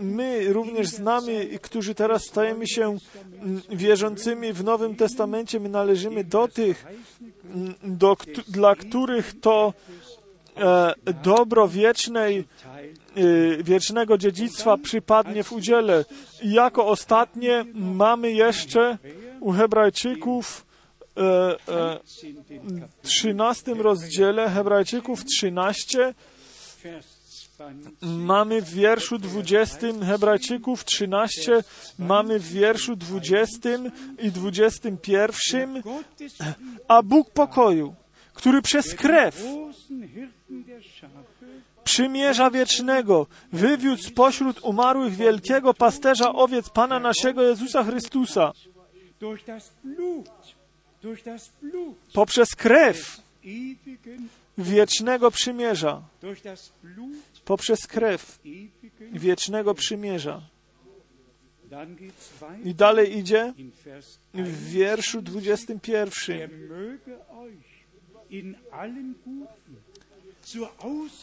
my 0.00 0.52
również 0.52 0.88
z 0.88 0.98
nami, 0.98 1.32
którzy 1.62 1.94
teraz 1.94 2.22
stajemy 2.22 2.66
się 2.66 2.82
mm, 2.82 3.62
wierzącymi 3.70 4.52
w 4.52 4.64
Nowym 4.64 4.96
Testamencie, 4.96 5.60
my 5.60 5.68
należymy 5.68 6.24
do 6.24 6.48
tych, 6.48 6.86
mm, 7.44 7.74
do, 7.82 8.16
dla 8.48 8.76
których 8.76 9.40
to 9.40 9.72
e, 10.56 10.94
dobro 11.22 11.68
wiecznej, 11.68 12.38
e, 12.38 13.62
wiecznego 13.62 14.18
dziedzictwa 14.18 14.76
przypadnie 14.76 15.44
w 15.44 15.52
udziale. 15.52 16.04
I 16.42 16.52
jako 16.52 16.86
ostatnie 16.86 17.64
mamy 17.74 18.32
jeszcze 18.32 18.98
u 19.40 19.52
Hebrajczyków 19.52 20.66
e, 21.16 21.22
e, 21.68 22.00
13. 22.04 22.44
Kapitel, 22.44 22.88
13 23.02 23.74
rozdziale, 23.74 24.50
Hebrajczyków 24.50 25.24
13, 25.24 26.14
Vers 26.84 27.06
20. 27.06 27.13
mamy 28.02 28.62
w 28.62 28.70
wierszu 28.70 29.18
20, 29.18 29.86
Hebrajczyków 30.06 30.84
13, 30.84 31.64
mamy 31.98 32.38
w 32.38 32.52
wierszu 32.52 32.96
20 32.96 33.68
i 34.18 34.30
21, 34.30 35.82
Gottes 35.82 36.38
a 36.88 37.02
Bóg 37.02 37.30
pokoju, 37.30 37.94
który 38.34 38.62
przez 38.62 38.94
krew 38.94 39.44
przymierza 41.84 42.50
wiecznego 42.50 43.26
wywiódł 43.52 44.02
spośród 44.02 44.60
umarłych 44.62 45.16
wielkiego 45.16 45.74
pasterza 45.74 46.32
owiec 46.32 46.70
Pana 46.70 47.00
naszego 47.00 47.42
Jezusa 47.42 47.84
Chrystusa. 47.84 48.52
Poprzez 52.12 52.56
krew 52.56 53.20
wiecznego 54.58 55.30
przymierza, 55.30 56.02
poprzez 57.44 57.86
krew 57.86 58.40
wiecznego 59.12 59.74
przymierza. 59.74 60.42
I 62.64 62.74
dalej 62.74 63.18
idzie 63.18 63.54
in 63.56 63.70
Vers 63.84 64.18
1. 64.34 64.52
w 64.52 64.68
wierszu 64.68 65.18
Er 65.18 65.24
21. 65.24 66.48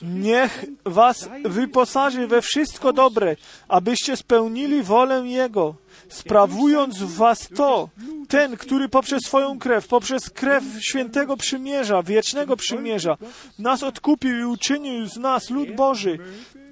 Niech 0.02 0.66
was 0.86 1.30
wyposaży 1.44 2.28
we 2.28 2.42
wszystko 2.42 2.94
dobre, 2.94 3.36
abyście 3.68 4.18
spełnili 4.18 4.84
wolę 4.84 5.24
Jego, 5.28 5.76
sprawując 6.10 6.98
w 6.98 7.16
was 7.16 7.50
to, 7.56 7.90
ten, 8.28 8.58
który 8.58 8.90
poprzez 8.90 9.24
swoją 9.26 9.60
krew, 9.60 9.88
poprzez 9.88 10.30
krew 10.30 10.64
świętego 10.80 11.38
przymierza, 11.38 12.04
wiecznego 12.04 12.58
przymierza, 12.58 13.18
nas 13.60 13.84
odkupił 13.84 14.40
i 14.40 14.44
uczynił 14.44 15.08
z 15.08 15.18
nas 15.18 15.50
lud 15.50 15.76
Boży. 15.76 16.20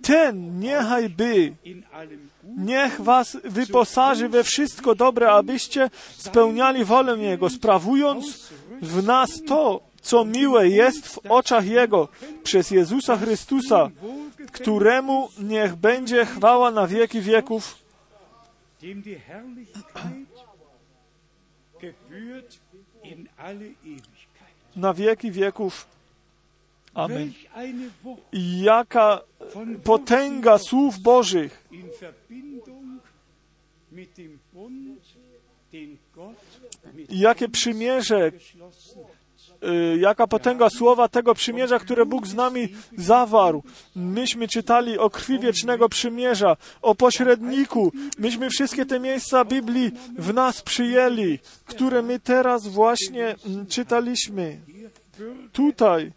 Ten 0.02 0.60
niechaj 0.60 1.10
by, 1.10 1.54
niech 2.58 3.02
was 3.02 3.38
wyposaży 3.44 4.30
we 4.30 4.44
wszystko 4.44 4.96
dobre, 4.96 5.32
abyście 5.32 5.90
spełniali 6.18 6.86
wolę 6.86 7.18
Jego, 7.18 7.50
sprawując 7.50 8.50
w 8.82 9.04
nas 9.04 9.30
to, 9.48 9.89
co 10.02 10.26
miłe 10.26 10.70
jest 10.70 11.08
w 11.08 11.20
oczach 11.30 11.66
Jego, 11.66 12.08
przez 12.44 12.72
Jezusa 12.72 13.18
Chrystusa, 13.18 13.90
któremu 14.52 15.30
niech 15.40 15.76
będzie 15.76 16.26
chwała 16.26 16.72
na 16.72 16.88
wieki 16.88 17.22
wieków. 17.22 17.76
Na 24.76 24.94
wieki 24.94 25.32
wieków. 25.32 25.88
Amen. 26.94 27.34
Jaka 28.34 29.22
potęga 29.84 30.58
słów 30.58 31.00
Bożych, 31.00 31.64
jakie 37.10 37.50
przymierze, 37.50 38.32
jaka 40.00 40.28
potęga 40.28 40.70
słowa 40.70 41.08
tego 41.08 41.36
przymierza, 41.36 41.80
które 41.80 42.06
Bóg 42.06 42.28
z 42.28 42.36
nami 42.36 42.70
zawarł. 42.98 43.64
Myśmy 43.96 44.48
czytali 44.48 44.98
o 44.98 45.10
krwi 45.10 45.40
wiecznego 45.40 45.90
przymierza, 45.90 46.58
o 46.82 46.96
pośredniku. 46.96 47.92
Myśmy 48.18 48.50
wszystkie 48.50 48.86
te 48.86 49.00
miejsca 49.00 49.46
Biblii 49.46 49.92
w 50.18 50.34
nas 50.34 50.62
przyjęli, 50.62 51.40
które 51.66 52.02
my 52.02 52.20
teraz 52.20 52.68
właśnie 52.68 53.36
mm, 53.46 53.68
czytaliśmy. 53.68 54.60
Tutaj 55.54 56.12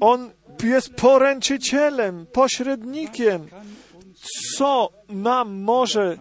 On 0.00 0.30
jest 0.62 0.94
poręczycielem, 0.94 2.26
pośrednikiem. 2.32 3.48
Co 4.56 4.90
nam 5.08 5.54
może 5.54 6.18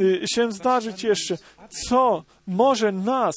y, 0.00 0.22
się 0.34 0.52
zdarzyć 0.52 1.04
jeszcze? 1.04 1.38
Co 1.68 2.24
może 2.46 2.92
nas 2.92 3.34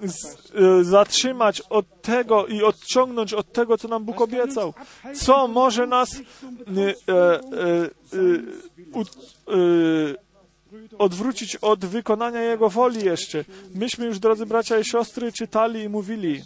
z, 0.00 0.50
y, 0.80 0.84
zatrzymać 0.84 1.60
od 1.60 2.02
tego 2.02 2.46
i 2.46 2.62
odciągnąć 2.62 3.32
od 3.32 3.52
tego, 3.52 3.78
co 3.78 3.88
nam 3.88 4.04
Bóg 4.04 4.20
obiecał? 4.20 4.74
Co 5.14 5.48
może 5.48 5.86
nas 5.86 6.08
e, 6.14 6.20
e, 7.08 7.40
odwrócić 10.98 11.56
od 11.56 11.84
wykonania 11.84 12.40
Jego 12.40 12.70
woli 12.70 13.04
jeszcze? 13.04 13.44
Myśmy 13.74 14.06
już, 14.06 14.18
drodzy 14.18 14.46
bracia 14.46 14.78
i 14.78 14.84
siostry, 14.84 15.32
czytali 15.32 15.82
i 15.82 15.88
mówili, 15.88 16.42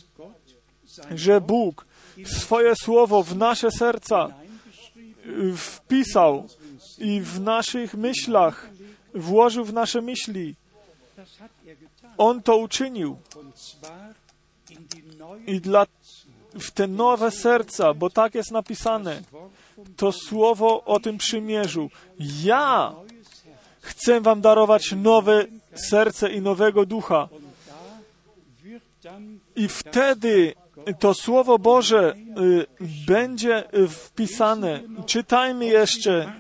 że 1.15 1.41
Bóg 1.41 1.87
swoje 2.25 2.77
słowo 2.77 3.23
w 3.23 3.37
nasze 3.37 3.71
serca 3.71 4.29
wpisał 5.57 6.49
i 6.99 7.21
w 7.21 7.41
naszych 7.41 7.95
myślach 7.95 8.71
włożył 9.15 9.65
w 9.65 9.73
nasze 9.73 10.01
myśli. 10.01 10.57
das 11.21 11.37
hat 11.37 11.51
er 11.67 11.77
getan. 11.77 12.10
On 12.21 12.43
to 12.43 12.57
uczynił 12.57 13.17
i 15.47 15.61
dla 15.61 15.87
w 16.61 16.71
te 16.71 16.87
nowe 16.87 17.31
serca, 17.31 17.95
bo 17.95 18.11
tak 18.11 18.35
jest 18.35 18.51
napisane, 18.51 19.23
to 19.97 20.13
słowo 20.13 20.85
o 20.85 21.01
tym 21.01 21.19
przymierzu. 21.19 21.91
Ja 22.45 22.95
chcę 23.81 24.21
wam 24.21 24.41
darować 24.41 24.93
nowe 24.93 25.47
serce 25.75 26.33
i 26.33 26.41
nowego 26.41 26.87
ducha. 26.87 27.29
I 29.57 29.69
wtedy 29.69 30.55
to 30.99 31.15
Słowo 31.15 31.59
Boże 31.59 32.15
y, 32.15 32.67
będzie 33.07 33.65
wpisane. 33.89 34.83
Czytajmy 35.07 35.67
jeszcze 35.67 36.33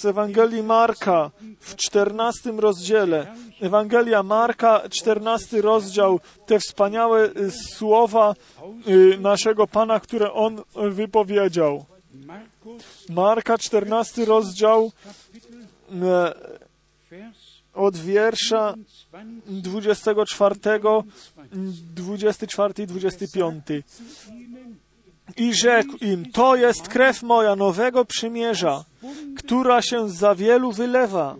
z 0.00 0.04
Ewangelii 0.04 0.62
Marka 0.62 1.30
w 1.60 1.76
14 1.76 2.52
rozdziale. 2.52 3.34
Ewangelia 3.60 4.22
Marka, 4.22 4.88
14 4.88 5.62
rozdział, 5.62 6.20
te 6.46 6.58
wspaniałe 6.58 7.30
y, 7.36 7.50
słowa 7.50 8.34
y, 8.88 9.18
naszego 9.20 9.66
Pana, 9.66 10.00
które 10.00 10.32
On 10.32 10.58
y, 10.58 10.90
wypowiedział. 10.90 11.84
Marka, 13.08 13.58
14 13.58 14.24
rozdział 14.24 14.92
Vers 17.10 17.50
od 17.74 17.96
wiersza 17.96 18.74
20 19.46 20.14
24, 20.14 20.54
24 21.94 22.82
i 22.82 22.86
25. 22.86 23.64
I 25.36 25.54
rzekł 25.54 25.96
im, 26.00 26.32
to 26.32 26.56
jest 26.56 26.88
krew 26.88 27.22
moja 27.22 27.56
nowego 27.56 28.04
przymierza, 28.04 28.84
która 29.36 29.82
się 29.82 30.08
za 30.08 30.34
wielu 30.34 30.72
wylewa. 30.72 31.36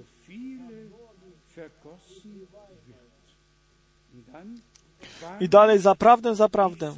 I 5.40 5.48
dalej, 5.48 5.78
zaprawdę, 5.78 6.34
zaprawdę, 6.34 6.94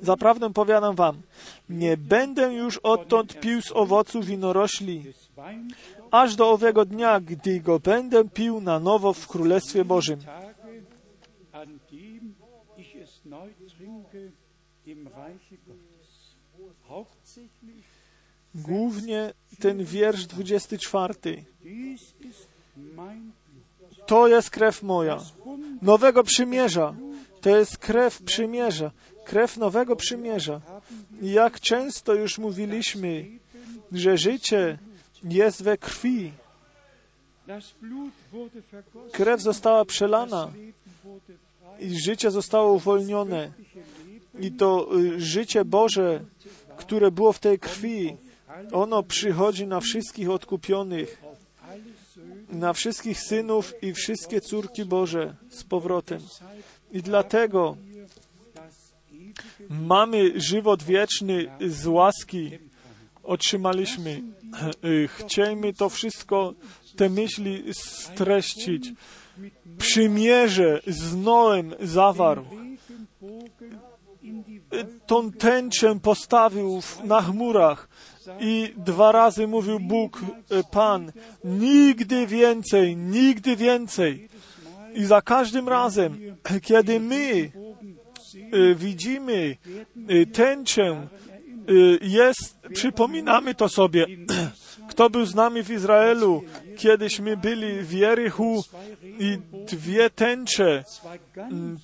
zaprawdę 0.00 0.52
powiadam 0.52 0.94
wam, 0.94 1.22
nie 1.68 1.96
będę 1.96 2.54
już 2.54 2.78
odtąd 2.78 3.40
pił 3.40 3.62
z 3.62 3.72
owocu 3.72 4.22
winorośli, 4.22 5.04
aż 6.10 6.36
do 6.36 6.50
owego 6.50 6.84
dnia, 6.84 7.20
gdy 7.20 7.60
go 7.60 7.78
będę 7.78 8.28
pił 8.28 8.60
na 8.60 8.78
nowo 8.78 9.12
w 9.12 9.28
Królestwie 9.28 9.84
Bożym. 9.84 10.18
an 11.54 11.80
dem 11.90 12.34
ich 12.76 12.96
es 12.96 13.24
neu 13.24 13.48
trinke 13.68 14.32
im 14.86 15.06
Reiche 15.06 15.56
Gottes. 15.66 16.34
Hauptsächlich, 16.88 17.86
Głównie 18.54 19.32
ten 19.58 19.84
wiersz 19.84 20.26
24. 20.26 21.14
dies 21.60 22.00
ist 22.20 22.48
mein 22.76 23.32
Blut. 23.78 24.06
To 24.06 24.28
jest 24.28 24.50
krew 24.50 24.82
moja, 24.82 25.20
nowego 25.82 26.22
przymierza. 26.22 26.94
To 27.40 27.56
jest 27.56 27.78
krew 27.78 28.22
przymierza, 28.22 28.90
krew 29.24 29.56
nowego 29.56 29.96
przymierza. 29.96 30.60
Jak 31.22 31.60
często 31.60 32.14
już 32.14 32.38
mówiliśmy, 32.38 33.26
że 33.92 34.18
życie 34.18 34.78
jest 35.24 35.62
we 35.62 35.78
krwi. 35.78 36.32
Krew 39.12 39.40
została 39.40 39.84
przelana 39.84 40.52
i 41.80 41.98
życie 42.00 42.30
zostało 42.30 42.72
uwolnione. 42.72 43.52
I 44.40 44.52
to 44.52 44.88
y, 44.98 45.20
życie 45.20 45.64
Boże, 45.64 46.24
które 46.76 47.10
było 47.10 47.32
w 47.32 47.38
tej 47.38 47.58
krwi, 47.58 48.16
ono 48.72 49.02
przychodzi 49.02 49.66
na 49.66 49.80
wszystkich 49.80 50.30
odkupionych, 50.30 51.22
na 52.48 52.72
wszystkich 52.72 53.20
synów 53.20 53.82
i 53.82 53.92
wszystkie 53.92 54.40
córki 54.40 54.84
Boże 54.84 55.34
z 55.50 55.64
powrotem. 55.64 56.20
I 56.92 57.02
dlatego 57.02 57.76
mamy 59.70 60.40
żywot 60.40 60.82
wieczny 60.82 61.46
z 61.68 61.86
łaski. 61.86 62.50
Otrzymaliśmy. 63.22 64.22
Chciejmy 65.08 65.72
to 65.72 65.88
wszystko, 65.88 66.54
te 66.96 67.08
myśli 67.08 67.64
streścić. 67.74 68.92
Przymierze 69.78 70.80
z 70.86 71.16
Noem 71.16 71.74
zawarł. 71.80 72.44
Tą 75.06 75.32
tęczę 75.32 76.00
postawił 76.00 76.80
na 77.04 77.22
chmurach 77.22 77.88
i 78.40 78.74
dwa 78.76 79.12
razy 79.12 79.46
mówił 79.46 79.80
Bóg, 79.80 80.20
y, 80.20 80.24
Pan, 80.70 81.12
nigdy 81.44 82.26
więcej, 82.26 82.96
nigdy 82.96 83.56
więcej. 83.56 84.28
I 84.94 85.04
za 85.04 85.22
każdym 85.22 85.68
razem, 85.68 86.18
kiedy 86.62 87.00
my 87.00 87.50
y, 88.54 88.74
widzimy 88.74 89.56
y, 90.10 90.26
tęczę, 90.26 91.08
jest, 92.00 92.58
przypominamy 92.74 93.54
to 93.54 93.68
sobie, 93.68 94.06
kto 94.88 95.10
był 95.10 95.26
z 95.26 95.34
nami 95.34 95.62
w 95.62 95.70
Izraelu, 95.70 96.42
kiedyśmy 96.76 97.36
byli 97.36 97.82
w 97.82 97.92
Jerichu 97.92 98.62
i 99.18 99.38
dwie 99.66 100.10
tęcze, 100.10 100.84
ganz 101.34 101.80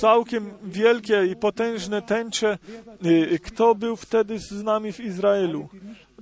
całkiem 0.00 0.50
wielkie 0.62 1.26
i 1.26 1.36
potężne 1.36 2.02
tęcze. 2.02 2.58
Y, 3.06 3.38
Kto 3.38 3.74
był 3.74 3.96
wtedy 3.96 4.38
z 4.38 4.62
nami 4.62 4.92
w 4.92 5.00
Izraelu? 5.00 5.68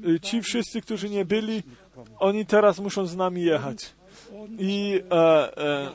Y, 0.07 0.21
Ci 0.21 0.43
wszyscy, 0.43 0.81
którzy 0.81 1.11
nie 1.11 1.25
byli, 1.25 1.63
oni 2.19 2.47
teraz 2.47 2.79
muszą 2.79 3.07
z 3.07 3.17
nami 3.17 3.43
jechać. 3.43 3.95
I 4.59 5.03
e, 5.11 5.57
e, 5.57 5.93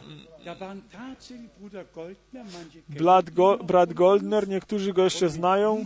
Go, 3.33 3.57
brat 3.57 3.93
Goldner, 3.93 4.47
niektórzy 4.47 4.93
go 4.93 5.03
jeszcze 5.03 5.29
znają, 5.29 5.85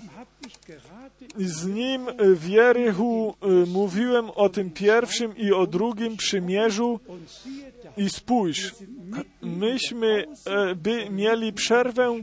z 1.37 1.67
nim 1.67 2.07
y, 2.09 2.35
w 2.35 2.49
Jerichu 2.49 3.35
y, 3.63 3.67
mówiłem 3.67 4.29
o 4.29 4.49
tym 4.49 4.71
pierwszym 4.71 5.37
i 5.37 5.51
o 5.51 5.67
drugim 5.67 6.17
przymierzu 6.17 6.99
i 7.97 8.09
spójrz, 8.09 8.75
myśmy 9.41 10.25
e, 10.45 10.75
by 10.75 11.09
mieli 11.09 11.53
przerwę 11.53 12.21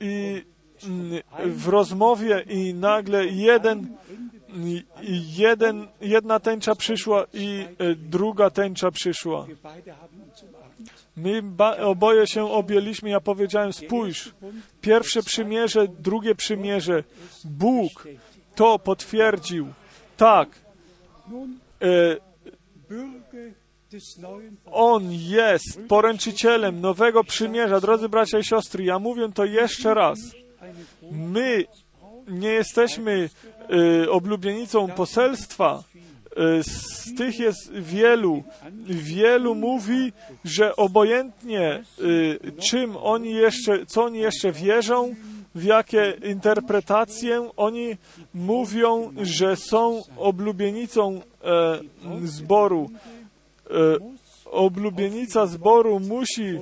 i 0.00 0.42
mm, 0.84 1.22
w 1.44 1.68
rozmowie 1.68 2.44
i 2.48 2.74
nagle 2.74 3.26
jeden, 3.26 3.96
jeden, 5.36 5.86
jedna 6.00 6.40
tęcza 6.40 6.74
przyszła 6.74 7.26
i 7.34 7.66
e, 7.78 7.94
druga 7.94 8.50
tęcza 8.50 8.90
przyszła. 8.90 9.46
My 11.16 11.42
oboje 11.80 12.26
się 12.26 12.50
objęliśmy, 12.50 13.10
ja 13.10 13.20
powiedziałem, 13.20 13.72
spójrz, 13.72 14.34
pierwsze 14.80 15.22
przymierze, 15.22 15.88
drugie 15.88 16.34
przymierze, 16.34 17.04
Bóg 17.44 18.08
to 18.58 18.78
potwierdził. 18.78 19.68
Tak, 20.16 20.48
e, 21.82 22.16
On 24.70 25.12
jest 25.12 25.80
poręczycielem 25.88 26.80
nowego 26.80 27.24
przymierza. 27.24 27.80
Drodzy 27.80 28.08
bracia 28.08 28.38
i 28.38 28.44
siostry, 28.44 28.84
ja 28.84 28.98
mówię 28.98 29.28
to 29.34 29.44
jeszcze 29.44 29.94
raz. 29.94 30.18
My 31.12 31.64
nie 32.28 32.48
jesteśmy 32.48 33.30
y, 34.02 34.10
oblubienicą 34.10 34.88
poselstwa. 34.88 35.82
Y, 36.58 36.62
z 36.62 37.14
tych 37.16 37.38
jest 37.38 37.72
wielu. 37.72 38.42
Wielu 38.86 39.54
mówi, 39.54 40.12
że 40.44 40.76
obojętnie 40.76 41.84
czym 42.60 42.96
oni 42.96 43.34
jeszcze, 43.34 43.86
co 43.86 44.04
oni 44.04 44.18
jeszcze 44.18 44.52
wierzą, 44.52 45.14
w 45.54 45.64
jakie 45.64 46.16
interpretacje, 46.24 47.50
oni 47.56 47.96
mówią, 48.34 49.12
że 49.16 49.56
są 49.56 50.02
oblubienicą 50.16 51.20
e, 51.44 51.80
zboru. 52.24 52.90
E, 53.70 53.74
oblubienica 54.50 55.46
zboru 55.46 56.00
musi 56.00 56.60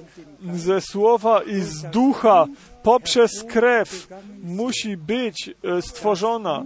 ze 0.55 0.81
słowa 0.81 1.43
i 1.43 1.61
z 1.61 1.83
ducha 1.83 2.47
poprzez 2.83 3.45
krew 3.45 4.09
musi 4.43 4.97
być 4.97 5.51
e, 5.51 5.83
stworzona. 5.83 6.65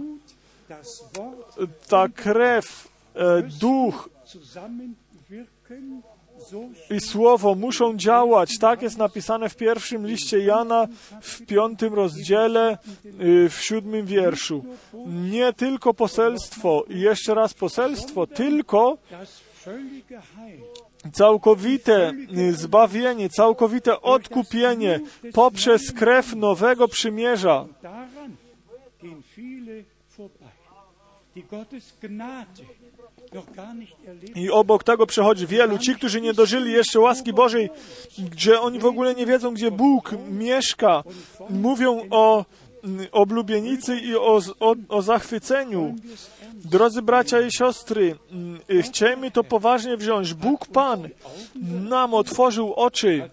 Wort 1.13 1.59
Ta 1.87 2.07
krew, 2.09 2.87
e, 3.15 3.41
duch 3.43 4.09
i 6.89 6.99
słowo 6.99 7.55
muszą 7.55 7.97
działać. 7.97 8.57
Tak 8.57 8.81
jest 8.81 8.97
napisane 8.97 9.49
w 9.49 9.55
pierwszym 9.55 10.07
liście 10.07 10.39
Jana 10.39 10.87
w 11.21 11.45
piątym 11.45 11.93
rozdziale, 11.93 12.77
y, 13.21 13.49
w 13.49 13.61
siódmym 13.61 14.05
wierszu. 14.05 14.65
Nie 15.05 15.53
tylko 15.53 15.93
poselstwo, 15.93 16.83
i 16.89 16.99
jeszcze 16.99 17.33
raz 17.33 17.53
poselstwo, 17.53 18.27
tylko 18.27 18.97
całkowite 21.13 22.13
y, 22.37 22.53
zbawienie, 22.53 23.29
całkowite 23.29 24.01
odkupienie 24.01 24.99
poprzez 25.33 25.91
krew 25.91 26.35
nowego 26.35 26.87
przymierza. 26.87 27.65
Die 31.35 31.43
Gottes 31.43 31.93
Gnade 32.01 32.63
I 34.35 34.49
obok 34.49 34.83
tego 34.83 35.07
przechodzi 35.07 35.47
wielu, 35.47 35.77
ci, 35.77 35.95
którzy 35.95 36.21
nie 36.21 36.33
dożyli 36.33 36.71
jeszcze 36.71 36.99
łaski 36.99 37.33
Bożej, 37.33 37.69
gdzie 38.17 38.61
oni 38.61 38.79
w 38.79 38.85
ogóle 38.85 39.15
nie 39.15 39.25
wiedzą, 39.25 39.53
gdzie 39.53 39.71
Bóg 39.71 40.15
mieszka. 40.29 41.03
Mówią 41.49 42.07
o 42.09 42.45
mm, 42.83 43.07
oblubienicy 43.11 43.99
i 43.99 44.15
o, 44.15 44.39
o, 44.59 44.75
o 44.89 45.01
zachwyceniu. 45.01 45.95
Drodzy 46.53 47.01
bracia 47.01 47.41
i 47.41 47.51
siostry, 47.51 48.15
mm, 48.31 48.59
y, 48.71 48.81
chciejmy 48.81 49.31
to 49.31 49.43
poważnie 49.43 49.97
wziąć. 49.97 50.33
Bóg 50.33 50.65
Pan 50.65 51.09
nam 51.89 52.13
otworzył 52.13 52.73
oczy 52.73 53.29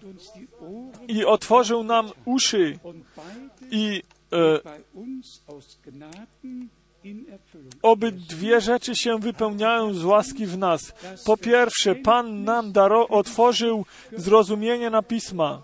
i 1.07 1.25
otworzył 1.25 1.83
nam 1.83 2.09
uszy 2.25 2.79
i 3.71 4.03
e, 4.33 4.59
obydwie 7.81 8.61
rzeczy 8.61 8.95
się 8.95 9.19
wypełniają 9.19 9.93
z 9.93 10.03
łaski 10.03 10.45
w 10.45 10.57
nas. 10.57 10.93
Po 11.25 11.37
pierwsze, 11.37 11.95
Pan 11.95 12.43
nam 12.43 12.71
daro, 12.71 13.07
otworzył 13.07 13.85
zrozumienie 14.17 14.89
na 14.89 15.01
pisma. 15.01 15.61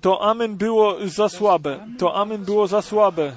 To 0.00 0.22
amen 0.22 0.56
było 0.56 0.96
za 1.08 1.28
słabe. 1.28 1.86
To 1.98 2.14
amen 2.14 2.44
było 2.44 2.66
za 2.66 2.82
słabe. 2.82 3.32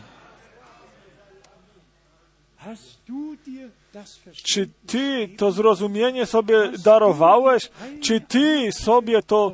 Czy 4.33 4.69
ty 4.87 5.29
to 5.37 5.51
zrozumienie 5.51 6.25
sobie 6.25 6.71
darowałeś? 6.83 7.69
Czy 8.01 8.21
ty 8.21 8.71
sobie 8.71 9.23
to, 9.23 9.53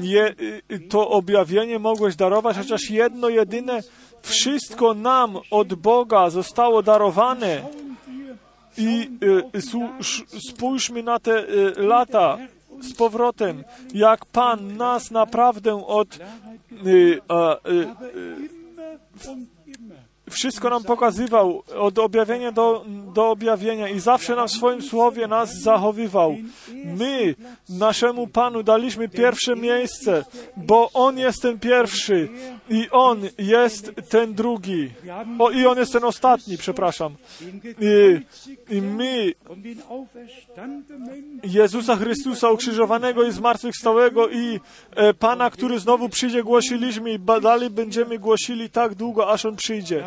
je, 0.00 0.34
to 0.90 1.10
objawienie 1.10 1.78
mogłeś 1.78 2.16
darować? 2.16 2.56
Chociaż 2.56 2.90
jedno, 2.90 3.28
jedyne, 3.28 3.80
wszystko 4.22 4.94
nam 4.94 5.38
od 5.50 5.74
Boga 5.74 6.30
zostało 6.30 6.82
darowane. 6.82 7.62
I 8.76 9.10
y, 9.56 10.40
spójrzmy 10.40 11.02
na 11.02 11.18
te 11.18 11.48
y, 11.48 11.74
lata. 11.76 12.38
z 12.80 12.94
powrotem, 12.94 13.64
jak 13.94 14.26
Pan 14.26 14.76
nas 14.76 15.10
naprawdę 15.10 15.86
od 15.86 16.18
wszystko 20.30 20.70
nam 20.70 20.84
pokazywał 20.84 21.62
od 21.76 21.98
objawienia 21.98 22.52
do, 22.52 22.84
do 23.14 23.30
objawienia 23.30 23.88
i 23.88 24.00
zawsze 24.00 24.36
nam 24.36 24.48
w 24.48 24.52
swoim 24.52 24.82
słowie 24.82 25.26
nas 25.26 25.60
zachowywał. 25.62 26.36
My 26.84 27.34
naszemu 27.68 28.26
Panu 28.26 28.62
daliśmy 28.62 29.08
pierwsze 29.08 29.56
miejsce, 29.56 30.24
bo 30.56 30.90
On 30.94 31.18
jest 31.18 31.42
ten 31.42 31.58
pierwszy 31.58 32.28
i 32.70 32.88
On 32.90 33.20
jest 33.38 33.92
ten 34.08 34.34
drugi. 34.34 34.90
O, 35.38 35.50
i 35.50 35.66
On 35.66 35.78
jest 35.78 35.92
ten 35.92 36.04
ostatni, 36.04 36.58
przepraszam. 36.58 37.14
I, 37.80 38.20
i 38.74 38.82
my 38.82 39.32
Jezusa 41.44 41.96
Chrystusa 41.96 42.50
ukrzyżowanego 42.50 43.24
i 43.24 43.32
zmartwychwstałego 43.32 44.28
i 44.28 44.60
e, 44.96 45.14
Pana, 45.14 45.50
który 45.50 45.78
znowu 45.78 46.08
przyjdzie, 46.08 46.42
głosiliśmy 46.42 47.12
i 47.12 47.18
dalej 47.42 47.70
będziemy 47.70 48.18
głosili 48.18 48.70
tak 48.70 48.94
długo, 48.94 49.30
aż 49.30 49.46
On 49.46 49.56
przyjdzie. 49.56 50.04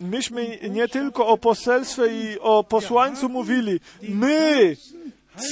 Myśmy 0.00 0.58
nie 0.70 0.88
tylko 0.88 1.26
o 1.26 1.38
poselstwie 1.38 2.06
i 2.06 2.38
o 2.40 2.64
posłańcu 2.64 3.28
mówili, 3.28 3.80
my 4.02 4.76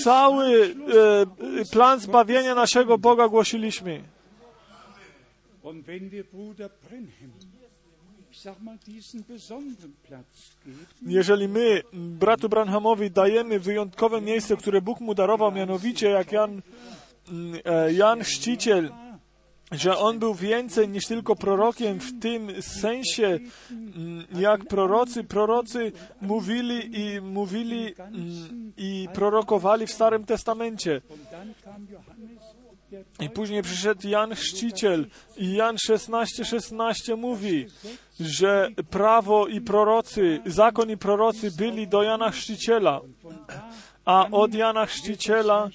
cały 0.04 0.74
e, 1.62 1.64
plan 1.72 2.00
zbawienia 2.00 2.54
naszego 2.54 2.98
Boga 2.98 3.28
głosiliśmy. 3.28 4.02
Jeżeli 11.06 11.48
my 11.48 11.82
bratu 11.92 12.48
Branhamowi 12.48 13.10
dajemy 13.10 13.60
wyjątkowe 13.60 14.20
miejsce, 14.20 14.56
które 14.56 14.82
Bóg 14.82 15.00
mu 15.00 15.14
darował, 15.14 15.52
mianowicie 15.52 16.10
jak 16.10 16.32
Jan, 16.32 16.62
mm, 17.28 17.60
e, 17.64 17.92
Jan 17.92 18.22
Chrzciciel, 18.22 18.90
że 19.72 19.98
on 19.98 20.18
był 20.18 20.34
więcej 20.34 20.88
niż 20.88 21.06
tylko 21.06 21.36
prorokiem 21.36 22.00
w 22.00 22.20
tym 22.20 22.62
sensie, 22.62 23.38
mm, 23.70 24.26
jak 24.34 24.64
prorocy, 24.64 25.24
prorocy 25.24 25.92
mówili 26.20 27.00
i 27.00 27.20
mówili 27.20 27.94
mm, 27.98 28.72
i 28.76 29.08
prorokowali 29.14 29.86
w 29.86 29.92
Starym 29.92 30.24
Testamencie. 30.24 31.00
I 33.20 33.30
później 33.30 33.62
przyszedł 33.62 34.08
Jan 34.08 34.34
Chrzciciel 34.34 35.06
i 35.36 35.54
Jan 35.54 35.76
16:16 35.76 36.44
16 36.44 37.16
mówi, 37.16 37.66
że 38.20 38.68
prawo 38.90 39.46
i 39.46 39.60
prorocy, 39.60 40.40
zakon 40.46 40.90
i 40.90 40.96
prorocy 40.96 41.50
byli 41.58 41.88
do 41.88 42.02
Jana 42.02 42.30
Chrzciciela, 42.30 43.00
a 44.04 44.28
od 44.30 44.54
Jana 44.54 44.86
Chrzciciela 44.86 45.68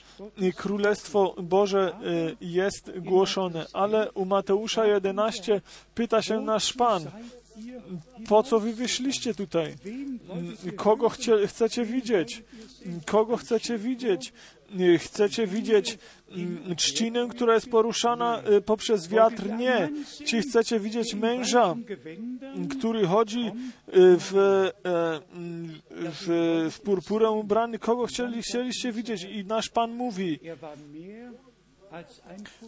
Królestwo 0.56 1.36
Boże 1.38 1.94
y, 2.04 2.38
jest 2.42 2.92
głoszone. 3.00 3.66
Ale 3.74 4.12
u 4.12 4.26
Mateusza 4.26 4.86
11 4.86 5.62
pyta 5.96 6.22
się 6.22 6.40
nasz 6.40 6.74
Pan, 6.74 7.06
po 8.28 8.44
co 8.44 8.60
wy 8.60 8.74
wyszliście 8.74 9.34
tutaj? 9.34 9.76
Kogo 10.76 11.10
chcie, 11.10 11.48
chcecie 11.48 11.86
widzieć? 11.86 12.44
Kogo 13.06 13.38
chcecie 13.38 13.78
widzieć? 13.78 14.34
Chcecie 14.98 15.48
widzieć 15.48 15.98
mm, 16.32 16.76
trzcinę, 16.76 17.28
która 17.28 17.54
jest 17.54 17.70
poruszana 17.70 18.42
y, 18.58 18.62
poprzez 18.62 19.08
wiatr? 19.08 19.50
Nie. 19.58 19.90
Czy 20.26 20.42
chcecie 20.42 20.80
widzieć 20.80 21.14
męża, 21.14 21.76
który 22.78 23.08
chodzi 23.08 23.40
y, 23.48 23.52
w, 23.96 24.36
e, 24.36 24.72
mm, 25.34 25.80
w, 25.90 26.70
w 26.72 26.82
purpurę 26.82 27.30
ubrany? 27.30 27.80
Kogo 27.80 28.06
chcieli, 28.06 28.42
chcieliście 28.42 28.92
widzieć? 28.92 29.24
I 29.24 29.46
nasz 29.46 29.70
Pan 29.70 29.92
mówi, 29.92 30.40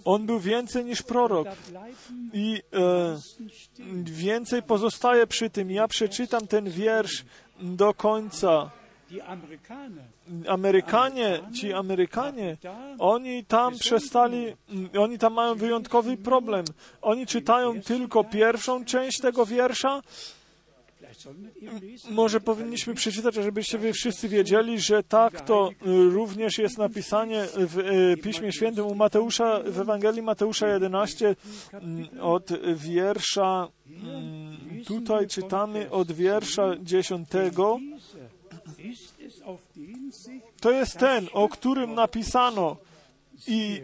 on 0.05 0.25
był 0.25 0.39
więcej 0.39 0.85
niż 0.85 1.01
prorok. 1.01 1.47
I 2.33 2.61
e, 2.73 3.17
więcej 4.03 4.63
pozostaje 4.63 5.27
przy 5.27 5.49
tym. 5.49 5.71
Ja 5.71 5.87
przeczytam 5.87 6.47
ten 6.47 6.69
wiersz 6.69 7.25
do 7.61 7.93
końca. 7.93 8.71
Amerykanie, 10.47 11.39
ci 11.53 11.73
Amerykanie, 11.73 12.57
oni 12.99 13.45
tam 13.45 13.73
przestali, 13.79 14.55
oni 14.99 15.17
tam 15.17 15.33
mają 15.33 15.55
wyjątkowy 15.55 16.17
problem. 16.17 16.65
Oni 17.01 17.27
czytają 17.27 17.81
tylko 17.81 18.23
pierwszą 18.23 18.85
część 18.85 19.19
tego 19.21 19.45
wiersza. 19.45 20.01
Vielleicht 21.01 21.10
sollen 21.10 21.10
wir 21.10 21.10
eben 21.10 21.10
lesen. 21.10 21.10
Może 22.09 22.39
powinniśmy 22.39 22.93
przeczytać, 22.93 23.35
żebyście 23.35 23.77
wy 23.77 23.93
wszyscy 23.93 24.29
wiedzieli, 24.29 24.79
że 24.79 25.03
tak 25.03 25.41
to 25.41 25.69
y, 25.69 25.73
również 26.09 26.57
jest 26.57 26.77
napisanie 26.77 27.45
w 27.57 27.77
y, 27.77 28.17
Piśmie 28.17 28.51
Świętym 28.51 28.85
u 28.85 28.95
Mateusza, 28.95 29.59
w 29.65 29.79
Ewangelii 29.79 30.21
Mateusza 30.21 30.67
11 30.67 31.35
mm, 31.73 32.07
od 32.21 32.49
wiersza, 32.75 33.67
mm, 33.87 34.85
tutaj 34.85 35.27
czytamy 35.27 35.91
od 35.91 36.11
wiersza 36.11 36.75
10. 36.81 37.29
Dieser 37.29 38.31
ist 38.77 39.19
es, 39.19 39.41
auf 39.41 39.59
den 39.75 40.11
sich 40.11 40.41
To 40.61 40.71
jest 40.71 40.97
ten, 40.97 41.27
o 41.33 41.49
którym 41.49 41.93
napisano 41.93 42.77
i 43.47 43.81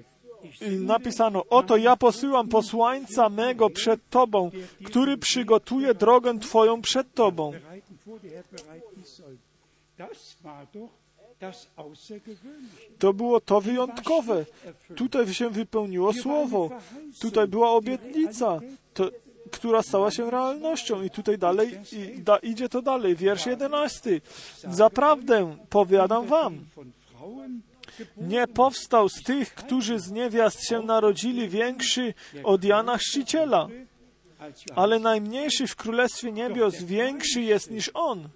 napisano, 0.80 1.44
oto 1.50 1.78
ja 1.78 1.96
posyłam 1.96 2.48
posłańca 2.48 3.30
mego 3.30 3.70
przed 3.70 4.10
Tobą, 4.10 4.52
który 4.84 5.18
przygotuje 5.18 5.94
drogę 5.94 6.40
Twoją 6.40 6.82
przed 6.82 7.14
Tobą. 7.14 7.52
To 13.00 13.14
było 13.14 13.42
to 13.42 13.62
wyjątkowe. 13.62 14.46
Tutaj 14.96 15.34
się 15.34 15.50
wypełniło 15.50 16.14
słowo. 16.14 16.70
Tutaj 17.22 17.48
była 17.48 17.72
obietnica, 17.72 18.60
to, 18.94 19.10
która 19.52 19.84
stała 19.84 20.12
się 20.12 20.32
realnością. 20.32 21.04
I 21.04 21.10
tutaj 21.10 21.38
dalej, 21.38 21.80
i 21.92 22.22
da, 22.22 22.38
idzie 22.38 22.70
to 22.70 22.82
dalej. 22.82 23.16
Wiersz 23.16 23.46
jedenasty. 23.46 24.22
Zaprawdę 24.70 25.58
powiadam 25.70 26.26
wam, 26.26 26.66
nie 28.18 28.48
powstał 28.48 29.10
z 29.10 29.24
tych, 29.24 29.56
którzy 29.56 30.00
z 30.00 30.12
niewiast 30.12 30.68
się 30.68 30.82
narodzili, 30.82 31.50
większy 31.50 32.14
od 32.44 32.64
Jana 32.64 32.98
Chrzciciela. 32.98 33.68
Ale 34.76 35.00
najmniejszy 35.00 35.68
w 35.68 35.76
Królestwie 35.76 36.32
Niebios 36.32 36.84
większy 36.84 37.42
jest 37.42 37.72
niż 37.72 37.92
on. 37.94 38.30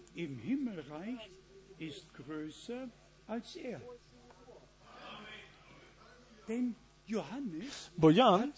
Bo 7.98 8.12
Jan, 8.12 8.52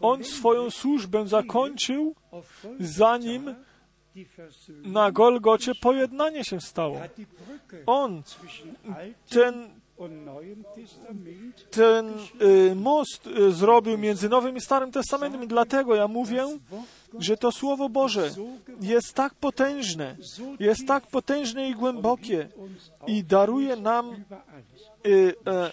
on 0.00 0.24
swoją 0.24 0.70
służbę 0.70 1.28
zakończył, 1.28 2.14
zanim 2.80 3.54
na 4.68 5.12
Golgocie 5.12 5.72
pojednanie 5.74 6.44
się 6.44 6.60
stało. 6.60 7.00
On, 7.86 8.22
ten, 9.28 9.80
ten 11.70 12.12
y, 12.42 12.74
most 12.74 13.26
y, 13.26 13.52
zrobił 13.52 13.98
między 13.98 14.28
Nowym 14.28 14.56
i 14.56 14.60
Starym 14.60 14.92
Testamentem 14.92 15.44
i 15.44 15.46
dlatego 15.46 15.94
ja 15.94 16.08
mówię, 16.08 16.58
że 17.18 17.36
to 17.36 17.52
Słowo 17.52 17.88
Boże 17.88 18.30
jest 18.80 19.14
tak 19.14 19.34
potężne, 19.34 20.16
jest 20.60 20.86
tak 20.86 21.06
potężne 21.06 21.68
i 21.68 21.74
głębokie 21.74 22.48
i 23.06 23.24
daruje 23.24 23.76
nam 23.76 24.24
y, 25.06 25.34
e, 25.46 25.70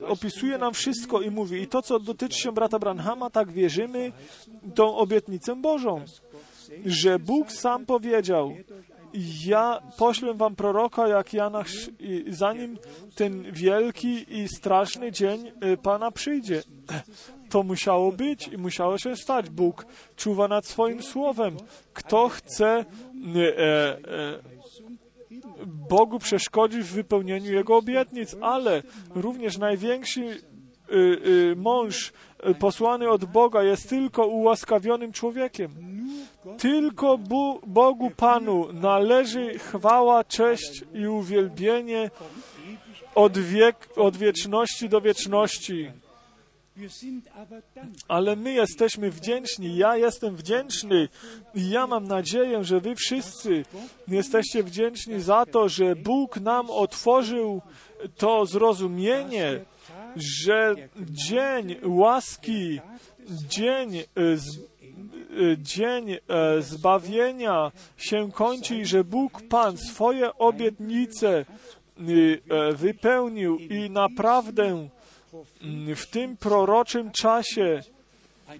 y, 0.00 0.06
opisuje 0.06 0.58
nam 0.58 0.74
wszystko 0.74 1.20
i 1.22 1.30
mówi, 1.30 1.62
i 1.62 1.66
to, 1.66 1.82
co 1.82 1.98
dotyczy 1.98 2.38
się 2.38 2.52
brata 2.52 2.78
Branhama, 2.78 3.30
tak 3.30 3.52
wierzymy 3.52 4.12
tą 4.74 4.96
obietnicę 4.96 5.56
Bożą, 5.56 6.04
że 6.84 7.18
Bóg 7.18 7.52
sam 7.52 7.86
powiedział, 7.86 8.54
ja 9.46 9.82
poślę 9.98 10.34
wam 10.34 10.56
proroka 10.56 11.08
jak 11.08 11.32
Jana, 11.32 11.64
zanim 12.28 12.78
ten 13.14 13.52
wielki 13.52 14.38
i 14.38 14.48
straszny 14.48 15.12
dzień 15.12 15.52
y, 15.64 15.76
Pana 15.76 16.10
przyjdzie. 16.10 16.62
To 17.50 17.62
musiało 17.62 18.12
być 18.12 18.48
i 18.48 18.58
musiało 18.58 18.98
się 18.98 19.16
stać. 19.16 19.50
Bóg 19.50 19.86
czuwa 20.16 20.48
nad 20.48 20.66
swoim 20.66 21.02
słowem. 21.02 21.56
Kto 21.92 22.28
chce 22.28 22.84
y, 23.36 23.58
e, 23.58 23.62
e, 23.62 24.50
Bogu 25.66 26.18
przeszkodzi 26.18 26.82
w 26.82 26.92
wypełnieniu 26.92 27.52
Jego 27.52 27.76
obietnic, 27.76 28.36
ale 28.40 28.82
również 29.14 29.58
największy 29.58 30.20
y, 30.92 31.54
mąż 31.56 32.12
posłany 32.58 33.08
od 33.08 33.24
Boga 33.24 33.62
jest 33.62 33.88
tylko 33.88 34.26
ułaskawionym 34.26 35.12
człowiekiem. 35.12 35.70
Tylko 36.58 37.18
Bu, 37.18 37.60
Bogu 37.66 38.10
Panu 38.10 38.72
należy 38.72 39.58
chwała, 39.58 40.24
cześć 40.24 40.84
i 40.94 41.06
uwielbienie 41.06 42.10
od, 43.14 43.38
wiek, 43.38 43.88
od 43.96 44.16
wieczności 44.16 44.88
do 44.88 45.00
wieczności. 45.00 45.90
Ale 48.08 48.36
my 48.36 48.52
jesteśmy 48.52 49.10
wdzięczni, 49.10 49.76
ja 49.76 49.96
jestem 49.96 50.36
wdzięczny 50.36 51.08
i 51.54 51.70
ja 51.70 51.86
mam 51.86 52.04
nadzieję, 52.04 52.64
że 52.64 52.80
wy 52.80 52.94
wszyscy 52.94 53.64
jesteście 54.08 54.62
wdzięczni 54.62 55.20
za 55.20 55.46
to, 55.46 55.68
że 55.68 55.96
Bóg 55.96 56.40
nam 56.40 56.70
otworzył 56.70 57.62
to 58.16 58.46
zrozumienie, 58.46 59.60
że 60.16 60.74
dzień 61.00 61.76
łaski, 61.84 62.80
dzień, 63.48 63.96
e, 63.96 64.04
dzień 65.58 66.12
e, 66.12 66.18
zbawienia 66.62 67.72
się 67.96 68.32
kończy 68.32 68.76
i 68.76 68.86
że 68.86 69.04
Bóg 69.04 69.42
Pan 69.48 69.78
swoje 69.78 70.34
obietnice 70.34 71.44
y, 72.08 72.42
e, 72.50 72.72
wypełnił 72.72 73.58
i 73.58 73.90
naprawdę 73.90 74.88
mm, 75.62 75.96
w 75.96 76.06
tym 76.06 76.36
proroczym 76.36 77.10
czasie 77.10 77.82
e, 78.46 78.58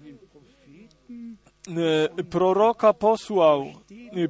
proroka 2.23 2.93
posłał, 2.93 3.73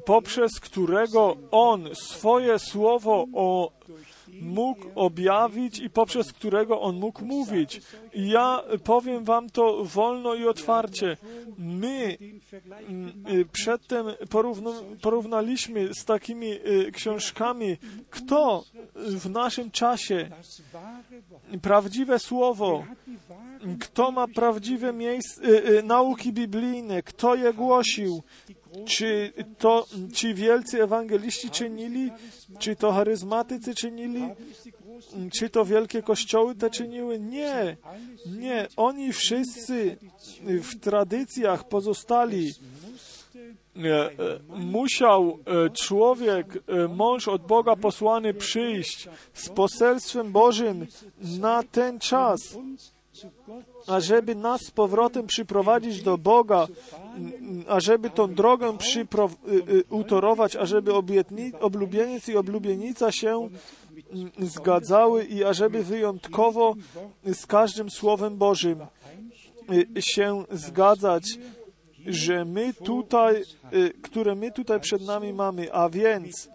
poprzez 0.04 0.60
którego 0.60 1.36
on 1.50 1.88
swoje 1.94 2.58
słowo 2.58 3.26
o 3.34 3.72
mógł 4.40 4.86
objawić 4.94 5.78
i 5.78 5.90
poprzez 5.90 6.32
którego 6.32 6.80
on 6.80 6.96
mógł 6.96 7.24
mówić. 7.24 7.80
Ja 8.14 8.62
powiem 8.84 9.24
wam 9.24 9.50
to 9.50 9.84
wolno 9.84 10.34
i 10.34 10.46
otwarcie. 10.46 11.16
My 11.58 12.18
y, 13.30 13.44
przedtem 13.52 14.06
porównaliśmy 15.00 15.94
z 15.94 16.04
takimi 16.04 16.52
y, 16.52 16.92
książkami, 16.92 17.76
kto 18.10 18.64
w 18.94 19.30
naszym 19.30 19.70
czasie 19.70 20.30
prawdziwe 21.62 22.18
słowo, 22.18 22.84
kto 23.80 24.10
ma 24.10 24.28
prawdziwe 24.28 24.92
miejsce, 24.92 25.42
y, 25.44 25.82
nauki 25.82 26.32
biblijne, 26.32 27.02
kto 27.02 27.34
je 27.34 27.54
głosił, 27.54 28.22
czy 28.84 29.32
to 29.58 29.86
ci 30.12 30.34
wielcy 30.34 30.82
ewangeliści 30.82 31.50
czynili, 31.50 32.10
czy 32.58 32.76
to 32.76 32.92
charyzmatycy 32.92 33.74
czynili, 33.74 34.22
czy 35.32 35.50
to 35.50 35.64
wielkie 35.64 36.02
kościoły 36.02 36.54
te 36.54 36.70
czyniły? 36.70 37.18
Nie, 37.20 37.76
nie. 38.26 38.68
Oni 38.76 39.12
wszyscy 39.12 39.96
w 40.44 40.80
tradycjach 40.80 41.68
pozostali. 41.68 42.52
E, 43.76 44.10
Musiał 44.48 45.38
e, 45.46 45.70
człowiek, 45.70 46.46
e, 46.56 46.88
mąż 46.88 47.28
od 47.28 47.46
Boga 47.46 47.76
posłany 47.76 48.34
przyjść 48.34 49.08
z 49.34 49.48
poselstwem 49.48 50.32
Bożym 50.32 50.86
na 51.40 51.62
ten 51.62 51.98
czas, 51.98 52.40
ażeby 53.86 54.34
nas 54.34 54.60
z 54.60 54.70
powrotem 54.70 55.26
przyprowadzić 55.26 56.02
do 56.02 56.18
Boga, 56.18 56.66
ażeby 57.68 58.10
tą 58.10 58.34
drogę 58.34 58.70
y, 58.70 59.72
y, 59.72 59.84
utorować, 59.90 60.56
ażeby 60.56 60.92
oblubieniec 61.60 62.28
i 62.28 62.36
oblubienica 62.36 63.12
się 63.12 63.48
m, 64.12 64.30
zgadzały 64.38 65.24
i 65.24 65.44
ażeby 65.44 65.82
wyjątkowo 65.82 66.74
z 67.24 67.46
każdym 67.46 67.90
Słowem 67.90 68.36
Bożym 68.36 68.80
y, 69.72 70.02
się 70.02 70.44
zgadzać, 70.50 71.24
że 72.06 72.44
my 72.44 72.74
tutaj, 72.74 73.42
które 74.02 74.34
my 74.34 74.52
tutaj 74.52 74.80
przed 74.80 75.02
nami 75.02 75.32
mamy, 75.32 75.72
a 75.72 75.88
więc 75.88 76.48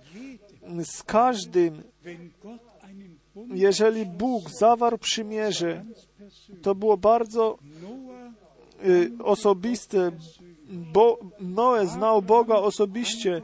z 0.84 1.04
każdym, 1.04 1.84
jeżeli 3.54 4.06
Bóg 4.06 4.50
zawarł 4.50 4.98
przymierze, 4.98 5.86
to 6.62 6.76
było 6.76 6.98
bardzo 6.98 7.58
osobiste, 9.24 10.12
bo 10.70 11.20
Noe 11.40 11.88
znał 11.88 12.22
Boga 12.22 12.56
osobiście, 12.56 13.42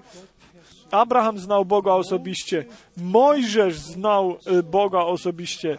Abraham 0.92 1.40
znał 1.40 1.66
Boga 1.66 1.94
osobiście, 1.94 2.66
Mojżesz 2.98 3.80
znał 3.80 4.38
y, 4.60 4.64
Boga 4.64 5.00
osobiście. 5.00 5.78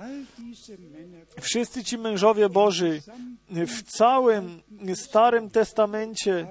Wszyscy 1.40 1.84
ci 1.84 1.98
mężowie 1.98 2.48
Boży 2.48 3.02
w 3.50 3.82
całym 3.82 4.62
Starym 4.94 5.50
Testamencie 5.50 6.46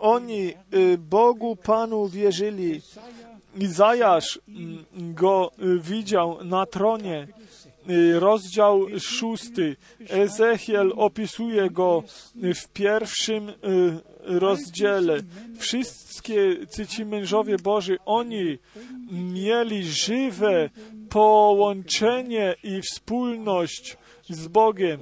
oni 0.00 0.54
y, 0.74 0.98
Bogu 0.98 1.56
Panu 1.56 2.08
wierzyli. 2.08 2.80
Izajasz 3.56 4.40
mm, 4.48 4.84
go 5.14 5.52
y, 5.62 5.80
widział 5.80 6.44
na 6.44 6.66
tronie. 6.66 7.26
Y, 7.88 8.20
Rozdział 8.20 8.86
szósty. 9.00 9.76
Ezechiel 10.08 10.92
opisuje 10.96 11.70
go 11.70 12.02
w 12.34 12.68
pierwszym 12.68 13.48
y, 13.48 13.54
rozdziale. 14.24 15.20
Wszystkie 15.58 16.56
ci 16.88 17.04
mężowie 17.04 17.56
Boży, 17.58 17.98
oni 18.04 18.58
mieli 19.10 19.84
żywe 19.84 20.70
połączenie 21.08 22.54
i 22.62 22.80
wspólność 22.82 23.96
z 24.28 24.48
Bogiem. 24.48 25.00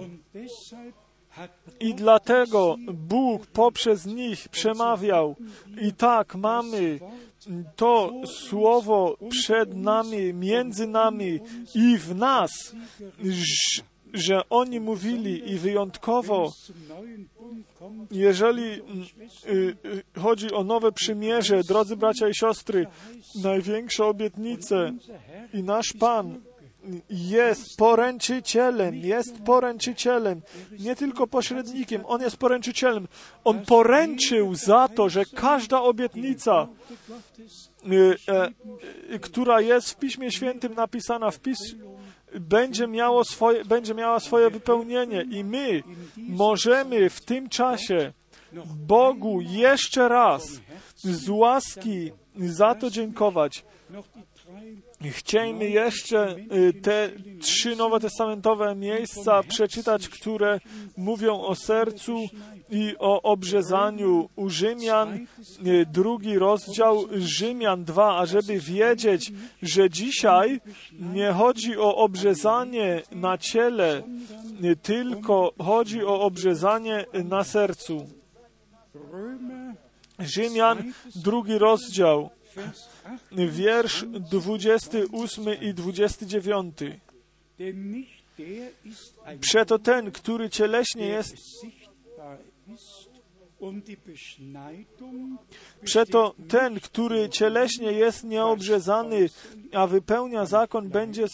I 1.81 1.94
dlatego 1.94 2.77
Bóg 2.93 3.47
poprzez 3.47 4.06
nich 4.06 4.48
przemawiał. 4.48 5.36
I 5.81 5.93
tak 5.93 6.35
mamy 6.35 6.98
to 7.77 8.12
słowo 8.27 9.16
przed 9.31 9.77
nami, 9.77 10.35
między 10.35 10.86
nami 10.86 11.40
i 11.74 11.98
w 11.98 12.15
nas, 12.15 12.74
że 14.12 14.48
oni 14.51 14.81
mówili 14.81 15.52
i 15.52 15.59
wyjątkowo, 15.59 16.52
jeżeli 18.10 18.81
mm, 18.81 19.06
y, 19.47 19.77
y, 20.16 20.20
chodzi 20.20 20.52
o 20.52 20.65
nowe 20.65 20.93
przymierze, 20.93 21.65
drodzy 21.65 21.97
bracia 21.97 22.28
i 22.28 22.35
siostry, 22.35 22.86
największe 23.43 24.05
obietnice 24.05 24.93
i 25.55 25.62
nasz 25.62 25.93
Pan 26.01 26.40
jest 27.10 27.76
poręczycielem, 27.76 28.94
jest 28.94 29.42
poręczycielem, 29.42 30.42
nie 30.78 30.96
tylko 30.96 31.26
pośrednikiem, 31.26 32.02
On 32.06 32.20
jest 32.20 32.36
poręczycielem. 32.36 33.09
On 33.44 33.64
poręczył 33.64 34.55
za 34.55 34.88
to, 34.88 35.09
że 35.09 35.24
każda 35.24 35.82
obietnica, 35.82 36.68
e, 37.84 39.14
y, 39.14 39.18
która 39.18 39.60
jest 39.60 39.90
w 39.90 39.96
Piśmie 39.96 40.32
Świętym 40.32 40.74
napisana 40.74 41.30
w 41.30 41.38
pis 41.38 41.59
będzie, 42.40 42.86
miało 42.86 43.24
swoje, 43.24 43.64
będzie 43.64 43.94
miała 43.94 44.20
swoje 44.20 44.50
wypełnienie 44.50 45.22
i 45.30 45.44
my 45.44 45.82
możemy 46.16 47.10
w 47.10 47.20
tym 47.20 47.48
czasie 47.48 48.12
Bogu 48.86 49.40
jeszcze 49.40 50.09
raz 50.09 50.60
z 50.96 51.28
łaski 51.28 52.12
za 52.36 52.74
to 52.74 52.90
dziękować. 52.90 53.64
Chcielibyśmy 55.04 55.70
jeszcze 55.70 56.36
y, 56.52 56.72
te 56.72 57.10
trzy 57.40 57.76
nowotestamentowe 57.76 58.74
miejsca 58.74 59.42
przeczytać, 59.42 60.08
które 60.08 60.60
mówią 60.96 61.40
o 61.40 61.54
sercu 61.54 62.16
i 62.70 62.94
o 62.98 63.22
obrzezaniu 63.22 64.28
u 64.36 64.48
Rzymian, 64.48 65.26
y, 65.66 65.86
drugi 65.92 66.38
rozdział 66.38 67.04
Rzymian 67.12 67.84
2, 67.84 68.18
ażeby 68.18 68.60
wiedzieć, 68.60 69.32
że 69.62 69.90
dzisiaj 69.90 70.60
nie 70.92 71.32
chodzi 71.32 71.76
o 71.76 71.96
obrzezanie 71.96 73.02
na 73.12 73.38
ciele, 73.38 74.02
y, 74.64 74.76
tylko 74.76 75.52
chodzi 75.58 76.04
o 76.04 76.20
obrzezanie 76.20 77.04
na 77.24 77.44
sercu. 77.44 78.06
Rzymian, 80.18 80.92
drugi 81.14 81.58
rozdział, 81.58 82.30
Vers 82.58 82.88
8, 82.88 82.97
wiersz 83.32 84.05
28 84.30 85.48
i 85.62 85.74
29. 85.74 86.76
denn 87.59 87.90
nicht 87.90 88.24
der 88.39 88.70
ist 88.85 89.18
ein 89.24 89.40
Przeto 89.40 89.78
ten, 89.78 90.12
który 90.12 90.51
cieleśnie 90.51 91.06
jest, 91.06 91.36
przeto 95.85 96.35
ten, 96.48 96.80
który 96.80 97.28
cieleśnie 97.28 97.93
jest 97.93 98.24
nieobrzezany, 98.24 99.28
a 99.72 99.86
wypełnia 99.86 100.47
zakon, 100.47 100.89
będzie 100.89 101.26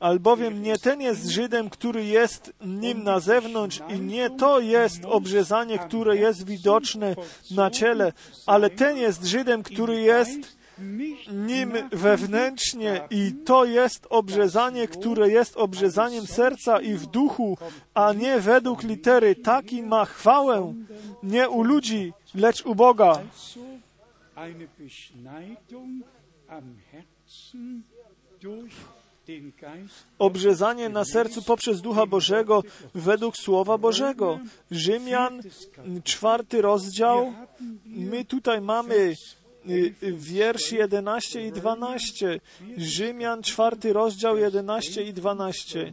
albowiem 0.00 0.62
nie 0.62 0.78
ten 0.78 1.00
jest 1.00 1.26
Żydem, 1.26 1.70
który 1.70 2.04
jest 2.04 2.52
nim 2.60 3.02
na 3.02 3.20
zewnątrz 3.20 3.80
i 3.88 4.00
nie 4.00 4.30
to 4.30 4.60
jest 4.60 5.04
obrzezanie, 5.04 5.78
które 5.78 6.16
jest 6.16 6.46
widoczne 6.46 7.16
na 7.50 7.70
ciele, 7.70 8.12
ale 8.46 8.70
ten 8.70 8.96
jest 8.96 9.24
Żydem, 9.24 9.62
który 9.62 10.00
jest 10.00 10.58
nim 11.32 11.72
wewnętrznie 11.92 13.00
i 13.10 13.32
to 13.44 13.64
jest 13.64 14.06
obrzezanie, 14.10 14.88
które 14.88 15.28
jest 15.28 15.56
obrzezaniem 15.56 16.26
serca 16.26 16.80
i 16.80 16.94
w 16.94 17.06
duchu, 17.06 17.58
a 17.94 18.12
nie 18.12 18.40
według 18.40 18.82
litery. 18.82 19.34
Taki 19.34 19.82
ma 19.82 20.04
chwałę 20.04 20.74
nie 21.22 21.48
u 21.48 21.62
ludzi, 21.62 22.12
lecz 22.34 22.66
u 22.66 22.74
Boga. 22.74 23.20
durch 28.40 28.97
obrzezanie 30.18 30.88
na 30.88 31.04
sercu 31.04 31.42
poprzez 31.42 31.80
Ducha 31.80 32.06
Bożego 32.06 32.62
według 32.94 33.36
Słowa 33.36 33.78
Bożego. 33.78 34.40
Rzymian, 34.70 35.42
czwarty 36.04 36.62
rozdział. 36.62 37.32
My 37.86 38.24
tutaj 38.24 38.60
mamy 38.60 38.94
y, 38.94 39.94
y, 40.02 40.12
wiersz 40.12 40.72
11 40.72 41.46
i 41.46 41.52
12. 41.52 42.40
Rzymian, 42.76 43.42
czwarty 43.42 43.92
rozdział 43.92 44.38
11 44.38 45.02
i 45.02 45.14
12. 45.14 45.92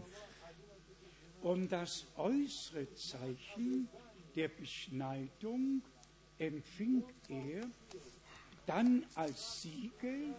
Und 1.44 1.70
das 1.70 2.06
äußere 2.18 2.88
Zeichen 2.96 3.88
der 4.36 4.50
Beschneidung 4.50 5.82
empfing 6.40 7.04
er 7.30 7.68
dann 8.66 9.06
als 9.16 9.62
Siegel 9.62 10.34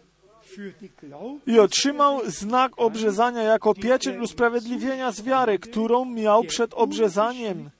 I 1.46 1.58
otrzymał 1.58 2.20
znak 2.30 2.72
obrzezania 2.76 3.42
jako 3.42 3.74
pieczęć 3.74 4.22
usprawiedliwienia 4.22 5.12
z 5.12 5.22
wiary, 5.22 5.58
którą 5.58 6.04
miał 6.04 6.44
przed 6.44 6.74
obrzezaniem, 6.74 7.70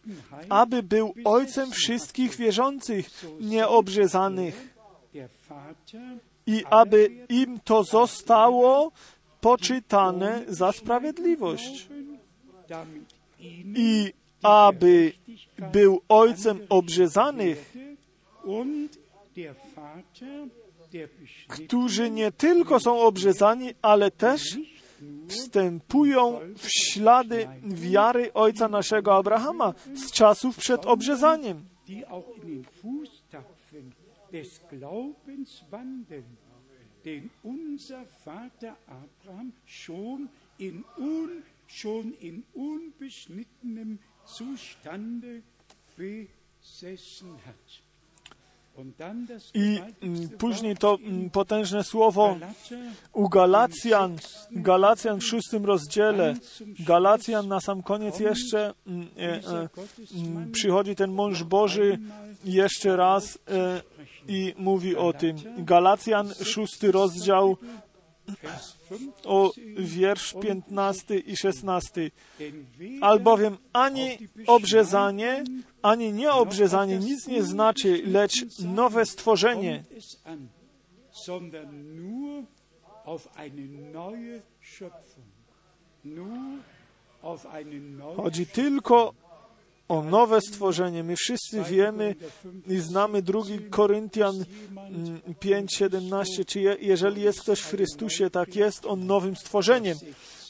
aby 0.49 0.83
był 0.83 1.15
ojcem 1.25 1.71
wszystkich 1.71 2.37
wierzących, 2.37 3.11
nieobrzezanych 3.41 4.77
i 6.47 6.65
aby 6.71 7.11
im 7.29 7.61
to 7.65 7.85
zostało 7.85 8.93
poczytane 9.41 10.43
za 10.49 10.73
sprawiedliwość. 10.73 11.89
I 13.77 14.13
aby 14.43 15.13
był 15.73 16.01
ojcem 16.09 16.61
obrzezanych, 16.69 17.75
którzy 21.49 22.11
nie 22.11 22.33
tylko 22.33 22.81
są 22.81 23.01
obrzezani, 23.01 23.71
ale 23.83 24.11
też 24.11 24.59
wstępują 25.29 26.41
w 26.57 26.69
ślady 26.69 27.49
wiary 27.65 28.33
ojca 28.33 28.69
naszego 28.69 29.17
Abrahama 29.17 29.75
z 29.95 30.11
czasów 30.13 30.57
przed 30.57 30.87
obrzezaniem. 30.87 31.65
den 37.05 37.31
unser 37.45 38.05
Vater 38.25 38.75
Abraham 38.89 39.53
schon 41.67 42.13
in 42.21 42.43
unbeschnittenem 42.55 43.99
Zustande 44.25 45.43
besessen 45.97 47.39
hat. 47.45 47.86
I 49.55 49.81
mm, 50.03 50.29
później 50.29 50.77
to 50.77 50.99
mm, 51.03 51.31
potężne 51.31 51.85
słowo 51.85 52.37
u 53.13 53.29
Galacjan, 53.29 54.17
Galacjan 54.51 55.21
w 55.21 55.25
szóstym 55.25 55.65
rozdziale. 55.65 56.35
Galacjan 56.79 57.49
na 57.49 57.61
sam 57.61 57.83
koniec 57.83 58.21
jeszcze 58.21 58.75
mm, 58.87 59.09
e, 59.19 59.23
e, 59.23 59.69
przychodzi 60.53 60.95
ten 60.95 61.13
mąż 61.13 61.43
Boży 61.43 61.99
jeszcze 62.45 62.97
raz 62.97 63.39
e, 63.49 63.83
i 64.29 64.55
mówi 64.59 64.97
o 64.97 65.13
tym. 65.13 65.37
Galacjan, 65.59 66.35
szósty 66.45 66.93
rozdział, 66.93 67.57
Vers 67.57 67.57
15, 67.57 67.86
o 69.25 69.53
wiersz 69.77 70.35
15 70.41 71.19
i 71.19 71.37
16. 71.37 72.11
denn 72.39 72.67
weder 72.79 73.05
Albowiem 73.05 73.57
ani 73.73 74.19
obrzezanie, 74.47 75.45
ani 75.83 76.13
nieobrzezanie 76.13 76.99
nic 76.99 77.27
nie 77.27 77.43
znaczy, 77.43 78.03
lecz 78.07 78.45
nowe 78.59 79.07
stworzenie. 79.07 79.85
Chodzi 88.17 88.47
tylko 88.47 89.15
o 89.89 90.03
nowe 90.03 90.41
stworzenie. 90.41 91.03
My 91.05 91.17
wszyscy 91.17 91.63
wiemy 91.63 92.15
i 92.67 92.77
znamy 92.77 93.23
drugi 93.23 93.59
Koryntian 93.59 94.45
mm, 94.77 95.21
5:17, 95.41 96.45
czy 96.47 96.61
je, 96.61 96.77
jeżeli 96.81 97.23
jest 97.23 97.41
ktoś 97.41 97.61
w 97.61 97.71
Chrystusie, 97.71 98.31
tak 98.31 98.57
jest 98.57 98.87
on 98.87 99.07
nowym 99.07 99.37
stworzeniem. 99.37 99.99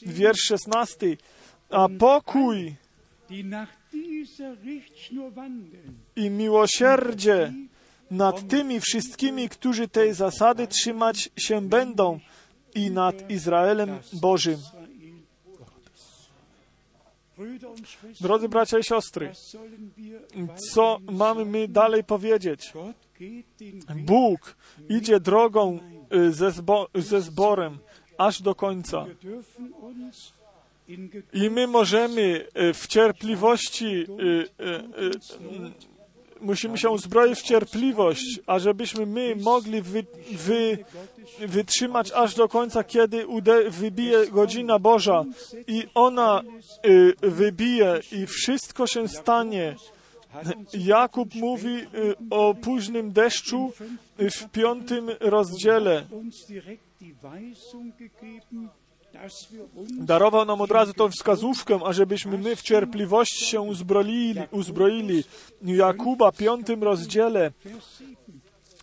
Wiersz 0.01 0.41
16. 0.41 1.17
A 1.69 1.87
pokój 1.99 2.75
i 6.15 6.29
miłosierdzie 6.29 7.53
nad 8.11 8.47
tymi 8.47 8.79
wszystkimi, 8.79 9.49
którzy 9.49 9.87
tej 9.87 10.13
zasady 10.13 10.67
trzymać 10.67 11.29
się 11.37 11.61
będą 11.61 12.19
i 12.75 12.91
nad 12.91 13.31
Izraelem 13.31 13.99
Bożym. 14.13 14.59
Israel 14.59 14.87
Gottes. 15.57 15.77
Brüder 15.77 15.85
und 15.87 15.95
Schwestern, 15.97 17.25
Drodzy 18.21 18.49
bracia 18.49 18.79
i 18.79 18.83
siostry, 18.83 19.31
co 20.73 20.99
mamy 21.11 21.45
my 21.45 21.67
dalej 21.67 22.03
powiedzieć? 22.03 22.73
Bóg 23.95 24.55
idzie 24.89 25.19
drogą 25.19 25.79
y, 26.13 26.33
ze, 26.33 26.51
zbo, 26.51 26.87
ze 26.95 27.21
zborem 27.21 27.77
aż 28.17 28.41
do 28.41 28.55
końca. 28.55 29.05
I 31.33 31.49
my 31.49 31.67
możemy 31.67 32.47
y, 32.57 32.73
w 32.73 32.87
cierpliwości, 32.87 33.85
y, 33.85 34.47
musimy 36.41 36.77
się 36.77 36.89
uzbroić 36.89 37.39
w 37.39 37.43
cierpliwość, 37.43 38.39
ażebyśmy 38.47 39.05
my 39.05 39.35
mogli 39.35 39.81
wy, 39.81 40.05
wy, 40.31 40.85
wytrzymać 41.39 42.11
aż 42.11 42.35
do 42.35 42.47
końca, 42.47 42.83
kiedy 42.83 43.27
ude, 43.27 43.69
wybije 43.69 44.27
godzina 44.27 44.79
Boża 44.79 45.23
i 45.67 45.83
ona 45.93 46.41
y, 46.85 47.13
wybije 47.21 47.99
i 48.11 48.25
wszystko 48.25 48.87
się 48.87 49.07
stanie. 49.07 49.75
Jakub 50.73 51.35
mówi 51.35 51.77
y, 51.77 52.15
o 52.29 52.53
późnym 52.53 53.11
deszczu 53.11 53.73
y, 54.21 54.29
w 54.29 54.51
piątym 54.51 55.09
rozdziale. 55.19 56.05
Darował 59.91 60.45
nam 60.45 60.61
od 60.61 60.71
razu 60.71 60.93
tą 60.93 61.09
wskazówkę, 61.09 61.79
ażebyśmy 61.85 62.37
my 62.37 62.55
w 62.55 62.61
cierpliwości 62.61 63.45
się 63.45 63.61
uzbroili, 63.61 64.41
uzbroili. 64.51 65.23
Jakuba, 65.61 66.31
piątym 66.31 66.83
rozdziale, 66.83 67.51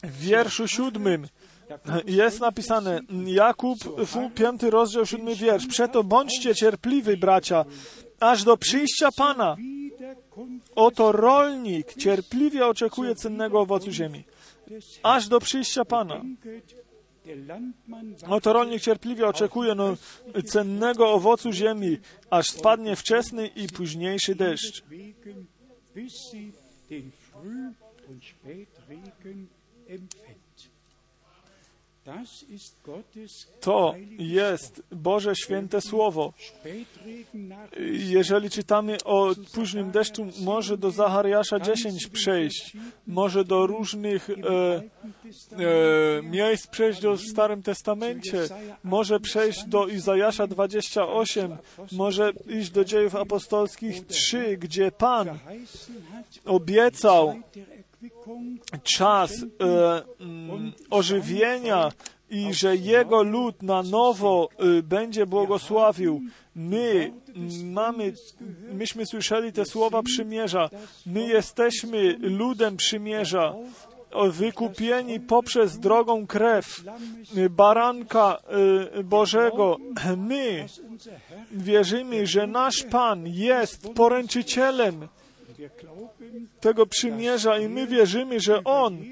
w 0.03 0.19
wierszu 0.21 0.69
siódmym 0.69 1.27
jest 2.07 2.41
napisane, 2.41 3.01
Jakub, 3.27 3.79
piąty 4.35 4.71
rozdział, 4.71 5.07
siódmy 5.07 5.35
wiersz. 5.35 5.67
Przeto 5.67 6.05
bądźcie 6.05 6.55
cierpliwi, 6.55 7.17
bracia, 7.17 7.65
aż 8.21 8.45
do 8.45 8.57
przyjścia 8.57 9.09
Pana. 9.17 9.57
Oto 10.75 11.13
rolnik 11.13 11.95
cierpliwie 11.95 12.67
oczekuje 12.67 13.15
cennego 13.15 13.61
owocu 13.61 13.91
ziemi. 13.91 14.25
Aż 15.03 15.29
do 15.29 15.41
przyjścia 15.41 15.85
Pana. 15.85 16.23
Oto 18.29 18.53
rolnik 18.53 18.83
cierpliwie 18.83 19.27
oczekuje 19.27 19.75
no, 19.75 19.97
cennego 20.45 21.13
owocu 21.13 21.53
ziemi, 21.53 21.99
aż 22.31 22.51
spadnie 22.51 22.97
wczesny 22.97 23.47
i 23.47 23.67
późniejszy 23.69 24.35
deszcz. 24.35 24.83
To 33.61 33.95
jest 34.19 34.83
Boże 34.93 35.37
święte 35.37 35.81
Słowo. 35.81 36.33
Jeżeli 37.91 38.51
czytamy 38.51 38.97
o 39.05 39.35
późnym 39.55 39.91
deszczu, 39.91 40.27
może 40.41 40.79
do 40.79 40.91
Zachariasza 40.91 41.61
10 41.61 42.07
przejść, 42.07 42.77
może 43.07 43.45
do 43.45 43.67
różnych 43.67 44.31
e, 44.31 44.35
e, 44.35 46.23
miejsc 46.23 46.67
przejść 46.67 47.01
do 47.01 47.17
w 47.17 47.21
Starym 47.21 47.63
Testamencie, 47.63 48.39
może 48.85 49.21
przejść 49.21 49.65
do 49.67 49.87
Izajasza 49.87 50.47
28, 50.47 51.57
może 51.93 52.33
iść 52.49 52.71
do 52.71 52.85
Dziejów 52.85 53.17
Apostolskich 53.17 54.07
3, 54.07 54.57
gdzie 54.57 54.93
Pan 54.93 55.39
obiecał 56.45 57.35
czas 58.83 59.33
e, 59.33 60.03
mm, 60.21 60.73
ożywienia 60.91 61.93
i 62.31 62.55
że 62.55 62.77
Jego 62.77 63.23
lud 63.23 63.63
na 63.63 63.83
nowo 63.83 64.49
e, 64.59 64.83
będzie 64.83 65.27
błogosławił. 65.27 66.21
My 66.55 67.13
mm, 67.37 67.73
mamy, 67.73 68.13
myśmy 68.73 69.07
słyszeli 69.07 69.53
te 69.53 69.65
słowa 69.65 70.03
przymierza. 70.03 70.71
My 71.07 71.27
jesteśmy 71.27 72.17
ludem 72.19 72.77
przymierza, 72.77 73.55
wykupieni 74.31 75.21
poprzez 75.21 75.79
drogą 75.79 76.27
krew 76.27 76.85
e, 77.37 77.51
baranka 77.51 78.39
e, 78.99 79.03
Bożego. 79.03 79.77
My 80.17 80.67
wierzymy, 81.53 82.27
że 82.27 82.47
nasz 82.47 82.85
Pan 82.91 83.27
jest 83.27 83.89
poręczycielem 83.95 85.09
tego 86.61 86.87
przymierza 86.87 87.59
i 87.59 87.69
my 87.69 87.87
wierzymy, 87.87 88.41
że 88.41 88.65
On 88.65 89.05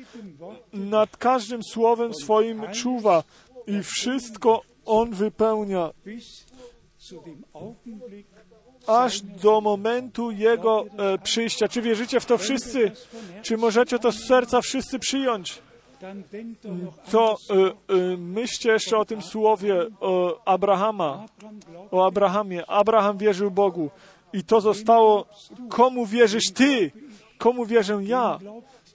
nad 0.72 1.16
każdym 1.16 1.62
słowem 1.62 2.14
swoim 2.14 2.62
czuwa 2.72 3.22
i 3.66 3.82
wszystko 3.82 4.62
On 4.84 5.10
wypełnia, 5.10 5.90
aż 8.86 9.20
do 9.20 9.60
momentu 9.60 10.30
Jego 10.30 10.84
e, 10.98 11.18
przyjścia. 11.18 11.68
Czy 11.68 11.82
wierzycie 11.82 12.20
w 12.20 12.26
to 12.26 12.38
wszyscy? 12.38 12.92
Czy 13.42 13.56
możecie 13.56 13.98
to 13.98 14.12
z 14.12 14.26
serca 14.26 14.60
wszyscy 14.60 14.98
przyjąć? 14.98 15.62
To 17.10 17.36
e, 17.50 17.54
e, 17.54 18.16
myślcie 18.16 18.72
jeszcze 18.72 18.98
o 18.98 19.04
tym 19.04 19.22
słowie 19.22 19.86
o 20.00 20.42
Abrahama, 20.44 21.26
o 21.90 22.06
Abrahamie. 22.06 22.66
Abraham 22.70 23.18
wierzył 23.18 23.50
Bogu 23.50 23.90
i 24.32 24.44
to 24.44 24.60
zostało, 24.60 25.26
komu 25.68 26.06
wierzysz 26.06 26.50
Ty? 26.54 26.90
Komu 27.38 27.66
wierzę 27.66 27.98
ja? 28.02 28.38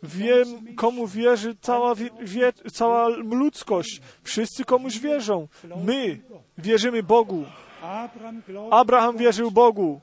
Wiem, 0.03 0.75
komu 0.75 1.07
wierzy 1.07 1.55
cała, 1.61 1.95
wie, 2.21 2.53
cała 2.73 3.07
ludzkość. 3.07 4.01
Wszyscy 4.23 4.63
komuś 4.65 4.99
wierzą. 4.99 5.47
My 5.85 6.19
wierzymy 6.57 7.03
Bogu. 7.03 7.43
Abraham 8.71 9.17
wierzył 9.17 9.51
Bogu. 9.51 9.99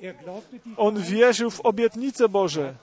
On 0.77 1.03
wierzył 1.03 1.51
w 1.51 1.61
obietnice 1.61 2.29
Boże. 2.29 2.75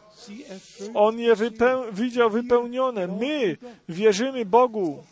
On 0.94 1.20
je 1.20 1.36
wypeł- 1.36 1.94
widział 1.94 2.30
wypełnione. 2.30 3.08
My 3.08 3.58
wierzymy 3.90 4.46
Bogu 4.46 5.04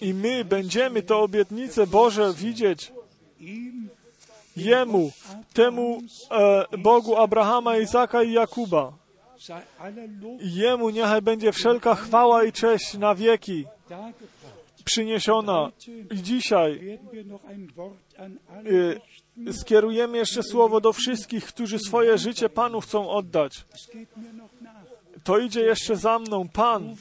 i 0.00 0.14
my 0.14 0.44
będziemy 0.44 1.02
te 1.02 1.16
obietnice 1.16 1.86
Boże 1.86 2.34
widzieć 2.34 2.92
Jemu, 4.64 5.12
temu 5.52 6.00
e, 6.30 6.78
Bogu 6.78 7.16
Abrahama, 7.16 7.78
Izaka 7.78 8.22
i 8.22 8.32
Jakuba. 8.32 8.92
Jemu 10.40 10.90
niechaj 10.90 11.22
będzie 11.22 11.52
wszelka 11.52 11.94
chwała 11.94 12.44
i 12.44 12.52
cześć 12.52 12.94
na 12.94 13.14
wieki 13.14 13.66
przyniesiona. 14.84 15.72
I 16.10 16.22
dzisiaj 16.22 16.98
richten? 18.66 18.98
skierujemy 19.52 20.18
jeszcze 20.18 20.42
słowo 20.42 20.80
do 20.80 20.92
wszystkich, 20.92 21.44
którzy 21.44 21.78
swoje 21.78 22.18
życie 22.18 22.48
Panu 22.48 22.80
chcą 22.80 23.10
oddać. 23.10 23.64
To 25.24 25.38
idzie 25.38 25.60
jeszcze 25.60 25.96
za 25.96 26.18
mną. 26.18 26.48
Pan 26.48 26.90
y, 26.90 26.94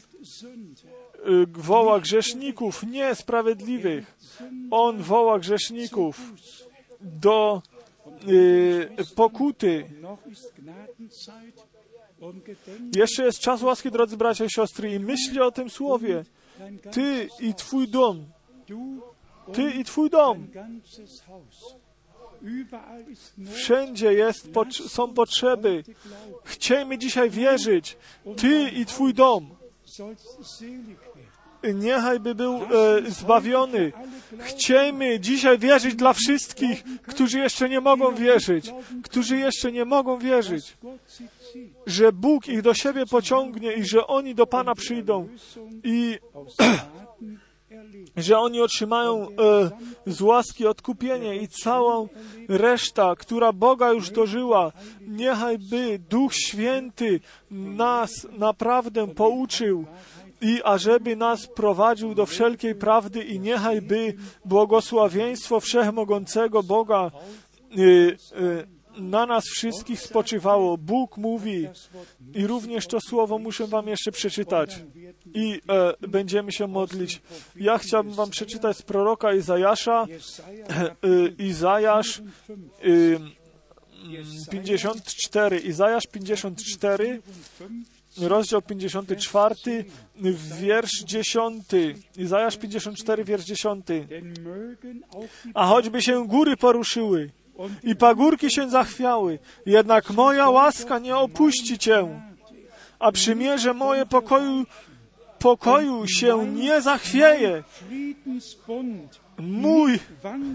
woła 1.47 1.99
grzeszników, 1.99 2.83
nie 2.83 3.15
sprawiedliwych. 3.15 4.17
On 4.71 4.97
woła 4.97 5.39
grzeszników 5.39 6.21
do 7.01 7.61
y, 8.27 8.89
pokuty. 9.15 9.89
Jeszcze 12.95 13.23
jest 13.23 13.39
czas 13.39 13.61
łaski, 13.61 13.91
drodzy 13.91 14.17
bracia 14.17 14.45
i 14.45 14.49
siostry, 14.49 14.93
i 14.93 14.99
myśli 14.99 15.39
o 15.39 15.51
tym 15.51 15.69
słowie. 15.69 16.23
Ty 16.91 17.27
i 17.39 17.53
Twój 17.53 17.87
dom, 17.87 18.25
Ty 19.53 19.71
i 19.71 19.83
Twój 19.83 20.09
dom. 20.09 20.47
Wszędzie 23.53 24.13
jest, 24.13 24.49
są 24.87 25.13
potrzeby. 25.13 25.83
Chciejmy 26.43 26.97
dzisiaj 26.97 27.29
wierzyć. 27.29 27.97
Ty 28.37 28.69
i 28.69 28.85
Twój 28.85 29.13
dom. 29.13 29.55
Niechaj 31.63 32.19
by 32.19 32.35
był 32.35 32.55
e, 32.55 33.11
zbawiony. 33.11 33.91
Chciejmy 34.39 35.19
dzisiaj 35.19 35.59
wierzyć 35.59 35.95
dla 35.95 36.13
wszystkich, 36.13 36.83
którzy 37.07 37.39
jeszcze 37.39 37.69
nie 37.69 37.79
mogą 37.79 38.15
wierzyć, 38.15 38.73
którzy 39.03 39.37
jeszcze 39.37 39.71
nie 39.71 39.85
mogą 39.85 40.17
wierzyć, 40.17 40.77
że 41.85 42.11
Bóg 42.11 42.47
ich 42.47 42.61
do 42.61 42.73
siebie 42.73 43.05
pociągnie 43.05 43.73
i 43.73 43.83
że 43.85 44.07
oni 44.07 44.35
do 44.35 44.47
Pana 44.47 44.75
przyjdą 44.75 45.27
i 45.83 46.19
że 48.17 48.37
oni 48.37 48.61
otrzymają 48.61 49.27
e, 49.27 49.31
z 50.05 50.21
łaski 50.21 50.67
odkupienie 50.67 51.35
i 51.35 51.47
całą 51.47 52.07
reszta, 52.49 53.15
która 53.15 53.53
Boga 53.53 53.91
już 53.91 54.09
dożyła. 54.09 54.71
Niechaj 55.01 55.57
by 55.57 55.99
Duch 56.09 56.35
Święty 56.35 57.19
nas 57.51 58.27
naprawdę 58.31 59.07
pouczył 59.07 59.85
i 60.41 60.61
ażeby 60.63 61.15
nas 61.15 61.47
prowadził 61.47 62.15
do 62.15 62.25
wszelkiej 62.25 62.75
prawdy 62.75 63.23
i 63.23 63.39
niechaj 63.39 63.81
by 63.81 64.13
błogosławieństwo 64.45 65.59
Wszechmogącego 65.59 66.63
Boga 66.63 67.11
e, 67.71 67.81
e, 67.81 68.79
na 69.01 69.25
nas 69.25 69.45
wszystkich 69.45 70.01
spoczywało. 70.01 70.77
Bóg 70.77 71.17
mówi 71.17 71.67
i 72.33 72.47
również 72.47 72.87
to 72.87 73.01
słowo 73.01 73.37
muszę 73.37 73.67
wam 73.67 73.87
jeszcze 73.87 74.11
przeczytać 74.11 74.79
i 75.33 75.61
e, 76.01 76.07
będziemy 76.07 76.51
się 76.51 76.67
modlić. 76.67 77.21
Ja 77.55 77.77
chciałbym 77.77 78.13
wam 78.13 78.29
przeczytać 78.29 78.77
z 78.77 78.81
proroka 78.81 79.33
Izajasza, 79.33 80.05
Jesaja 80.09 80.67
e, 80.67 80.95
Izajasz 81.37 82.21
5, 82.47 83.21
e, 84.47 84.51
54, 84.51 85.59
Izajasz 85.59 86.07
54, 86.07 87.21
5, 87.59 87.98
rozdział 88.17 88.61
54, 88.61 89.85
wiersz 90.59 91.03
10. 91.03 91.65
Izajasz 92.17 92.57
54, 92.57 93.23
wiersz 93.23 93.45
10. 93.45 93.85
denn 93.85 94.33
mögen 94.33 95.03
auch 95.13 95.43
die 95.45 95.51
A 95.53 95.67
choćby 95.67 96.01
się 96.01 96.27
góry 96.27 96.57
poruszyły 96.57 97.31
i 97.83 97.95
pagórki 97.95 98.51
się 98.51 98.69
zachwiały, 98.69 99.39
jednak 99.65 100.09
moja 100.09 100.49
łaska 100.49 100.99
nie 100.99 101.15
opuści 101.15 101.77
cię, 101.77 102.21
a 102.99 103.11
przymierze 103.11 103.73
moje 103.73 104.05
pokoju, 104.05 104.65
pokoju 105.39 106.07
się 106.07 106.47
nie 106.47 106.81
zachwieje. 106.81 107.63
Mój, 109.37 109.99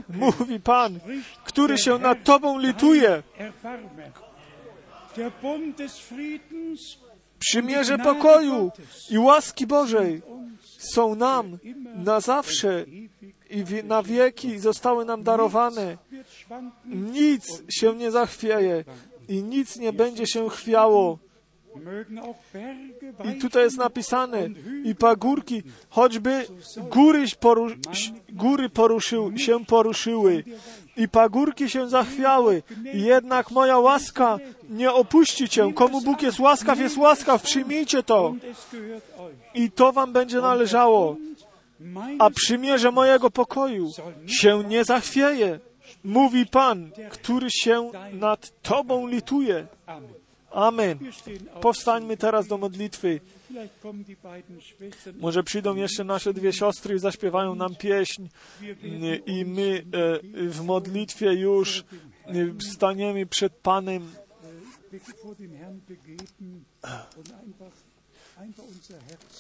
mówi 0.09 0.61
Pan, 0.61 1.01
który 1.45 1.79
się 1.79 1.99
nad 1.99 2.25
Tobą 2.25 2.59
lituje. 2.59 3.23
Przymierze 7.45 7.99
pokoju 7.99 8.73
i 9.11 9.19
łaski 9.19 9.67
Bożej 9.67 10.23
są 10.79 11.15
nam 11.15 11.59
na 11.95 12.21
zawsze 12.21 12.85
i 13.51 13.65
na 13.85 14.03
wieki 14.03 14.59
zostały 14.59 15.05
nam 15.05 15.23
darowane. 15.23 15.97
Nic 16.85 17.63
się 17.69 17.97
nie 17.97 18.11
zachwieje 18.11 18.85
i 19.29 19.43
nic 19.43 19.77
nie 19.77 19.93
będzie 19.93 20.27
się 20.27 20.51
chwiało. 20.51 21.19
I 23.35 23.39
tutaj 23.39 23.63
jest 23.65 23.77
napisane, 23.77 24.49
i 24.85 24.95
pagórki, 24.95 25.63
choćby 25.91 26.47
góry, 26.91 27.25
poru, 27.41 27.69
góry 28.29 28.71
poruszył, 28.71 29.39
się 29.39 29.65
poruszyły, 29.65 30.45
i 30.97 31.09
pagórki 31.09 31.71
się 31.71 31.89
zachwiały, 31.89 32.63
jednak 32.95 33.51
moja 33.51 33.79
łaska 33.79 34.39
nie 34.71 34.93
opuści 34.93 35.49
cię. 35.49 35.73
Komu 35.75 36.01
Bóg 36.01 36.23
jest 36.23 36.39
łaskaw, 36.39 36.79
jest 36.79 36.97
łaskaw, 36.97 37.43
przyjmijcie 37.43 38.03
to. 38.03 38.35
I 39.55 39.71
to 39.71 39.93
wam 39.93 40.13
będzie 40.13 40.41
należało. 40.41 41.17
A 42.19 42.31
przymierze 42.31 42.91
mojego 42.91 43.31
pokoju 43.31 43.91
się 44.27 44.65
nie 44.69 44.85
zachwieje, 44.85 45.61
mówi 46.05 46.47
Pan, 46.47 46.91
który 47.11 47.51
się 47.51 47.91
nad 48.13 48.63
Tobą 48.63 49.07
lituje. 49.07 49.67
Amen. 49.87 50.24
Amen. 50.55 50.99
Powstańmy 51.61 52.17
teraz 52.17 52.47
do 52.47 52.59
modlitwy. 52.59 53.21
Może 55.21 55.43
przyjdą 55.43 55.77
jeszcze 55.77 56.05
nasze 56.05 56.33
dwie 56.33 56.53
siostry 56.53 56.95
i 56.95 56.99
zaśpiewają 56.99 57.55
nam 57.55 57.75
pieśń 57.75 58.29
i 59.27 59.45
my 59.45 59.85
e, 59.93 60.49
w 60.49 60.65
modlitwie 60.65 61.33
już 61.33 61.81
e, 61.81 61.85
staniemy 62.75 63.27
przed 63.27 63.53
Panem 63.53 64.11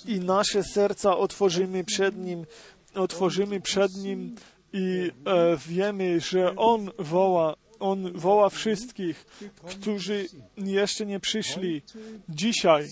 i 0.06 0.20
nasze 0.20 0.62
serca 0.62 1.16
otworzymy 1.16 1.84
przed 1.84 2.16
Nim, 2.16 2.46
otworzymy 2.94 3.60
przed 3.60 3.94
Nim 3.96 4.34
i 4.72 5.10
e, 5.26 5.56
wiemy, 5.68 6.20
że 6.20 6.56
On 6.56 6.90
woła, 6.98 7.54
On 7.84 8.12
woła 8.12 8.48
wszystkich, 8.48 9.26
którzy 9.64 10.26
jeszcze 10.56 11.06
nie 11.06 11.20
przyszli. 11.20 11.82
Dzisiaj, 12.28 12.88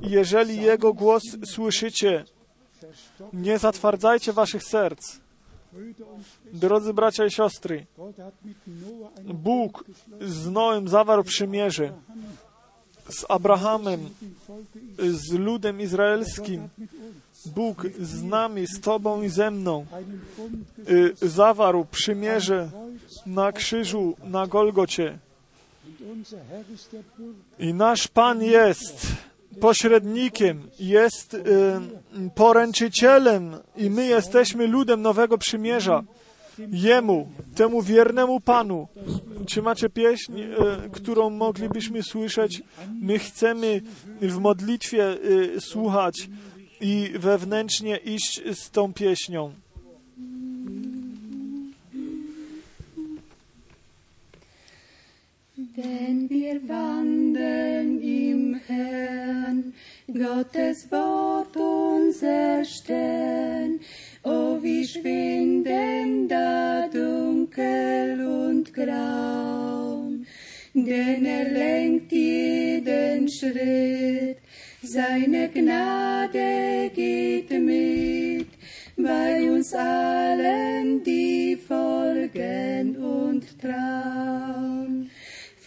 jeżeli 0.00 0.62
Jego 0.62 0.94
głos 0.94 1.22
słyszycie, 1.44 2.24
nie 3.32 3.58
zatwardzajcie 3.58 4.32
waszych 4.32 4.64
serc. 4.64 5.16
Drodzy 6.52 6.94
bracia 6.94 7.26
i 7.26 7.30
siostry, 7.30 7.86
Bóg 9.24 9.84
z 10.20 10.50
Noem 10.50 10.88
zawarł 10.88 11.24
przymierze 11.24 11.92
z 13.08 13.24
Abrahamem, 13.28 14.10
z 14.98 15.32
ludem 15.32 15.80
izraelskim. 15.80 16.68
Bóg 17.46 17.86
z 18.00 18.22
nami, 18.22 18.66
z 18.66 18.80
Tobą 18.80 19.22
i 19.22 19.28
ze 19.28 19.50
mną 19.50 19.86
y, 20.88 21.14
zawarł 21.22 21.84
przymierze 21.90 22.70
na 23.26 23.52
krzyżu 23.52 24.16
na 24.24 24.46
Golgocie. 24.46 25.18
I 27.58 27.74
nasz 27.74 28.08
Pan 28.08 28.42
jest 28.42 29.06
pośrednikiem, 29.60 30.62
jest 30.80 31.34
y, 31.34 31.40
poręczycielem 32.34 33.56
i 33.76 33.90
my 33.90 34.06
jesteśmy 34.06 34.66
ludem 34.66 35.02
nowego 35.02 35.38
przymierza. 35.38 36.02
Jemu, 36.72 37.28
temu 37.54 37.82
wiernemu 37.82 38.40
Panu. 38.40 38.88
Czy 39.46 39.62
macie 39.62 39.90
pieśń, 39.90 40.40
e, 40.40 40.54
którą 40.92 41.30
moglibyśmy 41.30 42.02
słyszeć? 42.02 42.62
My 43.00 43.18
chcemy 43.18 43.82
w 44.20 44.38
modlitwie 44.38 45.16
słuchać 45.60 46.28
i 46.80 47.12
wewnętrznie 47.14 47.96
iść 47.96 48.42
z 48.54 48.70
tą 48.70 48.92
pieśnią. 48.92 49.52
Wenn 55.76 56.28
wir 56.28 56.60
wandeln 56.60 58.00
im 58.02 58.60
Herrn, 58.66 59.72
Gottes 60.08 60.90
Wort 60.90 61.56
unser 61.56 62.64
Stern, 62.64 63.78
oh 64.24 64.58
wie 64.62 64.84
schwinden 64.84 66.28
da 66.28 66.88
dunkel 66.88 68.26
und 68.26 68.74
grau, 68.74 70.10
denn 70.74 71.26
er 71.26 71.50
lenkt 71.52 72.12
jeden 72.12 73.28
Schritt, 73.28 74.38
seine 74.88 75.48
Gnade 75.48 76.90
geht 76.94 77.50
mit, 77.50 78.48
bei 78.96 79.50
uns 79.50 79.72
allen, 79.74 81.02
die 81.02 81.56
folgen 81.56 82.96
und 82.96 83.44
trauen 83.60 85.10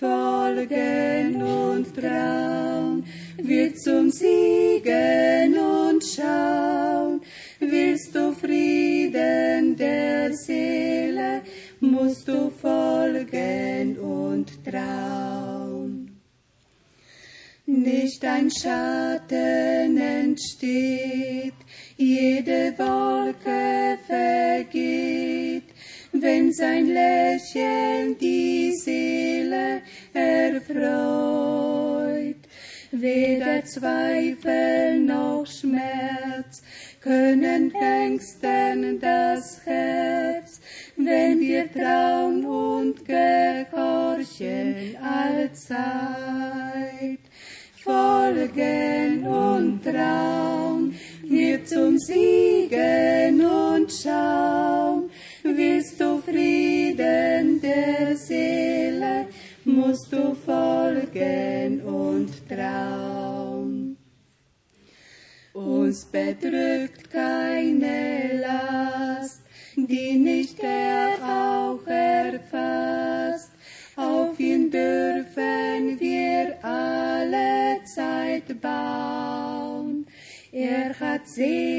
folgen 0.01 1.35
und 1.43 1.95
trauen, 1.95 3.05
wird 3.37 3.79
zum 3.79 4.09
Siegen 4.09 5.55
und 5.55 6.03
schauen. 6.03 7.21
Willst 7.59 8.15
du 8.15 8.33
Frieden 8.33 9.75
der 9.75 10.33
Seele, 10.33 11.41
musst 11.79 12.27
du 12.27 12.49
folgen 12.49 13.99
und 13.99 14.47
trauen. 14.65 16.19
Nicht 17.67 18.25
ein 18.25 18.49
Schatten 18.49 19.10
Uns 66.31 66.39
bedrückt 66.39 67.11
keine 67.11 68.39
Last, 68.39 69.41
die 69.75 70.17
nicht 70.17 70.59
er 70.59 71.15
auch 71.21 71.85
erfasst. 71.87 73.51
Auf 73.97 74.39
ihn 74.39 74.71
dürfen 74.71 75.99
wir 75.99 76.57
alle 76.63 77.83
Zeit 77.83 78.61
bauen. 78.61 80.05
Er 80.53 80.97
hat 80.99 81.27
Segen 81.27 81.70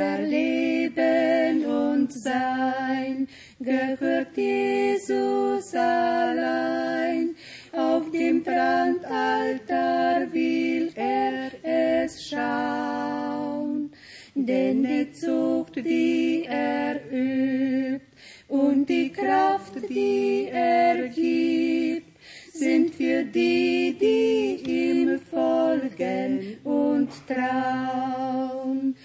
Unser 0.00 0.22
Leben 0.22 1.66
und 1.66 2.10
Sein 2.10 3.28
gehört 3.60 4.34
Jesus 4.34 5.74
allein. 5.74 7.34
Auf 7.70 8.10
dem 8.10 8.42
Brandaltar 8.42 10.32
will 10.32 10.90
er 10.94 11.50
es 11.62 12.26
schauen. 12.26 13.92
Denn 14.34 14.84
die 14.84 15.12
Zucht, 15.12 15.76
die 15.76 16.46
er 16.48 16.96
übt, 17.12 18.06
und 18.48 18.86
die 18.88 19.12
Kraft, 19.12 19.74
die 19.86 20.48
er 20.50 21.08
gibt, 21.08 22.16
sind 22.54 22.94
für 22.94 23.22
die, 23.24 23.98
die 24.00 24.62
ihm 24.66 25.20
folgen 25.30 26.56
und 26.64 27.10
trauen. 27.28 28.96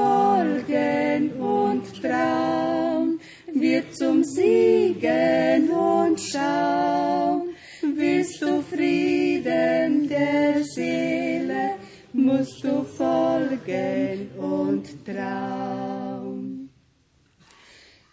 Folgen 0.00 1.32
und 1.38 1.84
trauen, 2.00 3.20
wird 3.52 3.94
zum 3.94 4.24
Siegen 4.24 5.68
und 5.70 6.18
schauen. 6.18 7.54
Willst 7.82 8.40
du 8.40 8.62
Frieden 8.62 10.08
der 10.08 10.64
Seele, 10.64 11.74
musst 12.14 12.64
du 12.64 12.82
folgen 12.82 14.30
und 14.38 15.04
trauen. 15.04 16.70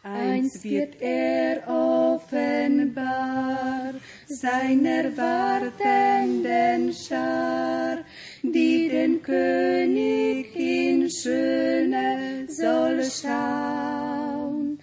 Eins 0.04 0.62
wird 0.64 1.02
er 1.02 1.68
offenbar 1.68 3.94
seiner 4.28 5.16
wartenden 5.16 6.94
Schar, 6.94 8.00
die 8.44 8.90
den 8.90 9.22
König 9.22 10.56
in 10.56 11.10
Schöne 11.10 12.46
soll 12.48 13.04
schauen. 13.04 14.80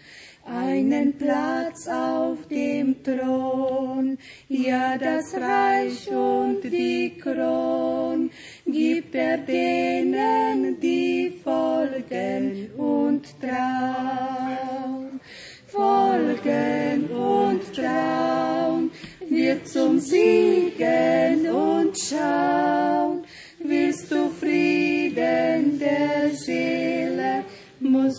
Einen 0.46 1.16
Platz 1.16 1.88
auf 1.88 2.46
dem 2.48 3.02
Thron, 3.02 4.18
ja 4.48 4.98
das 4.98 5.34
Reich 5.34 6.10
und 6.10 6.62
die 6.64 7.16
Kron, 7.18 8.30
gibt 8.66 9.14
er 9.14 9.38
denen, 9.38 10.78
die 10.80 11.32
folgen 11.42 12.70
und 12.76 13.24
trauen. 13.40 15.18
Folgen 15.66 17.10
und 17.10 17.74
trauen, 17.74 18.90
wird 19.28 19.66
zum 19.66 19.98
Siegen 19.98 21.48
und 21.50 21.98
schauen. 21.98 23.23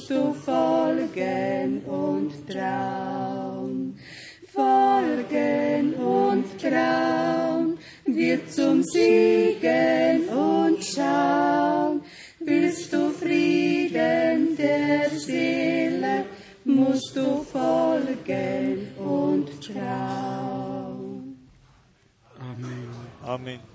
Musst 0.05 0.11
du 0.11 0.33
folgen 0.33 1.81
und 1.85 2.47
trauen. 2.47 3.97
Folgen 4.53 5.93
und 5.95 6.45
trauen, 6.61 7.77
wird 8.05 8.51
zum 8.51 8.83
Siegen 8.83 10.29
und 10.29 10.83
schauen. 10.83 12.01
Willst 12.39 12.93
du 12.93 13.09
Frieden 13.09 14.55
der 14.55 15.09
Seele, 15.09 16.25
musst 16.63 17.15
du 17.15 17.43
folgen 17.43 18.95
und 18.97 19.49
trauen. 19.61 21.37
Amen. 22.39 22.89
Amen. 23.23 23.74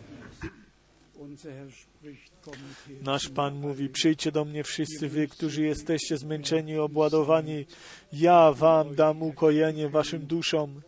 Nasz 3.02 3.28
Pan 3.28 3.54
mówi, 3.54 3.88
przyjdźcie 3.88 4.32
do 4.32 4.44
mnie 4.44 4.64
wszyscy 4.64 5.08
wy, 5.08 5.28
którzy 5.28 5.62
jesteście 5.62 6.16
zmęczeni 6.16 6.72
i 6.72 6.78
obładowani. 6.78 7.66
Ja 8.12 8.52
wam 8.52 8.94
dam 8.94 9.22
ukojenie 9.22 9.88
waszym 9.88 10.26
duszom. 10.26 10.80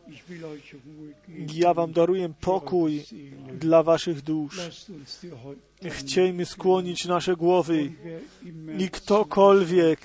Ja 1.54 1.74
wam 1.74 1.92
daruję 1.92 2.32
pokój 2.40 3.04
dla 3.60 3.82
waszych 3.82 4.22
dusz. 4.22 4.60
Chciejmy 5.90 6.46
skłonić 6.46 7.04
nasze 7.04 7.36
głowy 7.36 7.92
i 8.78 8.90
ktokolwiek 8.90 10.00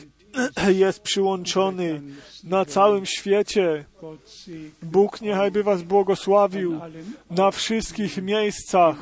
jest 0.85 0.99
przyłączony 0.99 2.01
na 2.43 2.65
całym 2.65 3.05
świecie. 3.05 3.85
Bóg 4.81 5.22
niechaj 5.22 5.51
by 5.51 5.64
Was 5.64 5.84
błogosławił 5.84 6.80
na 7.31 7.51
wszystkich 7.51 8.22
miejscach, 8.22 8.95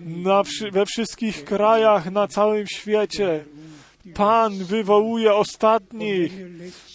na 0.00 0.42
we 0.72 0.86
wszystkich 0.86 1.44
krajach 1.44 2.10
na 2.10 2.28
całym 2.28 2.66
świecie. 2.66 3.44
Pan 4.14 4.64
wywołuje 4.64 5.34
ostatnich. 5.34 6.32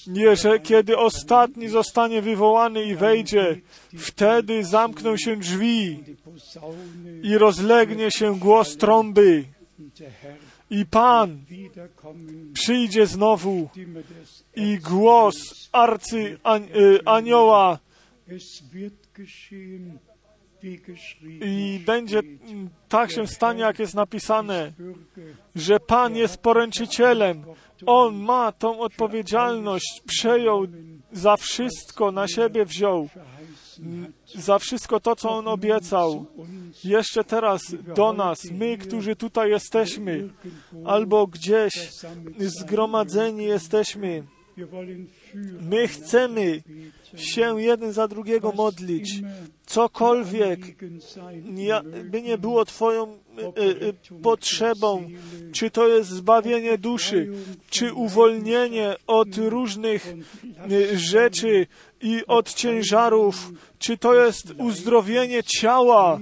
Jeżeli 0.07 0.61
kiedy 0.61 0.97
ostatni 0.97 1.67
zostanie 1.67 2.21
wywołany 2.21 2.83
i 2.83 2.95
wejdzie, 2.95 3.61
wtedy 3.97 4.63
zamkną 4.63 5.17
się 5.17 5.35
drzwi 5.35 6.03
i 7.23 7.37
rozlegnie 7.37 8.11
się 8.11 8.39
głos 8.39 8.77
trąby. 8.77 9.43
I 10.69 10.85
Pan 10.85 11.41
przyjdzie 12.53 13.07
znowu 13.07 13.69
i 14.55 14.77
głos 14.77 15.69
arcy 15.71 16.37
y, 16.75 16.99
anioła 17.05 17.79
i 21.41 21.81
będzie 21.85 22.19
tak 22.89 23.11
się 23.11 23.27
stanie, 23.27 23.61
jak 23.61 23.79
jest 23.79 23.93
napisane, 23.93 24.71
że 25.55 25.79
Pan 25.79 26.15
jest 26.15 26.37
poręczycielem. 26.37 27.43
On 27.85 28.15
ma 28.15 28.51
tą 28.51 28.79
odpowiedzialność, 28.79 30.01
przejął 30.05 30.67
za 31.11 31.37
wszystko, 31.37 32.11
na 32.11 32.27
siebie 32.27 32.65
wziął. 32.65 33.09
Za 34.35 34.59
wszystko 34.59 34.99
to, 34.99 35.15
co 35.15 35.29
On 35.29 35.47
obiecał. 35.47 36.25
Jeszcze 36.83 37.23
teraz 37.23 37.61
do 37.95 38.13
nas, 38.13 38.51
my, 38.51 38.77
którzy 38.77 39.15
tutaj 39.15 39.49
jesteśmy, 39.49 40.29
albo 40.85 41.27
gdzieś 41.27 41.73
zgromadzeni 42.39 43.45
jesteśmy, 43.45 44.23
my 45.61 45.87
chcemy 45.87 46.61
się 47.15 47.61
jeden 47.61 47.93
za 47.93 48.07
drugiego 48.07 48.51
modlić. 48.51 49.21
Cokolwiek 49.65 50.59
by 52.03 52.21
nie 52.21 52.37
było 52.37 52.65
Twoją 52.65 53.13
y, 53.13 53.85
y, 53.85 54.21
potrzebą, 54.21 55.09
czy 55.51 55.69
to 55.69 55.87
jest 55.87 56.09
zbawienie 56.09 56.77
duszy, 56.77 57.31
czy 57.69 57.93
uwolnienie 57.93 58.95
od 59.07 59.37
różnych 59.37 60.13
y, 60.71 60.97
rzeczy 60.97 61.67
i 62.01 62.21
od 62.27 62.53
ciężarów, 62.53 63.51
czy 63.79 63.97
to 63.97 64.15
jest 64.15 64.53
uzdrowienie 64.57 65.43
ciała. 65.43 66.19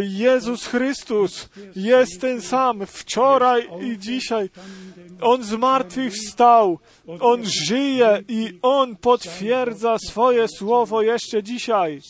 Jezus 0.00 0.66
Chrystus 0.66 1.48
jest 1.76 2.20
ten 2.20 2.42
sam 2.42 2.86
wczoraj 2.86 3.68
i 3.82 3.98
dzisiaj. 3.98 4.50
On 5.20 5.44
z 5.44 5.52
martwych 5.52 6.12
wstał, 6.12 6.78
On 7.20 7.42
żyje 7.44 8.22
i 8.28 8.58
On 8.62 8.96
potwierdza 8.96 9.96
swoje 9.98 10.48
słowo 10.48 11.02
jeszcze 11.02 11.42
dzisiaj. 11.42 12.00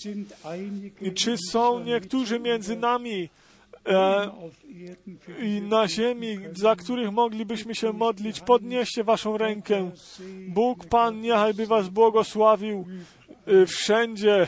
czy 1.14 1.36
są 1.50 1.84
niektórzy 1.84 2.40
między 2.40 2.76
nami 2.76 3.28
e, 3.86 4.30
i 5.42 5.62
na 5.62 5.88
ziemi, 5.88 6.38
za 6.52 6.76
których 6.76 7.12
moglibyśmy 7.12 7.74
się 7.74 7.92
modlić? 7.92 8.40
Podnieście 8.40 9.04
waszą 9.04 9.38
rękę. 9.38 9.90
Bóg 10.48 10.86
Pan 10.86 11.20
niechaj 11.20 11.54
by 11.54 11.66
was 11.66 11.88
błogosławił 11.88 12.86
e, 13.46 13.66
wszędzie. 13.66 14.46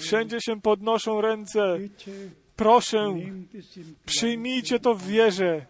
Wszędzie 0.00 0.40
się 0.40 0.60
podnoszą 0.60 1.20
ręce. 1.20 1.78
Proszę, 2.56 3.14
przyjmijcie 4.06 4.78
to 4.78 4.94
w 4.94 5.06
wierze. 5.06 5.66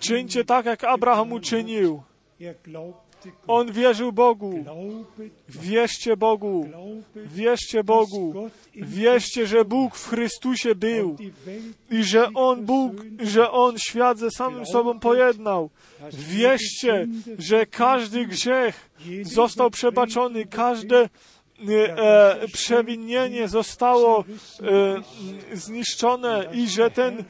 Czyńcie 0.00 0.44
tak, 0.44 0.66
jak 0.66 0.84
Abraham 0.84 1.32
uczynił. 1.32 2.02
On 3.46 3.72
wierzył 3.72 4.12
Bogu. 4.12 4.64
Wierzcie 5.48 6.16
Bogu. 6.16 6.68
Wierzcie 7.16 7.84
Bogu. 7.84 8.50
Wierzcie, 8.74 9.46
że 9.46 9.64
Bóg 9.64 9.96
w 9.96 10.08
Chrystusie 10.08 10.74
był 10.74 11.16
i 11.90 12.04
że 12.04 12.28
On 12.34 12.64
Bóg, 12.64 12.92
że 13.22 13.50
On 13.50 13.78
świat 13.78 14.18
ze 14.18 14.30
samym 14.30 14.66
sobą 14.66 15.00
pojednał. 15.00 15.70
Wierzcie, 16.12 17.06
że 17.38 17.66
każdy 17.66 18.26
grzech 18.26 18.90
został 19.22 19.70
przebaczony, 19.70 20.46
każde 20.46 21.08
przewinienie 22.52 23.48
zostało 23.48 24.24
e, 24.24 25.56
zniszczone 25.56 26.48
i 26.52 26.68
że 26.68 26.90
ten 26.90 27.18
e, 27.18 27.24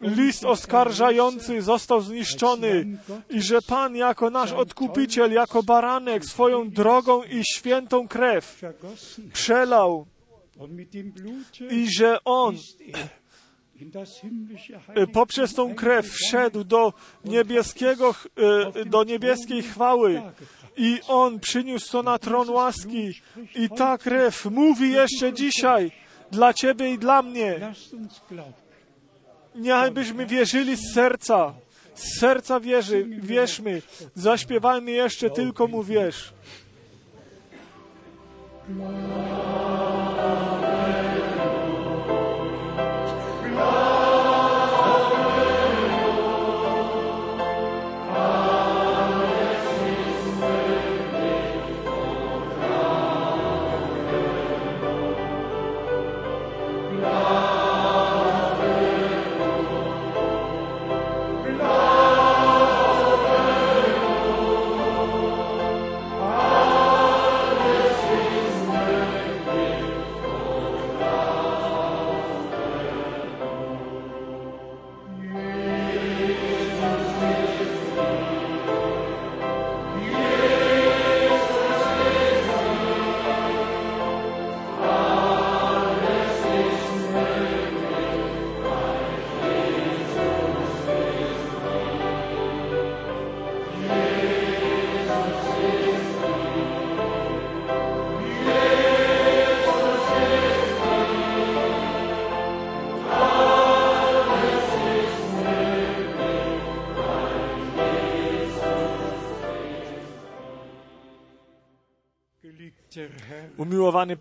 list 0.00 0.44
oskarżający 0.44 1.62
został 1.62 2.00
zniszczony 2.00 2.98
i 3.30 3.42
że 3.42 3.62
Pan 3.62 3.96
jako 3.96 4.30
nasz 4.30 4.52
odkupiciel, 4.52 5.32
jako 5.32 5.62
baranek 5.62 6.24
swoją 6.24 6.70
drogą 6.70 7.22
i 7.22 7.42
świętą 7.54 8.08
krew 8.08 8.60
przelał 9.32 10.06
i 11.70 11.86
że 11.96 12.24
On 12.24 12.56
poprzez 15.12 15.54
tą 15.54 15.74
krew 15.74 16.06
wszedł 16.06 16.64
do 16.64 16.92
niebieskiego, 17.24 18.14
e, 18.74 18.84
do 18.84 19.04
niebieskiej 19.04 19.62
chwały 19.62 20.22
i 20.76 21.00
On 21.08 21.40
przyniósł 21.40 21.92
to 21.92 22.02
na 22.02 22.18
tron 22.18 22.50
łaski 22.50 23.20
i 23.54 23.68
ta 23.68 23.98
krew 23.98 24.44
mówi 24.44 24.92
jeszcze 24.92 25.32
dzisiaj 25.32 25.92
dla 26.30 26.54
Ciebie 26.54 26.90
i 26.90 26.98
dla 26.98 27.22
mnie. 27.22 27.58
Lasst 27.58 27.94
uns 27.94 28.20
glauben. 28.28 28.64
Niechaj 29.54 29.90
byśmy 29.90 30.26
wierzyli 30.26 30.76
z 30.76 30.94
serca. 30.94 31.54
Z 31.94 32.20
serca 32.20 32.60
wierzy, 32.60 33.04
wierzmy. 33.04 33.82
Zaśpiewajmy 34.14 34.90
jeszcze 34.90 35.30
tylko 35.30 35.66
Mu 35.66 35.82
wierz. 35.82 36.32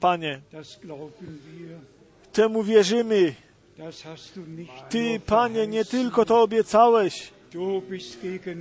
Panie. 0.04 0.42
Temu 2.34 2.64
wierzymy. 2.64 3.34
Ty, 4.90 5.20
Panie, 5.26 5.68
nie 5.68 5.86
tylko 5.86 6.26
to 6.26 6.42
obiecałeś. 6.42 7.32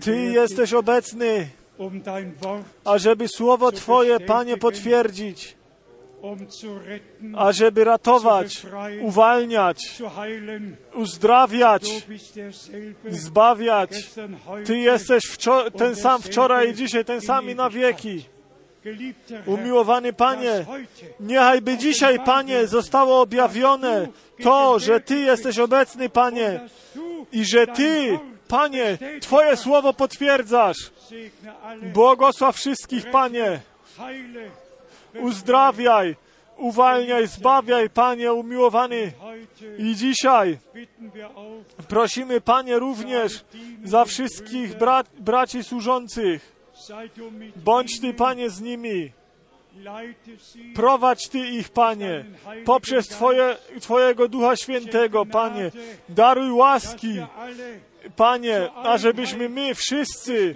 Ty 0.01 0.17
jesteś 0.17 0.73
obecny, 0.73 1.49
um 1.79 2.03
ażeby 2.85 3.29
słowo 3.29 3.73
Twoje, 3.73 4.21
Panie, 4.21 4.57
potwierdzić, 4.57 5.57
um 6.23 6.39
ażeby 7.37 7.85
ratować, 7.85 8.63
uwalniać, 9.01 10.03
uzdrawiać, 10.95 12.07
zbawiać. 13.09 13.91
Ty 14.65 14.79
jesteś 14.79 15.23
ten 15.79 15.97
sam 15.97 16.23
wczoraj 16.23 16.71
i 16.71 16.75
dzisiaj, 16.75 17.05
ten 17.05 17.21
sam 17.21 17.51
i 17.51 17.55
na 17.55 17.71
wieki. 17.71 18.32
Umiłowany 19.47 20.13
Panie, 20.13 20.67
niechaj 21.21 21.63
by 21.63 21.79
dzisiaj, 21.79 22.21
Panie, 22.21 22.67
zostało 22.67 23.21
objawione 23.21 24.09
to, 24.43 24.79
że 24.79 25.01
Ty 25.01 25.21
jesteś 25.21 25.59
obecny, 25.59 26.09
Panie, 26.09 26.61
i 27.33 27.45
że 27.45 27.67
Ty 27.67 28.19
Panie, 28.49 28.99
Twoje 29.21 29.57
słowo 29.57 29.93
potwierdzasz. 29.93 30.77
Błogosław 31.93 32.57
wszystkich, 32.57 33.11
Panie. 33.11 33.61
Uzdrawiaj, 35.21 36.17
uwalniaj, 36.57 37.27
zbawiaj, 37.27 37.91
Panie 37.91 38.33
umiłowany. 38.33 39.13
I 39.79 39.95
dzisiaj 39.95 40.59
prosimy, 41.89 42.41
Panie, 42.41 42.79
również 42.79 43.45
za 43.85 44.05
wszystkich 44.05 44.79
bra 44.79 45.05
braci 45.19 45.65
służących. 45.65 46.53
Bądź 47.57 48.01
Ty, 48.01 48.15
Panie, 48.15 48.51
z 48.51 48.61
nimi. 48.61 49.13
Prowadź 50.75 51.29
Ty 51.29 51.39
ich, 51.39 51.69
Panie, 51.69 52.25
poprzez 52.65 53.09
Twoje, 53.09 53.57
Twojego 53.81 54.29
Ducha 54.29 54.57
Świętego, 54.57 55.27
Panie. 55.27 55.71
Daruj 56.09 56.51
łaski, 56.51 57.17
Panie, 58.17 58.73
ażebyśmy 58.73 59.49
my 59.49 59.75
wszyscy 59.75 60.55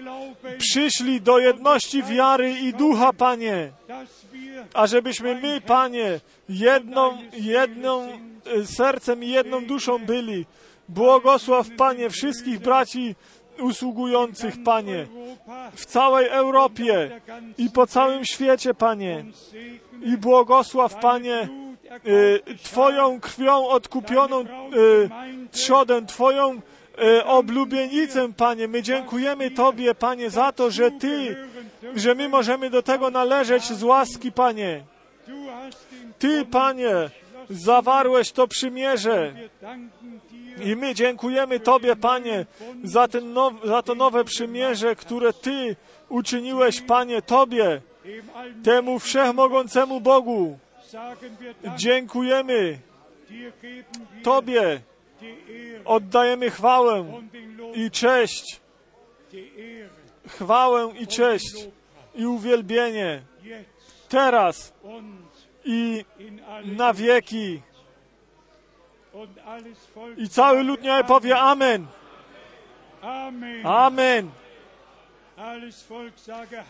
przyszli 0.58 1.20
do 1.20 1.38
jedności 1.38 2.02
wiary 2.02 2.50
i 2.50 2.72
ducha, 2.72 3.12
Panie. 3.12 3.72
Ażebyśmy 4.74 5.34
my, 5.34 5.60
Panie, 5.60 6.20
jedną, 6.48 7.18
jedną 7.32 8.08
e, 8.08 8.66
sercem 8.66 9.24
i 9.24 9.28
jedną 9.28 9.64
duszą 9.64 9.98
byli. 9.98 10.46
Błogosław, 10.88 11.70
Panie, 11.76 12.10
wszystkich 12.10 12.58
braci 12.58 13.14
usługujących, 13.58 14.54
Panie, 14.64 15.06
w 15.74 15.86
całej 15.86 16.28
Europie 16.28 17.20
i 17.58 17.70
po 17.70 17.86
całym 17.86 18.24
świecie, 18.24 18.74
Panie. 18.74 19.24
I 20.02 20.16
błogosław, 20.16 20.94
Panie, 20.94 21.48
e, 22.48 22.54
Twoją 22.62 23.20
krwią 23.20 23.68
odkupioną 23.68 24.40
e, 24.40 24.46
trzodę, 25.50 26.06
Twoją 26.06 26.60
e, 26.98 27.24
oblubienicę, 27.24 28.32
Panie. 28.32 28.68
My 28.68 28.82
dziękujemy 28.82 29.50
Tobie, 29.50 29.94
Panie, 29.94 30.30
za 30.30 30.52
to, 30.52 30.70
że 30.70 30.90
Ty, 30.90 31.36
że 31.94 32.14
my 32.14 32.28
możemy 32.28 32.70
do 32.70 32.82
tego 32.82 33.10
należeć 33.10 33.64
z 33.64 33.82
łaski, 33.82 34.32
Panie. 34.32 34.82
Ty, 36.18 36.44
Panie, 36.44 37.10
zawarłeś 37.50 38.32
to 38.32 38.48
przymierze. 38.48 39.34
I 40.64 40.76
my 40.76 40.94
dziękujemy 40.94 41.60
Tobie, 41.60 41.96
Panie, 41.96 42.46
za, 42.84 43.08
ten 43.08 43.32
now, 43.32 43.54
za 43.64 43.82
to 43.82 43.94
nowe 43.94 44.24
przymierze, 44.24 44.96
które 44.96 45.32
Ty 45.32 45.76
uczyniłeś, 46.08 46.80
Panie, 46.80 47.22
Tobie, 47.22 47.80
temu 48.64 48.98
wszechmogącemu 48.98 50.00
Bogu. 50.00 50.58
Dziękujemy 51.76 52.78
Tobie, 54.22 54.80
oddajemy 55.84 56.50
chwałę 56.50 57.04
i 57.74 57.90
cześć, 57.90 58.60
chwałę 60.26 60.92
i 60.98 61.06
cześć 61.06 61.68
i 62.14 62.26
uwielbienie 62.26 63.22
teraz 64.08 64.72
i 65.64 66.04
na 66.64 66.94
wieki. 66.94 67.62
I 70.16 70.28
cały 70.28 70.62
lud 70.62 70.82
niechaj 70.82 71.04
powie 71.04 71.38
Amen. 71.38 71.86
Amen. 73.64 74.30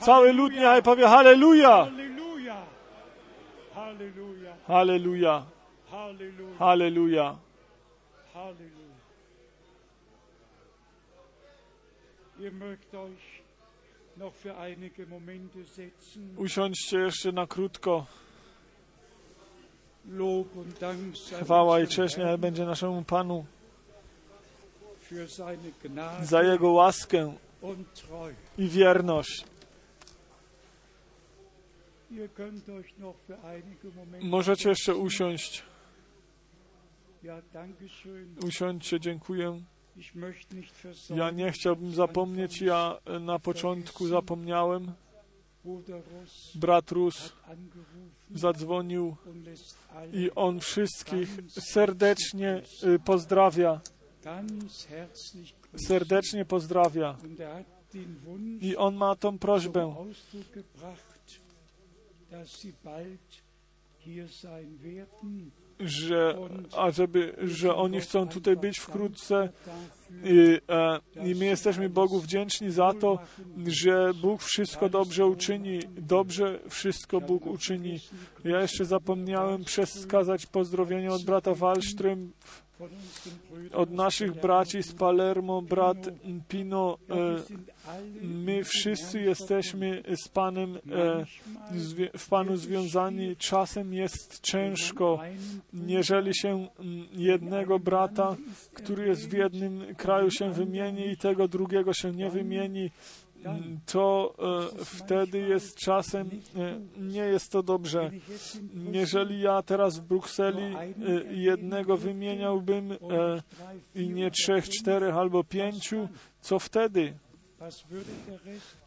Cały 0.00 0.32
lud 0.32 0.52
niechaj 0.52 0.82
powie 0.82 1.08
Halleluja. 1.08 1.68
Halleluja. 1.68 2.56
Halleluja. 3.74 4.56
Halleluja. 4.66 5.44
Halleluja. 5.90 6.56
Halleluja. 6.58 7.36
Halleluja. 8.34 8.86
Ihr 12.38 12.52
mögt 12.52 12.94
euch 12.94 13.42
noch 14.16 14.34
für 14.34 14.58
einige 14.58 15.06
Momente 15.06 15.64
setzen. 15.64 16.34
Usiądźcie 16.36 16.98
jeszcze 16.98 17.32
na 17.32 17.46
krótko. 17.46 17.92
Lob 17.92 18.04
und 18.04 18.04
Dank 18.06 18.14
sei 19.86 19.95
Chwała 21.42 21.80
i 21.80 21.86
cześć 21.86 22.16
Herrn 22.16 22.40
będzie 22.40 22.64
naszemu 22.64 23.02
Panu 23.02 23.44
za 26.22 26.42
Jego 26.42 26.72
łaskę 26.72 27.34
i 28.58 28.68
wierność. 28.68 29.44
Możecie 34.22 34.68
jeszcze 34.68 34.94
usiąść. 34.94 35.62
Usiądźcie, 38.46 39.00
dziękuję. 39.00 39.60
Ja 41.10 41.30
nie 41.30 41.52
chciałbym 41.52 41.94
zapomnieć, 41.94 42.60
ja 42.60 42.98
na 43.20 43.38
początku 43.38 44.06
zapomniałem. 44.08 44.92
Brat 46.54 46.90
Rus 46.90 47.32
zadzwonił 48.34 49.16
i 50.12 50.30
on 50.34 50.60
wszystkich 50.60 51.38
serdecznie 51.48 52.62
y, 52.84 52.98
pozdrawia. 52.98 53.80
Serdecznie 55.76 56.44
pozdrawia. 56.44 57.16
I 58.60 58.76
on 58.76 58.94
ma 58.94 59.16
tą 59.16 59.38
prośbę, 59.38 59.94
dass 62.30 62.66
bald 62.84 63.42
hier 63.98 64.28
sein 64.28 64.78
werden. 64.78 65.50
Że, 65.80 66.34
ażeby, 66.76 67.36
że 67.42 67.74
oni 67.74 68.00
chcą 68.00 68.28
tutaj 68.28 68.56
być 68.56 68.78
wkrótce 68.78 69.48
i, 70.24 70.58
e, 70.68 70.98
i 71.28 71.34
my 71.34 71.44
jesteśmy 71.44 71.88
Bogu 71.88 72.20
wdzięczni 72.20 72.70
za 72.70 72.92
to, 73.00 73.18
że 73.66 74.14
Bóg 74.22 74.42
wszystko 74.42 74.88
dobrze 74.88 75.26
uczyni. 75.26 75.80
Dobrze 75.88 76.58
wszystko 76.68 77.20
Bóg 77.20 77.46
uczyni. 77.46 78.00
Ja 78.44 78.60
jeszcze 78.60 78.84
zapomniałem 78.84 79.64
przeskazać 79.64 80.46
pozdrowienia 80.46 81.10
od 81.10 81.24
brata 81.24 81.52
Wallström, 81.52 82.28
od 83.72 83.90
naszych 83.90 84.40
braci 84.40 84.82
z 84.82 84.92
Palermo, 84.92 85.62
brat 85.62 85.96
Pino. 86.48 86.98
E, 87.10 87.14
my 88.22 88.64
wszyscy 88.64 89.20
jesteśmy 89.20 90.02
z 90.24 90.28
Panem, 90.28 90.76
e, 90.76 91.24
w 92.18 92.28
Panu 92.28 92.56
związani. 92.56 93.36
Czasem 93.36 93.94
jest 93.94 94.40
ciężko, 94.40 95.18
jeżeli 95.86 96.34
się 96.34 96.68
jednego 97.12 97.78
brata, 97.78 98.36
który 98.72 99.08
jest 99.08 99.28
w 99.28 99.32
jednym 99.32 99.94
kraju 99.94 100.30
się 100.30 100.52
wymieni 100.52 101.08
i 101.08 101.16
tego 101.16 101.48
drugiego 101.48 101.92
się 101.92 102.12
nie 102.12 102.30
wymieni, 102.30 102.90
to 103.86 104.34
e, 104.78 104.84
wtedy 104.84 105.38
jest 105.38 105.76
czasem, 105.76 106.30
e, 106.56 106.80
nie 107.00 107.20
jest 107.20 107.52
to 107.52 107.62
dobrze. 107.62 108.10
Jeżeli 108.92 109.40
ja 109.40 109.62
teraz 109.62 109.98
w 109.98 110.02
Brukseli 110.02 110.62
e, 110.62 110.92
jednego 111.30 111.96
wymieniałbym 111.96 112.96
i 113.94 114.08
nie 114.08 114.30
trzech, 114.30 114.68
czterech 114.68 115.16
albo 115.16 115.44
pięciu, 115.44 116.08
co 116.40 116.58
wtedy? 116.58 117.14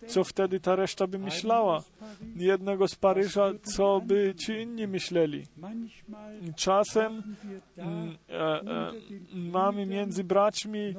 Co 0.08 0.24
wtedy 0.24 0.60
ta 0.60 0.76
reszta 0.76 1.08
by 1.08 1.20
myślała? 1.20 1.84
Jednego 2.36 2.88
z 2.88 2.96
Paryża, 2.96 3.52
co 3.64 4.02
by 4.02 4.34
ci 4.36 4.54
inni 4.54 4.88
myśleli? 4.88 5.46
Czasem 6.56 7.24
mm, 7.78 8.18
e, 8.30 8.34
e, 8.34 8.92
mamy 9.34 9.86
między 9.86 10.24
braćmi 10.24 10.96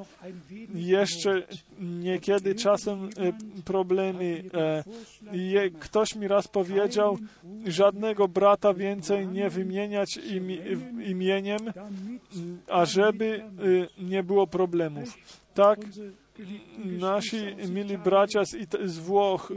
jeszcze 0.74 1.42
niekiedy 1.80 2.54
czasem 2.54 3.04
e, 3.04 3.08
problemy. 3.64 4.42
E, 4.54 4.84
je, 5.36 5.70
ktoś 5.70 6.14
mi 6.16 6.28
raz 6.28 6.48
powiedział, 6.48 7.18
żadnego 7.66 8.28
brata 8.28 8.74
więcej 8.74 9.28
nie 9.28 9.50
wymieniać 9.50 10.16
imi, 10.16 10.58
imieniem, 11.06 11.58
ażeby 12.68 13.42
e, 13.98 14.02
nie 14.04 14.22
było 14.22 14.46
problemów. 14.46 15.18
Tak, 15.54 15.78
nasi 16.84 17.36
mili 17.68 17.98
bracia 17.98 18.44
z, 18.44 18.54
It- 18.54 18.76
z 18.84 18.98
Włoch, 18.98 19.50
e, 19.50 19.56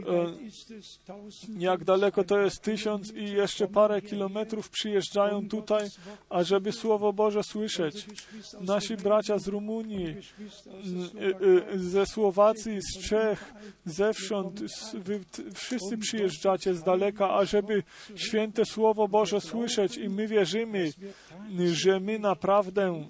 jak 1.58 1.84
daleko 1.84 2.24
to 2.24 2.38
jest 2.38 2.62
tysiąc 2.62 3.12
i 3.14 3.24
jeszcze 3.32 3.68
parę 3.68 4.02
kilometrów 4.02 4.70
przyjeżdżają 4.70 5.48
tutaj, 5.48 5.88
ażeby 6.30 6.72
Słowo 6.72 7.12
Boże 7.12 7.42
słyszeć. 7.42 8.06
Nasi 8.60 8.96
bracia 8.96 9.38
z 9.38 9.48
Rumunii, 9.48 10.06
e, 10.06 11.74
e, 11.74 11.78
ze 11.78 12.06
Słowacji, 12.06 12.78
z 12.82 13.08
Czech, 13.08 13.54
zewsząd, 13.86 14.60
wy 14.94 15.20
wszyscy 15.54 15.98
przyjeżdżacie 15.98 16.74
z 16.74 16.82
daleka, 16.82 17.30
ażeby 17.30 17.82
święte 18.16 18.64
Słowo 18.64 19.08
Boże 19.08 19.40
słyszeć 19.40 19.96
i 19.96 20.08
my 20.08 20.26
wierzymy, 20.28 20.90
że 21.72 22.00
my 22.00 22.18
naprawdę 22.18 23.04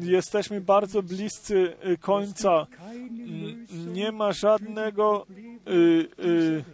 jesteśmy 0.00 0.60
bardzo 0.60 1.02
bliscy 1.02 1.71
końca. 2.00 2.66
Mm, 2.94 3.66
Nie 3.92 4.12
ma 4.12 4.32
żadnego 4.32 5.26
y, 5.68 6.08
y, 6.24 6.64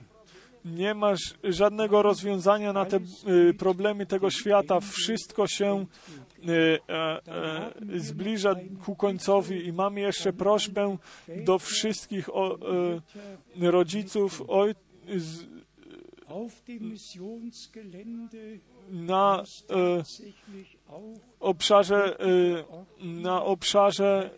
nie 0.64 0.94
ma 0.94 1.12
ż- 1.16 1.34
żadnego 1.44 2.02
rozwiązania 2.02 2.72
na 2.72 2.84
te 2.84 2.96
y, 3.28 3.54
problemy 3.54 4.06
tego 4.06 4.30
świata. 4.30 4.80
Wszystko 4.80 5.46
się 5.46 5.86
e, 6.48 6.78
e, 6.88 7.20
zbliża 8.00 8.54
ku 8.84 8.96
końcowi 8.96 9.66
i 9.66 9.72
mamy 9.72 10.00
jeszcze 10.00 10.32
prośbę 10.32 10.96
do 11.44 11.58
wszystkich 11.58 12.28
e, 12.28 13.70
rodziców, 13.70 14.42
oj, 14.48 14.74
na 18.90 19.42
obszarze, 21.40 22.18
e, 22.18 22.24
na 23.00 23.44
obszarze 23.44 24.30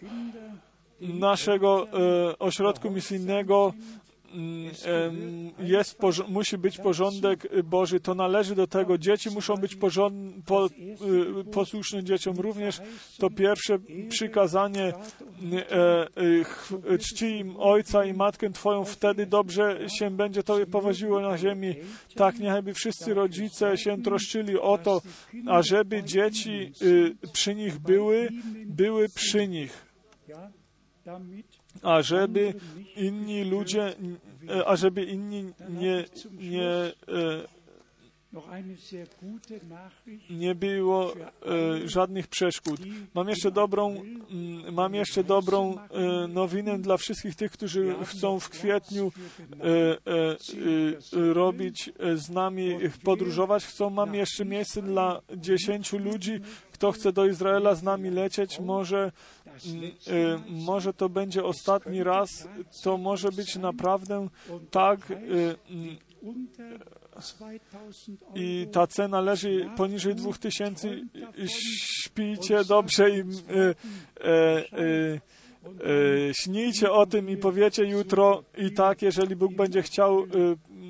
Kinder 0.00 0.50
naszego 1.00 1.86
e, 1.88 2.38
ośrodku 2.38 2.90
misyjnego 2.90 3.72
jest, 5.58 5.98
musi 6.28 6.58
być 6.58 6.78
porządek 6.78 7.64
Boży. 7.64 8.00
To 8.00 8.14
należy 8.14 8.54
do 8.54 8.66
tego. 8.66 8.98
Dzieci 8.98 9.30
muszą 9.30 9.54
być 9.54 9.74
y, 9.74 9.78
posłuszne 11.52 12.04
dzieciom. 12.04 12.36
Również 12.36 12.80
to 13.18 13.30
pierwsze 13.30 13.78
przykazanie 14.08 14.92
e, 16.90 16.98
czci 16.98 17.26
im 17.26 17.56
ojca 17.56 18.04
i 18.04 18.14
matkę 18.14 18.50
Twoją, 18.50 18.84
wtedy 18.84 19.26
dobrze 19.26 19.78
się 19.98 20.10
będzie 20.10 20.42
Tobie 20.42 20.66
powoziło 20.66 21.20
na 21.20 21.38
ziemi. 21.38 21.74
Tak, 22.14 22.38
niechby 22.38 22.74
wszyscy 22.74 23.14
rodzice 23.14 23.76
się 23.76 24.02
troszczyli 24.02 24.58
o 24.58 24.78
to, 24.78 25.02
ażeby 25.46 26.02
dzieci 26.02 26.72
y, 26.82 27.16
przy 27.32 27.54
nich 27.54 27.78
były, 27.78 28.28
były 28.66 29.08
przy 29.08 29.48
nich 29.48 29.88
damit 31.04 31.57
ażeby 31.82 32.54
inni 32.96 33.44
ludzie, 33.44 33.94
e, 34.48 34.66
ażeby 34.66 35.04
inni 35.04 35.52
nie, 35.68 36.04
nie, 36.38 36.92
nie 40.30 40.54
było 40.54 41.14
e, 41.14 41.18
żadnych 41.88 42.26
przeszkód. 42.26 42.80
Mam 43.14 43.28
jeszcze 43.28 43.50
dobrą, 43.50 44.02
mm, 44.30 44.74
mam 44.74 44.94
jeszcze 44.94 45.24
dobrą 45.24 45.76
e, 45.78 46.28
nowinę 46.28 46.78
dla 46.78 46.96
wszystkich 46.96 47.34
tych, 47.34 47.52
którzy 47.52 47.94
chcą 48.04 48.40
w 48.40 48.48
kwietniu 48.48 49.12
e, 49.40 49.66
e, 49.66 50.36
e, 51.12 51.32
robić 51.32 51.90
e, 51.98 52.16
z 52.16 52.30
nami, 52.30 52.78
podróżować. 53.04 53.64
Chcą, 53.64 53.90
mam 53.90 54.14
jeszcze 54.14 54.44
miejsce 54.44 54.82
dla 54.82 55.20
dziesięciu 55.36 55.98
ludzi. 55.98 56.40
Kto 56.72 56.92
chce 56.92 57.12
do 57.12 57.26
Izraela 57.26 57.74
z 57.74 57.82
nami 57.82 58.10
lecieć, 58.10 58.60
może 58.60 59.12
Mm, 59.66 60.42
może 60.48 60.94
to 60.94 61.08
będzie 61.08 61.44
ostatni 61.44 62.02
raz, 62.02 62.48
to 62.82 62.98
może 62.98 63.32
być 63.32 63.56
naprawdę 63.56 64.28
tak 64.70 65.00
Unter 67.18 67.60
2000 67.70 68.12
Euro 68.22 68.32
i 68.34 68.66
ta 68.72 68.86
cena 68.86 69.20
leży 69.20 69.70
poniżej 69.76 70.14
2000. 70.14 70.88
Śpijcie 71.46 72.64
dobrze 72.64 73.10
i 73.10 73.20
e, 73.20 73.24
e, 74.20 74.54
e, 75.64 76.34
śnijcie 76.34 76.92
o 76.92 77.06
tym 77.06 77.30
i 77.30 77.36
powiecie 77.36 77.84
jutro 77.84 78.42
i 78.56 78.72
tak, 78.72 79.02
jeżeli 79.02 79.36
Bóg 79.36 79.54
będzie 79.54 79.82
chciał 79.82 80.26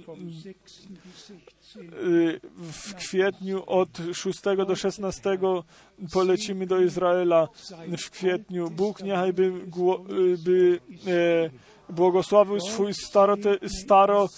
vom 0.08 0.30
6. 0.30 0.88
bis 1.04 1.26
16. 1.68 1.94
y, 2.02 2.40
w 2.56 2.94
kwietniu 2.94 3.62
od 3.66 3.88
6 4.12 4.40
do 4.66 4.76
16 4.76 5.38
polecimy 6.12 6.66
do 6.66 6.80
Izraela 6.80 7.48
w 7.98 8.10
kwietniu. 8.10 8.70
Bóg 8.70 9.02
niechaj 9.02 9.32
by, 9.32 9.42
y, 9.42 10.38
by 10.38 10.80
e, 11.06 11.50
błogosławił 11.90 12.60
swój 12.60 12.94
staro, 12.94 13.36
staro 13.82 14.28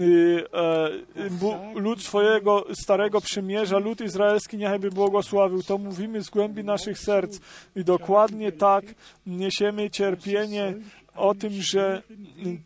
y, 0.00 0.44
e, 0.52 1.30
bu, 1.30 1.54
lud 1.74 2.02
swojego 2.02 2.64
starego 2.72 3.20
przymierza, 3.20 3.78
lud 3.78 4.00
izraelski 4.00 4.58
niechaj 4.58 4.78
by 4.78 4.90
błogosławił. 4.90 5.62
To 5.62 5.78
mówimy 5.78 6.22
z 6.22 6.30
głębi 6.30 6.64
naszych 6.64 6.98
serc 6.98 7.40
i 7.76 7.84
dokładnie 7.84 8.52
tak 8.52 8.84
niesiemy 9.26 9.90
cierpienie 9.90 10.74
o 11.18 11.34
tym, 11.34 11.52
że 11.52 12.02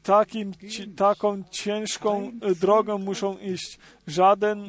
takim, 0.03 0.53
taką 0.97 1.43
ciężką 1.51 2.33
drogą 2.61 2.99
muszą 2.99 3.39
iść. 3.39 3.79
Żaden 4.07 4.69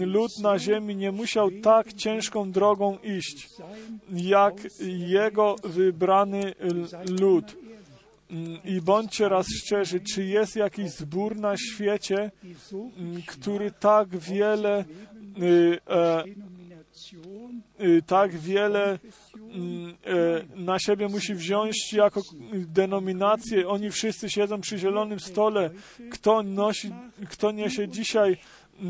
lud 0.00 0.38
na 0.42 0.58
ziemi 0.58 0.96
nie 0.96 1.12
musiał 1.12 1.50
tak 1.62 1.92
ciężką 1.92 2.50
drogą 2.50 2.98
iść, 3.02 3.48
jak 4.12 4.54
jego 4.88 5.56
wybrany 5.64 6.54
lud. 7.20 7.56
Mm, 8.34 8.58
I 8.64 8.80
bądźcie 8.80 9.28
raz 9.28 9.46
szczerzy, 9.48 10.00
czy 10.00 10.24
jest 10.24 10.56
jakiś 10.56 10.90
zbór 10.90 11.36
na 11.36 11.56
świecie, 11.56 12.30
mm, 12.72 13.22
który 13.26 13.70
tak 13.70 14.16
wiele, 14.16 14.84
y, 15.42 15.78
e, 15.90 16.24
y, 17.80 18.02
tak 18.06 18.38
wiele 18.38 18.98
mm, 19.54 19.94
e, 20.06 20.56
na 20.56 20.78
siebie 20.78 21.08
musi 21.08 21.34
wziąć 21.34 21.92
jako 21.92 22.22
denominację. 22.52 23.68
Oni 23.68 23.90
wszyscy 23.90 24.30
siedzą 24.30 24.60
przy 24.60 24.78
zielonym 24.78 25.20
stole. 25.20 25.70
Kto 26.10 26.42
nosi, 26.42 26.90
kto 27.30 27.52
niesie 27.52 27.88
dzisiaj 27.88 28.36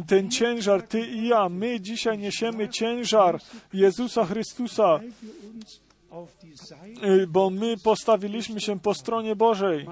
ten 0.07 0.31
ciężar, 0.31 0.83
ty 0.83 1.01
i 1.01 1.29
ja. 1.29 1.49
My 1.49 1.81
dzisiaj 1.81 2.19
niesiemy 2.19 2.69
ciężar 2.69 3.41
Jezusa 3.73 4.25
Chrystusa, 4.25 5.01
y, 7.05 7.27
bo 7.27 7.51
my 7.51 7.77
postawiliśmy 7.85 8.61
się 8.61 8.81
po 8.81 8.95
stronie 8.95 9.37
Bożej. 9.37 9.87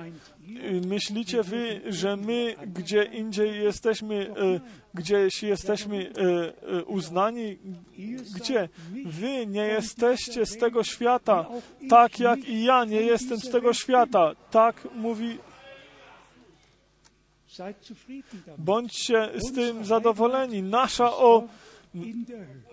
Y, 0.49 0.81
Myślicie 0.86 1.43
wy, 1.43 1.81
że 1.86 2.16
my 2.16 2.55
gdzie 2.66 3.05
indziej 3.05 3.65
jesteśmy, 3.65 4.31
e, 4.31 4.61
gdzieś 4.94 5.43
jesteśmy 5.43 6.12
uznani? 6.86 7.59
Gdzie? 8.35 8.69
Wy 9.05 9.47
nie 9.47 9.66
jesteście 9.66 10.47
z 10.47 10.57
tego 10.57 10.85
świata, 10.85 11.47
tak 11.90 12.20
jak 12.20 12.49
i 12.49 12.65
ja 12.65 12.85
nie 12.85 13.01
jestem 13.01 13.39
z 13.39 13.51
tego 13.51 13.73
świata. 13.74 14.32
Tak 14.51 14.89
mówi, 14.94 15.39
bądźcie 18.59 19.28
z 19.36 19.53
tym 19.53 19.85
zadowoleni. 19.85 20.62
Nasza, 20.62 21.16
o, 21.16 21.43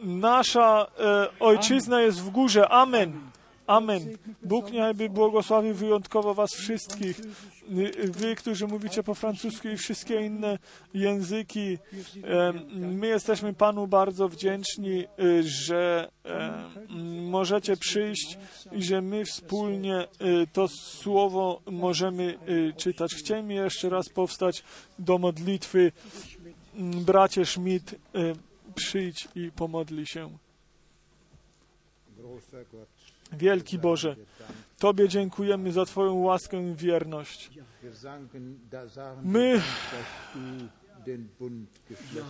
nasza 0.04 0.88
e, 1.00 1.28
ojczyzna 1.40 2.02
jest 2.02 2.22
w 2.22 2.30
górze. 2.30 2.70
Amen. 2.70 3.22
Amen. 3.70 4.18
Bóg 4.44 4.72
niechaj 4.72 5.10
błogosławił 5.10 5.74
wyjątkowo 5.74 6.34
Was 6.34 6.54
wszystkich. 6.54 7.22
Wy, 8.04 8.36
którzy 8.36 8.68
mówicie 8.68 9.04
po 9.04 9.16
francusku 9.16 9.68
i 9.68 9.78
wszystkie 9.78 10.26
inne 10.26 10.58
języki. 10.94 11.78
My 12.74 13.08
jesteśmy 13.08 13.54
Panu 13.54 13.88
bardzo 13.88 14.30
wdzięczni, 14.30 15.06
y, 15.20 15.44
że 15.44 16.10
możecie 17.30 17.78
przyjść 17.78 18.38
i 18.72 18.84
że 18.84 19.02
my 19.02 19.26
wspólnie 19.26 20.08
y, 20.22 20.48
to 20.54 20.68
słowo 20.68 21.62
możemy 21.66 22.38
y, 22.50 22.74
czytać. 22.78 23.12
Chciałem 23.16 23.52
jeszcze 23.52 23.90
raz 23.90 24.10
powstać 24.10 24.64
do 25.00 25.18
modlitwy. 25.18 25.92
Bracie 27.06 27.46
Schmidt, 27.46 27.96
przyjdź 28.76 29.28
i 29.36 29.52
pomodli 29.52 30.08
się. 30.08 30.30
Wielki 33.32 33.80
Boże, 33.80 34.16
Tobie 34.80 35.08
dziękujemy 35.08 35.72
za 35.72 35.86
Twoją 35.86 36.14
łaskę 36.14 36.72
i 36.72 36.76
wierność. 36.76 37.52
My 39.24 39.62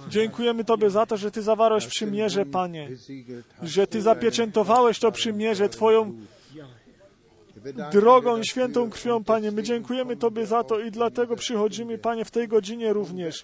dziękujemy 0.10 0.64
Tobie 0.64 0.90
za 0.90 1.06
to, 1.06 1.18
że 1.18 1.32
Ty 1.32 1.42
zawarłeś 1.42 1.88
przymierze, 1.88 2.46
Panie, 2.46 2.90
że 3.64 3.88
Ty 3.88 4.02
zapieczętowałeś 4.02 5.00
to 5.00 5.12
przymierze 5.12 5.70
Twoją 5.70 6.14
drogą 7.92 8.44
świętą 8.44 8.90
krwią, 8.90 9.24
Panie. 9.24 9.52
My 9.52 9.64
dziękujemy 9.64 10.16
Tobie 10.16 10.46
za 10.46 10.64
to 10.64 10.80
i 10.80 10.92
dlatego 10.92 11.36
przychodzimy, 11.36 11.98
Panie, 11.98 12.26
w 12.26 12.32
tej 12.32 12.48
godzinie 12.48 12.94
również. 12.94 13.44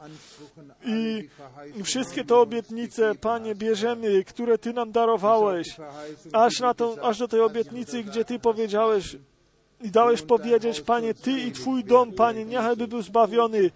I 0.86 1.30
wszystkie 1.84 2.24
te 2.24 2.36
obietnice, 2.36 3.16
Panie, 3.16 3.56
bierzemy, 3.56 4.24
które 4.24 4.58
Ty 4.58 4.74
nam 4.74 4.92
darowałeś, 4.92 5.68
aż, 6.34 6.60
na 6.60 6.74
tą, 6.74 7.02
aż 7.02 7.20
do 7.20 7.28
tej 7.28 7.42
obietnicy, 7.42 8.04
gdzie 8.04 8.26
Ty 8.26 8.40
powiedziałeś 8.40 9.18
i 9.82 9.92
dałeś 9.92 10.22
powiedzieć, 10.22 10.82
Panie, 10.82 11.14
Ty 11.14 11.32
i 11.32 11.52
Twój 11.52 11.84
dom, 11.84 12.12
Panie, 12.12 12.46
niechaj 12.46 12.76
by 12.78 12.88
był 12.88 13.02
zbawiony. 13.02 13.72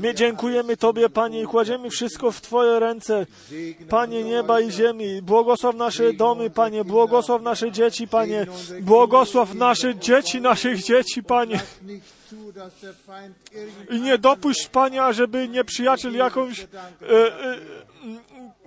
My 0.00 0.14
dziękujemy 0.14 0.76
Tobie, 0.76 1.08
Panie, 1.08 1.42
i 1.42 1.46
kładziemy 1.46 1.90
wszystko 1.90 2.32
w 2.32 2.40
Twoje 2.40 2.80
ręce, 2.80 3.26
Panie 3.88 4.24
nieba 4.24 4.60
i 4.60 4.70
ziemi. 4.70 5.22
Błogosław 5.22 5.76
nasze 5.76 6.12
domy, 6.12 6.50
Panie, 6.50 6.84
błogosław 6.84 7.42
nasze 7.42 7.72
dzieci, 7.72 8.08
Panie, 8.08 8.46
błogosław 8.80 9.54
nasze 9.54 9.94
dzieci, 9.94 10.40
naszych 10.40 10.82
dzieci, 10.82 11.22
Panie. 11.22 11.60
I 13.90 14.00
nie 14.00 14.18
dopuść, 14.18 14.68
Panie, 14.68 15.02
ażeby 15.02 15.48
nieprzyjaciel 15.48 16.14
jakąś 16.14 16.60
e, 16.60 16.66
e, 17.06 17.58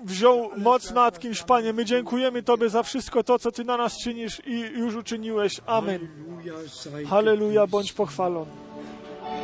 wziął 0.03 0.49
moc 0.57 0.91
nad 0.91 1.19
kimś, 1.19 1.43
Panie. 1.43 1.73
My 1.73 1.85
dziękujemy 1.85 2.43
Tobie 2.43 2.69
za 2.69 2.83
wszystko 2.83 3.23
to, 3.23 3.39
co 3.39 3.51
Ty 3.51 3.63
na 3.63 3.77
nas 3.77 3.97
czynisz 3.97 4.41
i 4.45 4.59
już 4.59 4.95
uczyniłeś. 4.95 5.61
Amen. 5.65 6.07
Halleluja, 6.43 7.09
Halleluja, 7.09 7.67
bądź 7.67 7.93
pochwalony. 7.93 8.51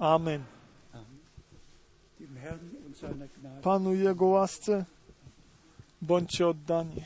Amen. 0.00 0.44
Panu 3.62 3.94
Jego 3.94 4.26
łasce 4.26 4.84
bądźcie 6.02 6.48
oddani. 6.48 7.04